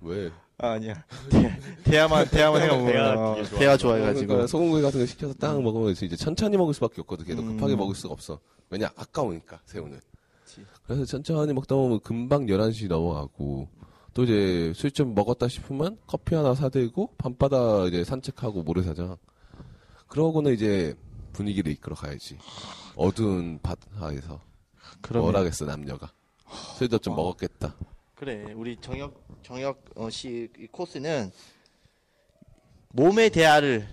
왜? 0.02 0.32
아, 0.60 0.72
아니야. 0.72 1.04
대, 1.30 1.60
대야만 1.84 2.28
대야만 2.30 2.62
해가 2.64 2.78
되게 2.78 2.93
좋아. 2.98 3.60
대야 3.60 3.78
좋아해가지고. 3.78 4.28
그러니까 4.28 4.48
소금구이 4.48 4.82
같은 4.82 5.00
거 5.00 5.06
시켜서 5.06 5.34
딱 5.36 5.62
먹으면 5.62 5.91
이제 5.91 6.16
천천히 6.16 6.58
먹을 6.58 6.74
수밖에 6.74 7.02
없거든. 7.02 7.26
걔도 7.26 7.41
음. 7.43 7.56
급하게 7.58 7.76
먹을 7.76 7.93
수가 7.95 8.14
없어. 8.14 8.39
왜냐 8.70 8.89
아까우니까 8.95 9.60
새우는. 9.66 10.00
그치. 10.43 10.66
그래서 10.86 11.06
천천히 11.06 11.54
먹다 11.54 11.76
보면 11.76 12.00
금방 12.02 12.48
11시 12.48 12.88
넘어가고 12.88 13.68
또 14.14 14.24
이제 14.24 14.74
술 14.76 14.89
좀 14.91 15.14
먹었다 15.14 15.48
싶으면 15.48 15.98
커피 16.08 16.34
하나 16.34 16.56
사들고 16.56 17.14
밤바다 17.20 17.86
이제 17.86 18.04
산책하고 18.04 18.64
모래사장. 18.64 19.16
그러고는 20.08 20.54
이제 20.54 20.95
분위기를 21.34 21.72
이끌어 21.72 21.95
가야지. 21.95 22.38
어두운 22.95 23.60
바다에서 23.62 24.41
그러면 25.02 25.32
뭘 25.32 25.36
하겠어 25.38 25.66
남녀가. 25.66 26.12
술도 26.78 26.98
좀 27.00 27.14
어. 27.14 27.18
먹었겠다. 27.18 27.76
그래 28.18 28.51
우리 28.55 28.76
정혁 28.78 29.13
정혁 29.43 29.91
어, 29.95 30.09
씨이 30.09 30.47
코스는 30.72 31.32
몸의 32.89 33.30
대화를 33.30 33.88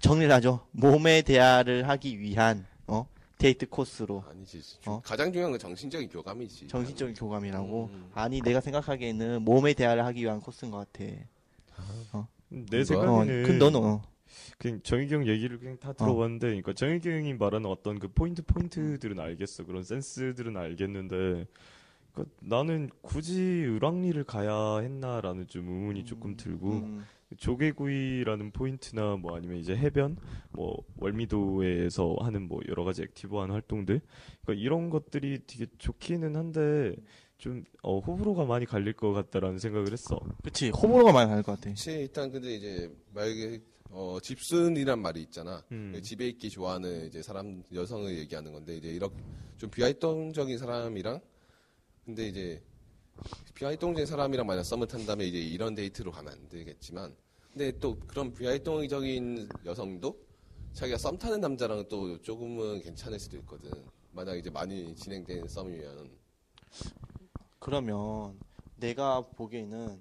정리를 0.00 0.30
하죠. 0.34 0.66
몸의 0.72 1.22
대화를 1.22 1.88
하기 1.88 2.20
위한 2.20 2.66
어 2.86 3.08
데이트 3.38 3.66
코스로 3.66 4.22
아니지. 4.28 4.60
어? 4.84 5.00
가장 5.02 5.32
중요한 5.32 5.52
건 5.52 5.58
정신적인 5.58 6.10
교감이지. 6.10 6.68
정신적인 6.68 7.14
교감이라고. 7.14 7.88
음. 7.90 8.10
아니 8.12 8.42
내가 8.42 8.60
생각하기에는 8.60 9.42
몸의 9.42 9.72
대화를 9.72 10.04
하기 10.04 10.24
위한 10.24 10.40
코스인 10.40 10.70
것 10.70 10.78
같아. 10.78 11.04
내 12.50 12.82
그거야? 12.82 12.82
어, 12.82 12.84
생각에는 12.84 13.42
그 13.44 13.52
너는 13.52 13.80
어. 13.80 14.02
그냥 14.58 14.80
정희경 14.82 15.22
형 15.22 15.28
얘기를 15.28 15.58
그냥 15.58 15.78
다 15.78 15.94
들어봤는데, 15.94 16.48
그러니까 16.48 16.74
정희경 16.74 17.12
형이 17.12 17.34
말하는 17.34 17.68
어떤 17.70 17.98
그 17.98 18.08
포인트 18.08 18.42
포인트들은 18.42 19.18
알겠어, 19.18 19.64
그런 19.64 19.82
센스들은 19.82 20.56
알겠는데, 20.56 21.46
그러니까 22.12 22.34
나는 22.40 22.90
굳이 23.02 23.40
을왕리를 23.40 24.22
가야 24.24 24.78
했나라는 24.78 25.46
좀 25.46 25.68
의문이 25.68 26.04
조금 26.04 26.36
들고, 26.36 26.70
음, 26.70 27.04
조개구이라는 27.36 28.50
포인트나 28.50 29.16
뭐 29.16 29.36
아니면 29.36 29.58
이제 29.58 29.76
해변, 29.76 30.16
뭐 30.50 30.82
월미도에서 30.96 32.16
하는 32.20 32.48
뭐 32.48 32.60
여러 32.68 32.84
가지 32.84 33.02
active한 33.02 33.50
활동들, 33.50 34.00
그러니까 34.42 34.64
이런 34.64 34.90
것들이 34.90 35.40
되게 35.46 35.66
좋기는 35.78 36.34
한데 36.34 36.96
좀 37.38 37.64
어, 37.82 37.98
호불호가 38.00 38.44
많이 38.44 38.66
갈릴 38.66 38.92
것 38.92 39.12
같다라는 39.12 39.58
생각을 39.58 39.92
했어. 39.92 40.20
그치 40.42 40.70
호불호가 40.70 41.12
많이 41.12 41.28
나는 41.28 41.42
것 41.42 41.52
같아. 41.52 41.70
그치, 41.70 41.92
일단 41.92 42.30
근데 42.30 42.54
이제 42.54 42.92
만약에 43.14 43.62
어, 43.90 44.18
집순이란 44.22 45.00
말이 45.00 45.22
있잖아. 45.22 45.64
음. 45.72 45.98
집에 46.02 46.28
있기 46.28 46.50
좋아하는 46.50 47.06
이제 47.06 47.22
사람 47.22 47.62
여성을 47.72 48.16
얘기하는 48.18 48.52
건데 48.52 48.76
이제 48.76 48.88
이렇게 48.88 49.16
좀 49.56 49.70
비활동적인 49.70 50.58
사람이랑 50.58 51.20
근데 52.04 52.28
이제 52.28 52.62
비활동적인 53.54 54.06
사람이랑 54.06 54.46
만약 54.46 54.62
썸을 54.62 54.86
탄다면 54.86 55.26
이제 55.26 55.38
이런 55.38 55.74
데이트로 55.74 56.10
가면 56.10 56.32
안 56.32 56.48
되겠지만 56.48 57.14
근데 57.52 57.72
또 57.78 57.98
그런 58.06 58.32
비활동적인 58.32 59.48
여성도 59.66 60.18
자기가 60.72 60.98
썸 60.98 61.18
타는 61.18 61.40
남자랑 61.40 61.88
또 61.88 62.20
조금은 62.22 62.80
괜찮을 62.82 63.18
수도 63.18 63.36
있거든. 63.38 63.70
만약 64.12 64.36
이제 64.36 64.50
많이 64.50 64.94
진행된 64.94 65.48
썸이면 65.48 66.10
그러면 67.58 68.38
내가 68.76 69.20
보기에는 69.20 70.00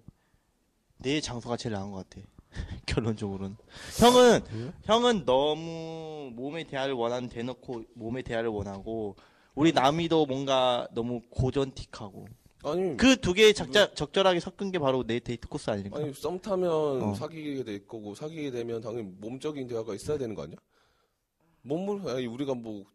내 0.97 1.20
장소가 1.22 1.58
제일 1.58 1.74
나은 1.74 1.91
것 1.91 2.08
같아. 2.10 2.26
결론적으로는. 2.86 3.58
형은 4.00 4.74
형은 4.84 5.26
너무 5.26 6.32
몸의 6.34 6.66
대화를 6.66 6.93
원하는 6.93 7.30
대놓고 7.30 7.84
몸의 7.93 8.24
대화를 8.24 8.50
원하고 8.50 9.16
우리 9.60 9.74
남이도 9.74 10.26
뭔가 10.26 10.88
너무 10.93 11.20
고전틱하고 11.30 12.28
아니 12.64 12.95
그 12.95 13.20
두개 13.20 13.51
적자 13.51 13.93
적절하게 13.93 14.39
섞은 14.39 14.72
게 14.72 14.80
바로 14.80 15.03
내 15.03 15.20
데이트 15.20 15.49
코스 15.49 15.70
아닙니까? 15.70 15.97
아니 15.99 16.14
썸 16.14 16.39
타면 16.39 16.72
어. 16.72 17.14
사귀게 17.14 17.66
될 17.66 17.86
거고 17.86 18.16
사귀게 18.16 18.51
되면 18.51 18.80
당연히 18.80 19.12
몸적인 19.20 19.68
대화가 19.68 19.93
있어야 19.95 20.18
되는 20.18 20.34
거 20.34 20.43
아니야? 20.43 20.55
몸을 21.64 22.10
아니 22.10 22.26
우리가 22.26 22.53
뭐 22.53 22.86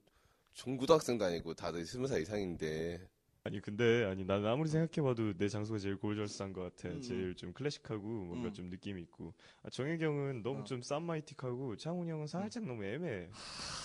중고등학생도 0.55 1.27
아니고 1.27 1.53
다들 1.53 1.85
스무 1.85 2.07
살 2.07 2.23
이상인데 2.23 3.11
아니 3.43 3.61
근데 3.61 4.07
아니 4.07 4.25
난 4.25 4.47
아무리 4.47 4.71
생각해봐도 4.71 5.35
내 5.37 5.49
장소가 5.49 5.79
제일 5.79 5.99
골절스한 5.99 6.55
것 6.55 6.63
같아. 6.63 6.89
음. 6.89 7.03
제일 7.03 7.35
좀 7.35 7.53
클래식하고 7.53 8.03
뭔가 8.03 8.49
음. 8.49 8.53
좀 8.55 8.71
느낌 8.71 8.99
있고. 8.99 9.35
아, 9.63 9.69
정혜경은 9.69 10.43
너무 10.43 10.61
어. 10.61 10.65
좀 10.65 10.81
쌈마이틱하고 10.81 11.77
창훈 11.77 12.09
형은 12.09 12.27
살짝 12.27 12.65
너무 12.65 12.83
애매해. 12.83 13.29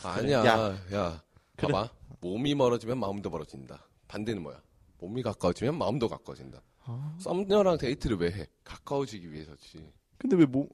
아니야 0.06 0.46
야. 0.46 0.78
야, 0.94 1.24
그래. 1.58 1.74
봐봐 1.74 1.99
몸이 2.22 2.56
멀어지면 2.56 3.00
마음도 3.00 3.30
멀어진다 3.30 3.86
반대는 4.08 4.42
뭐야 4.44 4.62
몸이 5.00 5.22
가까워지면 5.24 5.78
마음도 5.78 6.08
가까워진다 6.10 6.62
아. 6.86 7.16
썸녀랑 7.20 7.78
데이트를 7.78 8.18
왜 8.18 8.32
해? 8.32 8.48
가까워지기 8.64 9.32
위해서지 9.32 9.92
근데 10.18 10.36
왜 10.36 10.46
몸? 10.46 10.68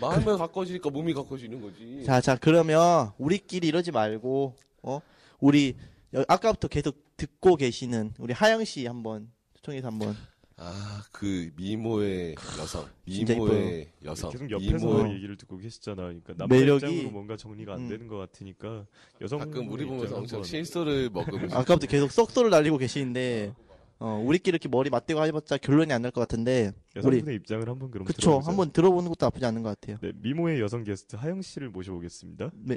마음이 0.00 0.24
가까워지니까 0.24 0.90
몸이 0.90 1.12
가까워지는 1.14 1.60
거지 1.60 2.02
자, 2.04 2.20
자, 2.20 2.36
그러면 2.36 3.12
우리끼리 3.18 3.68
이러지 3.68 3.92
말고, 3.92 4.56
어? 4.82 5.00
우리, 5.38 5.76
여- 6.14 6.24
아까부터 6.26 6.66
계속 6.68 6.96
듣고 7.16 7.54
계시는 7.56 8.14
우리 8.18 8.32
하영 8.32 8.64
씨 8.64 8.86
한번, 8.86 9.30
초청해서 9.54 9.86
한번. 9.86 10.16
아 10.56 11.02
그 11.10 11.50
미모의 11.56 12.36
여성 12.60 12.86
미모의 13.06 13.88
여성 14.04 14.30
계속 14.30 14.50
옆에서 14.50 14.86
미모의 14.86 15.14
얘기를 15.14 15.36
듣고 15.36 15.56
계시잖아. 15.58 15.96
그러니까 16.02 16.34
남자 16.36 16.54
매력이- 16.54 16.74
입장으로 16.76 17.10
뭔가 17.10 17.36
정리가 17.36 17.74
안 17.74 17.80
음. 17.80 17.88
되는 17.88 18.06
것 18.08 18.16
같으니까 18.18 18.84
여성 19.20 19.38
가끔 19.40 19.68
우리 19.70 19.84
보면서 19.84 20.16
엄청 20.16 20.42
실수를 20.44 21.10
먹으면서 21.50 21.58
아까부터 21.58 21.86
계속 21.88 22.10
썩소를 22.12 22.50
날리고 22.50 22.78
계시는데, 22.78 23.52
어, 23.98 24.22
우리끼리 24.24 24.50
이렇게 24.54 24.68
머리 24.68 24.90
맞대고 24.90 25.24
해봤자 25.24 25.56
결론이 25.58 25.92
안 25.92 26.02
날 26.02 26.10
것 26.12 26.20
같은데, 26.20 26.72
우리, 26.96 26.98
여성분의 27.18 27.34
입장을 27.36 27.68
한번 27.68 27.90
그럼 27.90 28.06
그쵸. 28.06 28.20
들어보자. 28.20 28.48
한번 28.50 28.70
들어보는 28.72 29.08
것도 29.08 29.26
나쁘지 29.26 29.44
않은 29.46 29.62
것 29.62 29.68
같아요. 29.80 29.98
네, 30.02 30.12
미모의 30.22 30.60
여성 30.60 30.84
게스트 30.84 31.16
하영 31.16 31.42
씨를 31.42 31.68
모셔보겠습니다. 31.70 32.50
네. 32.54 32.76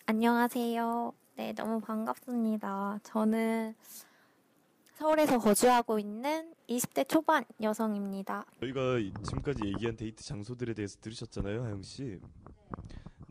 안녕하세요. 0.07 1.13
네, 1.35 1.53
너무 1.53 1.81
반갑습니다. 1.81 3.01
저는 3.03 3.75
서울에서 4.95 5.39
거주하고 5.41 5.99
있는 5.99 6.55
20대 6.69 7.09
초반 7.09 7.45
여성입니다. 7.61 8.47
저희가 8.61 8.99
이- 9.01 9.13
지금까지 9.25 9.67
얘기한 9.67 9.97
데이트 9.97 10.23
장소들에 10.23 10.75
대해서 10.75 10.97
들으셨잖아요, 11.01 11.65
하영 11.65 11.83
씨. 11.83 12.21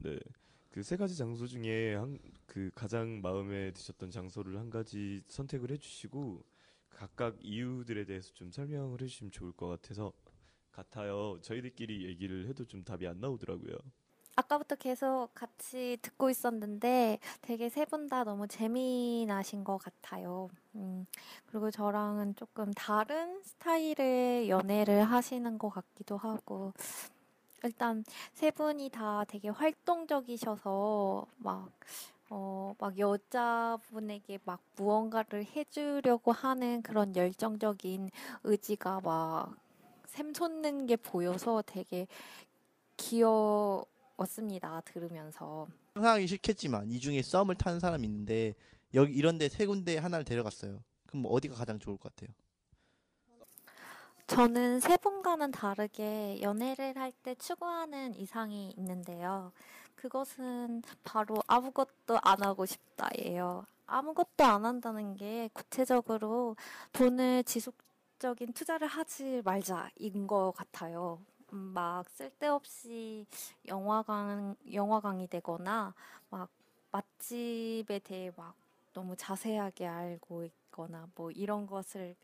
네. 0.03 0.19
그 0.71 0.81
세 0.83 0.97
가지 0.97 1.15
장소 1.15 1.47
중에 1.47 1.95
한, 1.95 2.19
그 2.47 2.71
가장 2.75 3.21
마음에 3.21 3.71
드셨던 3.71 4.11
장소를 4.11 4.57
한 4.57 4.69
가지 4.69 5.21
선택을 5.27 5.71
해주시고 5.71 6.43
각각 6.89 7.37
이유들에 7.41 8.03
대해서 8.03 8.33
좀 8.33 8.51
설명을 8.51 9.01
해주시면 9.01 9.31
좋을 9.31 9.53
것 9.53 9.67
같아서 9.69 10.11
같아요. 10.71 11.39
저희들끼리 11.41 12.05
얘기를 12.07 12.47
해도 12.47 12.65
좀 12.65 12.83
답이 12.83 13.07
안 13.07 13.19
나오더라고요. 13.19 13.75
아까부터 14.37 14.75
계속 14.75 15.29
같이 15.35 15.97
듣고 16.01 16.29
있었는데 16.29 17.19
되게 17.41 17.69
세 17.69 17.85
분 17.85 18.07
다 18.07 18.23
너무 18.23 18.47
재미나신 18.47 19.63
것 19.63 19.77
같아요. 19.77 20.49
음, 20.75 21.05
그리고 21.47 21.69
저랑은 21.69 22.35
조금 22.35 22.71
다른 22.73 23.41
스타일의 23.43 24.49
연애를 24.49 25.03
하시는 25.03 25.57
것 25.57 25.69
같기도 25.69 26.17
하고 26.17 26.73
일단 27.63 28.03
세 28.33 28.49
분이 28.51 28.89
다 28.89 29.23
되게 29.27 29.49
활동적이셔서 29.49 31.27
막 31.37 31.69
어, 32.29 32.73
막 32.79 32.97
여자분에게 32.97 34.39
막 34.45 34.61
무언가를 34.77 35.45
해주려고 35.45 36.31
하는 36.31 36.81
그런 36.81 37.13
열정적인 37.15 38.09
의지가 38.45 39.01
막 39.01 39.55
샘솟는 40.15 40.87
게 40.87 40.95
보여서 40.97 41.63
되게 41.65 42.05
귀여웠습니다. 42.97 44.81
들으면서. 44.85 45.67
상상하기 45.93 46.27
싫겠지만 46.27 46.91
이 46.91 46.99
중에 46.99 47.21
썸을 47.21 47.55
타는 47.55 47.79
사람이 47.79 48.05
있는데 48.07 48.53
여기 48.93 49.13
이런데 49.13 49.47
세 49.47 49.65
군데 49.65 49.97
하나를 49.97 50.25
데려갔어요. 50.25 50.81
그럼 51.07 51.23
뭐 51.23 51.31
어디가 51.31 51.55
가장 51.55 51.79
좋을 51.79 51.97
것 51.97 52.13
같아요? 52.15 52.33
저는 54.27 54.79
세 54.79 54.97
분과는 54.97 55.51
다르게 55.51 56.39
연애를 56.41 56.95
할 56.97 57.11
때 57.23 57.35
추구하는 57.35 58.15
이상이 58.15 58.73
있는데요. 58.77 59.51
그것은 59.95 60.81
바로 61.03 61.35
아무것도 61.47 62.17
안 62.21 62.41
하고 62.43 62.65
싶다예요. 62.65 63.65
아무것도 63.85 64.43
안 64.43 64.65
한다는 64.65 65.15
게 65.15 65.49
구체적으로 65.53 66.55
돈을 66.93 67.43
지속 67.43 67.75
적인 68.21 68.53
투자를 68.53 68.87
하지 68.87 69.41
말자인 69.43 70.27
것 70.27 70.53
같아요. 70.55 71.19
음, 71.53 71.71
막 71.73 72.07
쓸데없이 72.07 73.25
영화관, 73.67 74.55
영화관이 74.71 75.25
되거나 75.25 75.95
막 76.29 76.47
맛집에 76.91 77.97
대해 78.03 78.31
막 78.37 78.53
너무 78.93 79.15
자세하게 79.17 79.87
알고 79.87 80.45
있거나 80.45 81.07
뭐 81.15 81.31
이런 81.31 81.65
것을 81.65 82.15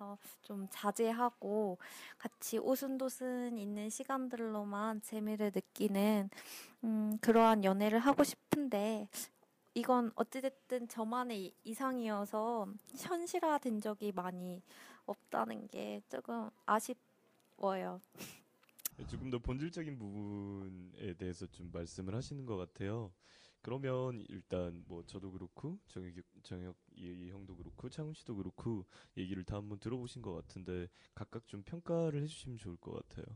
어, 0.00 0.18
좀 0.42 0.66
자제하고 0.68 1.78
같이 2.18 2.58
오순도순 2.58 3.56
있는 3.56 3.88
시간들로만 3.88 5.00
재미를 5.02 5.52
느끼는 5.54 6.28
음, 6.82 7.18
그러한 7.20 7.62
연애를 7.62 8.00
하고 8.00 8.24
싶은데 8.24 9.06
이건 9.74 10.10
어찌됐든 10.16 10.88
저만의 10.88 11.44
이- 11.44 11.54
이상이어서 11.62 12.66
현실화된 12.98 13.80
적이 13.80 14.10
많이 14.12 14.60
없다는 15.10 15.68
게 15.68 16.00
조금 16.08 16.50
아쉽워요. 16.66 18.00
조금 19.08 19.30
더 19.30 19.38
본질적인 19.38 19.98
부분에 19.98 21.14
대해서 21.14 21.46
좀 21.46 21.70
말씀을 21.72 22.14
하시는 22.14 22.44
것 22.46 22.56
같아요. 22.56 23.12
그러면 23.62 24.24
일단 24.28 24.84
뭐 24.86 25.02
저도 25.04 25.32
그렇고 25.32 25.78
정혁 25.88 26.14
정혁 26.42 26.76
이, 26.96 27.06
이 27.08 27.30
형도 27.30 27.56
그렇고 27.56 27.88
창훈 27.90 28.14
씨도 28.14 28.36
그렇고 28.36 28.84
얘기를 29.16 29.44
다 29.44 29.56
한번 29.56 29.78
들어보신 29.78 30.22
것 30.22 30.32
같은데 30.34 30.88
각각 31.14 31.46
좀 31.46 31.62
평가를 31.62 32.22
해주시면 32.22 32.58
좋을 32.58 32.76
것 32.76 32.92
같아요. 33.08 33.26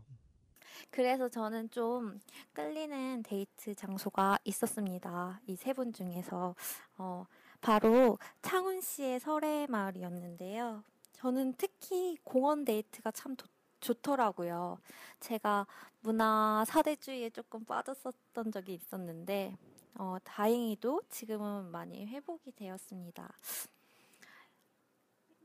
그래서 0.90 1.28
저는 1.28 1.70
좀 1.70 2.18
끌리는 2.52 3.22
데이트 3.22 3.74
장소가 3.74 4.38
있었습니다. 4.44 5.40
이 5.46 5.54
세 5.56 5.72
분 5.74 5.92
중에서 5.92 6.54
어, 6.98 7.26
바로 7.60 8.18
창훈 8.42 8.80
씨의 8.80 9.20
설의 9.20 9.66
마을이었는데요. 9.68 10.82
저는 11.24 11.54
특히 11.56 12.18
공원 12.22 12.66
데이트가 12.66 13.10
참 13.10 13.34
도- 13.34 13.46
좋더라고요. 13.80 14.76
제가 15.20 15.66
문화 16.02 16.66
사대주의에 16.66 17.30
조금 17.30 17.64
빠졌었던 17.64 18.52
적이 18.52 18.74
있었는데 18.74 19.56
어, 19.94 20.18
다행히도 20.22 21.00
지금은 21.08 21.70
많이 21.70 22.04
회복이 22.04 22.52
되었습니다. 22.52 23.32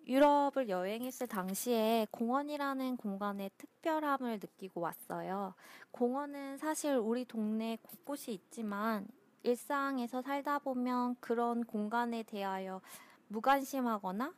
유럽을 0.05 0.67
여행했을 0.67 1.27
당시에 1.27 2.07
공원이라는 2.11 2.97
공간의 2.97 3.49
특별함을 3.57 4.39
느끼고 4.41 4.81
왔어요. 4.81 5.53
공원은 5.91 6.57
사실 6.57 6.97
우리 6.97 7.23
동네 7.23 7.77
곳곳이 7.81 8.33
있지만 8.33 9.07
일상에서 9.43 10.21
살다 10.23 10.59
보면 10.59 11.15
그런 11.21 11.63
공간에 11.63 12.23
대하여 12.23 12.81
무관심하거나 13.29 14.33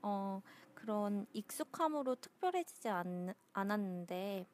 어, 0.00 0.40
그런 0.78 1.26
익숙함으로 1.32 2.14
특별해지지 2.14 2.88
않, 2.88 3.34
않았는데 3.52 4.46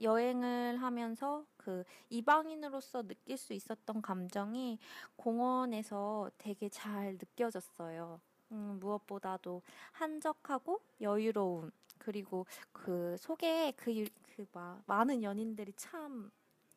여행을 0.00 0.80
하면서 0.80 1.44
그 1.58 1.84
이방인으로서 2.08 3.02
느낄 3.06 3.36
수 3.36 3.52
있었던 3.52 4.00
감정이 4.00 4.78
공원에서 5.16 6.30
되게 6.38 6.70
잘 6.70 7.12
느껴졌어요. 7.14 8.18
음, 8.52 8.78
무엇보다도 8.80 9.60
한적하고 9.92 10.80
여유로움 11.02 11.70
그리고 11.98 12.46
그 12.72 13.16
속에 13.18 13.72
그그막 13.72 14.84
많은 14.86 15.22
연인들이 15.22 15.74
참 15.76 16.30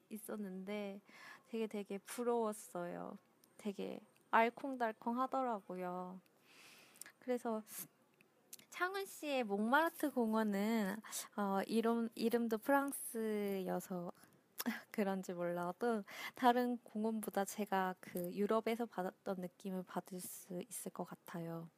있었는데 0.10 1.00
되게 1.48 1.68
되게 1.68 1.98
부러웠어요. 2.00 3.18
되게 3.58 4.02
알콩달콩 4.32 5.18
하더라고요. 5.22 6.20
그래서 7.20 7.64
창은 8.72 9.06
씨의 9.06 9.44
몽마르트 9.44 10.12
공원은 10.12 10.98
어, 11.38 11.60
이름 11.68 12.10
이름도 12.16 12.58
프랑스여서 12.60 14.12
그런지 14.92 15.34
몰라도 15.34 16.04
다른 16.36 16.78
공원보다 16.84 17.46
제가 17.46 17.96
그 18.00 18.32
유럽에서 18.34 18.86
받았던 18.86 19.38
느낌을 19.42 19.84
받을 19.84 20.20
수 20.22 20.62
있을 20.70 20.92
것 20.92 21.04
같아요. 21.06 21.70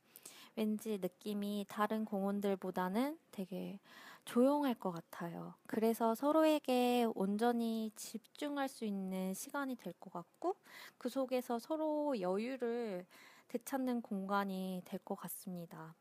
왠지 0.55 0.99
느낌이 0.99 1.65
다른 1.69 2.05
공원들보다는 2.05 3.19
되게 3.31 3.79
조용할 4.25 4.75
것 4.75 4.91
같아요. 4.91 5.55
그래서 5.67 6.15
서로에게 6.15 7.07
온전히 7.15 7.91
집중할 7.95 8.69
수 8.69 8.85
있는 8.85 9.33
시간이 9.33 9.75
될 9.77 9.93
것 9.99 10.13
같고 10.13 10.57
그 10.97 11.09
속에서 11.09 11.59
서로 11.59 12.19
여유를 12.21 13.05
되찾는 13.49 14.01
공간이 14.01 14.81
될 14.85 14.99
것 15.01 15.15
같습니다. 15.15 15.95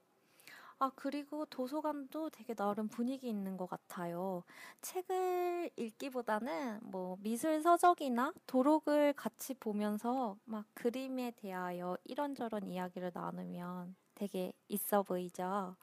아, 0.83 0.91
그리고 0.97 1.45
도서관도 1.47 2.31
되게 2.31 2.55
나름 2.55 2.89
분위기 2.89 3.29
있는 3.29 3.57
것 3.57 3.71
같아요. 3.71 4.43
책을 4.81 5.71
읽기보다는 5.77 6.81
뭐 6.83 7.17
미술 7.21 7.63
서적이나 7.63 8.33
도록을 8.49 9.13
같이 9.13 9.55
보면서 9.55 10.37
막 10.45 10.67
그림에 10.75 11.31
대하여 11.37 11.97
이런저런 12.03 12.67
이야기를 12.67 13.13
나누면 13.15 13.95
되게 14.17 14.53
있어 14.67 15.05
보이죠. 15.05 15.77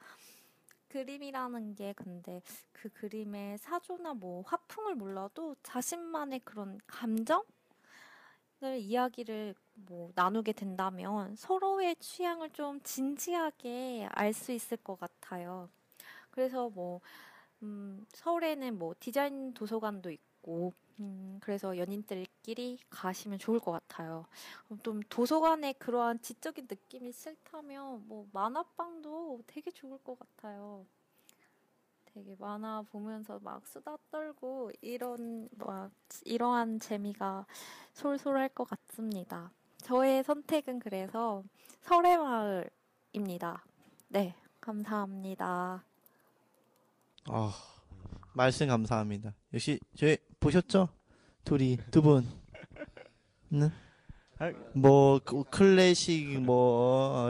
그림이라는 0.89 1.76
게 1.76 1.93
근데 1.93 2.41
그 2.74 2.89
그림의 2.89 3.58
사조나 3.60 4.16
뭐 4.16 4.41
화풍을 4.45 4.95
몰라도 4.95 5.56
자신만의 5.64 6.41
그런 6.43 6.78
감정을 6.88 7.45
이야기를 8.80 9.56
뭐 9.88 10.11
나누게 10.15 10.53
된다면 10.53 11.36
서로의 11.36 11.95
취향을 11.97 12.51
좀 12.51 12.82
진지하게 12.84 14.07
알 14.11 14.34
수 14.34 14.51
있을 14.51 14.77
것 14.77 14.99
같아요. 14.99 15.69
그래서 16.32 16.69
뭐 16.69 17.01
음, 17.63 18.05
서울에는 18.13 18.77
뭐 18.80 18.95
디자인 18.99 19.53
도서관도 19.53 20.11
있고 20.11 20.73
음, 20.99 21.39
그래서 21.41 21.77
연인들끼리 21.77 22.80
가시면 22.89 23.39
좋을 23.39 23.59
것 23.59 23.71
같아요. 23.71 24.25
좀 24.84 25.01
도서관에 25.09 25.73
그러한 25.73 26.21
지적인 26.21 26.67
느낌이 26.69 27.11
싫다면 27.13 28.07
뭐 28.07 28.27
만화방도 28.34 29.41
되게 29.47 29.71
좋을 29.71 29.97
것 30.03 30.17
같아요. 30.19 30.86
되게 32.13 32.36
만화 32.38 32.82
보면서 32.91 33.39
막 33.39 33.65
수다 33.67 33.97
떨고 34.11 34.71
이런 34.82 35.47
막 35.57 35.91
이러한 36.25 36.80
재미가 36.80 37.45
솔솔할 37.93 38.49
것 38.49 38.65
같습니다. 38.69 39.51
저의 39.84 40.23
선택은 40.23 40.80
그래서 40.80 41.43
설해마을입니다. 41.82 43.63
네, 44.09 44.36
감사합니다. 44.61 45.84
아 47.25 47.53
말씀 48.34 48.67
감사합니다. 48.67 49.34
역시 49.53 49.80
저희 49.95 50.17
보셨죠? 50.39 50.89
둘이 51.43 51.77
두 51.91 52.01
분. 52.01 52.25
네? 53.49 53.69
뭐 54.73 55.19
그- 55.23 55.43
클래식 55.45 56.41
뭐 56.41 57.27
어, 57.27 57.30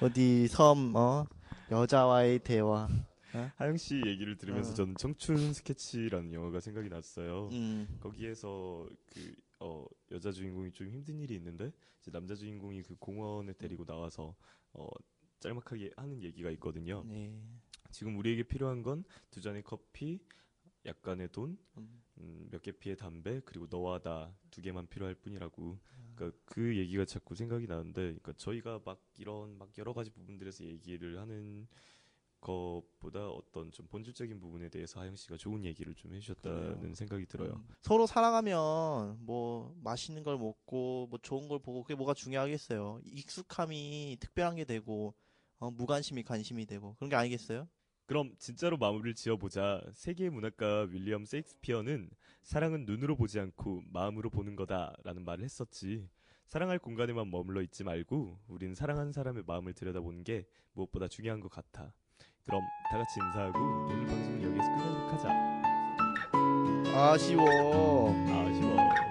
어디 0.00 0.46
섬 0.48 0.94
어? 0.94 1.26
여자와의 1.70 2.38
대화. 2.40 2.88
하영 3.56 3.76
씨 3.76 3.96
얘기를 4.06 4.36
들으면서 4.38 4.70
어. 4.70 4.74
저는 4.74 4.94
청춘 4.96 5.52
스케치라는 5.52 6.32
영화가 6.32 6.60
생각이 6.60 6.88
났어요. 6.88 7.48
음. 7.52 7.86
거기에서 8.00 8.86
그 9.12 9.34
어, 9.60 9.86
여자 10.10 10.30
주인공이 10.32 10.72
좀 10.72 10.88
힘든 10.88 11.18
일이 11.20 11.34
있는데 11.36 11.72
이제 12.00 12.10
남자 12.10 12.34
주인공이 12.34 12.82
그 12.82 12.94
공원에 12.96 13.52
데리고 13.54 13.84
나와서 13.84 14.36
어, 14.72 14.88
짤막하게 15.40 15.92
하는 15.96 16.22
얘기가 16.22 16.50
있거든요. 16.52 17.04
네. 17.06 17.32
지금 17.90 18.16
우리에게 18.18 18.42
필요한 18.44 18.82
건 18.82 19.04
두 19.30 19.40
잔의 19.40 19.62
커피, 19.62 20.20
약간의 20.86 21.28
돈, 21.32 21.58
음. 21.78 22.02
음, 22.18 22.48
몇개 22.50 22.72
피의 22.72 22.96
담배, 22.96 23.40
그리고 23.44 23.66
너와 23.70 23.98
나 24.00 24.34
두 24.50 24.60
개만 24.62 24.86
필요할 24.88 25.14
뿐이라고. 25.14 25.78
그러니까 26.14 26.38
그 26.44 26.76
얘기가 26.76 27.04
자꾸 27.04 27.34
생각이 27.34 27.66
나는데, 27.66 28.00
그러니까 28.02 28.32
저희가 28.34 28.80
막 28.84 29.00
이런 29.18 29.56
막 29.58 29.70
여러 29.78 29.92
가지 29.92 30.10
부분들에서 30.10 30.64
얘기를 30.64 31.18
하는 31.18 31.68
것보다 32.40 33.28
어떤 33.28 33.70
좀 33.72 33.86
본질적인 33.88 34.38
부분에 34.40 34.68
대해서 34.68 35.00
하영 35.00 35.16
씨가 35.16 35.36
좋은 35.36 35.64
얘기를 35.64 35.94
좀 35.94 36.14
해주셨다는 36.14 36.78
그래요. 36.80 36.94
생각이 36.94 37.26
들어요. 37.26 37.52
음. 37.54 37.68
서로 37.82 38.06
사랑하면 38.06 39.18
뭐 39.20 39.74
맛있는 39.82 40.22
걸 40.22 40.38
먹고 40.38 41.08
뭐 41.10 41.18
좋은 41.22 41.48
걸 41.48 41.58
보고 41.58 41.82
그게 41.82 41.94
뭐가 41.94 42.14
중요하겠어요. 42.14 43.00
익숙함이 43.04 44.16
특별한 44.20 44.56
게 44.56 44.64
되고 44.64 45.14
어, 45.58 45.70
무관심이 45.70 46.22
관심이 46.22 46.66
되고 46.66 46.94
그런 46.96 47.10
게 47.10 47.16
아니겠어요? 47.16 47.68
그럼 48.06 48.34
진짜로 48.38 48.78
마무리를 48.78 49.14
지어보자. 49.14 49.82
세계 49.92 50.30
문학가 50.30 50.86
윌리엄 50.90 51.26
세익스피어는 51.26 52.08
사랑은 52.42 52.86
눈으로 52.86 53.16
보지 53.16 53.38
않고 53.38 53.82
마음으로 53.92 54.30
보는 54.30 54.56
거다라는 54.56 55.24
말을 55.24 55.44
했었지. 55.44 56.08
사랑할 56.46 56.78
공간에만 56.78 57.30
머물러 57.30 57.60
있지 57.60 57.84
말고 57.84 58.38
우린 58.48 58.74
사랑하는 58.74 59.12
사람의 59.12 59.42
마음을 59.46 59.74
들여다보는 59.74 60.24
게 60.24 60.46
무엇보다 60.72 61.06
중요한 61.08 61.40
것 61.40 61.50
같아. 61.50 61.92
그럼 62.48 62.62
다 62.90 62.96
같이 62.96 63.20
인사하고 63.20 63.58
오늘 63.58 64.06
방송 64.06 64.42
여기서 64.42 64.64
끝내도록 64.74 65.12
하자. 65.12 65.28
아쉬워. 66.94 67.44
아쉬워. 68.26 69.07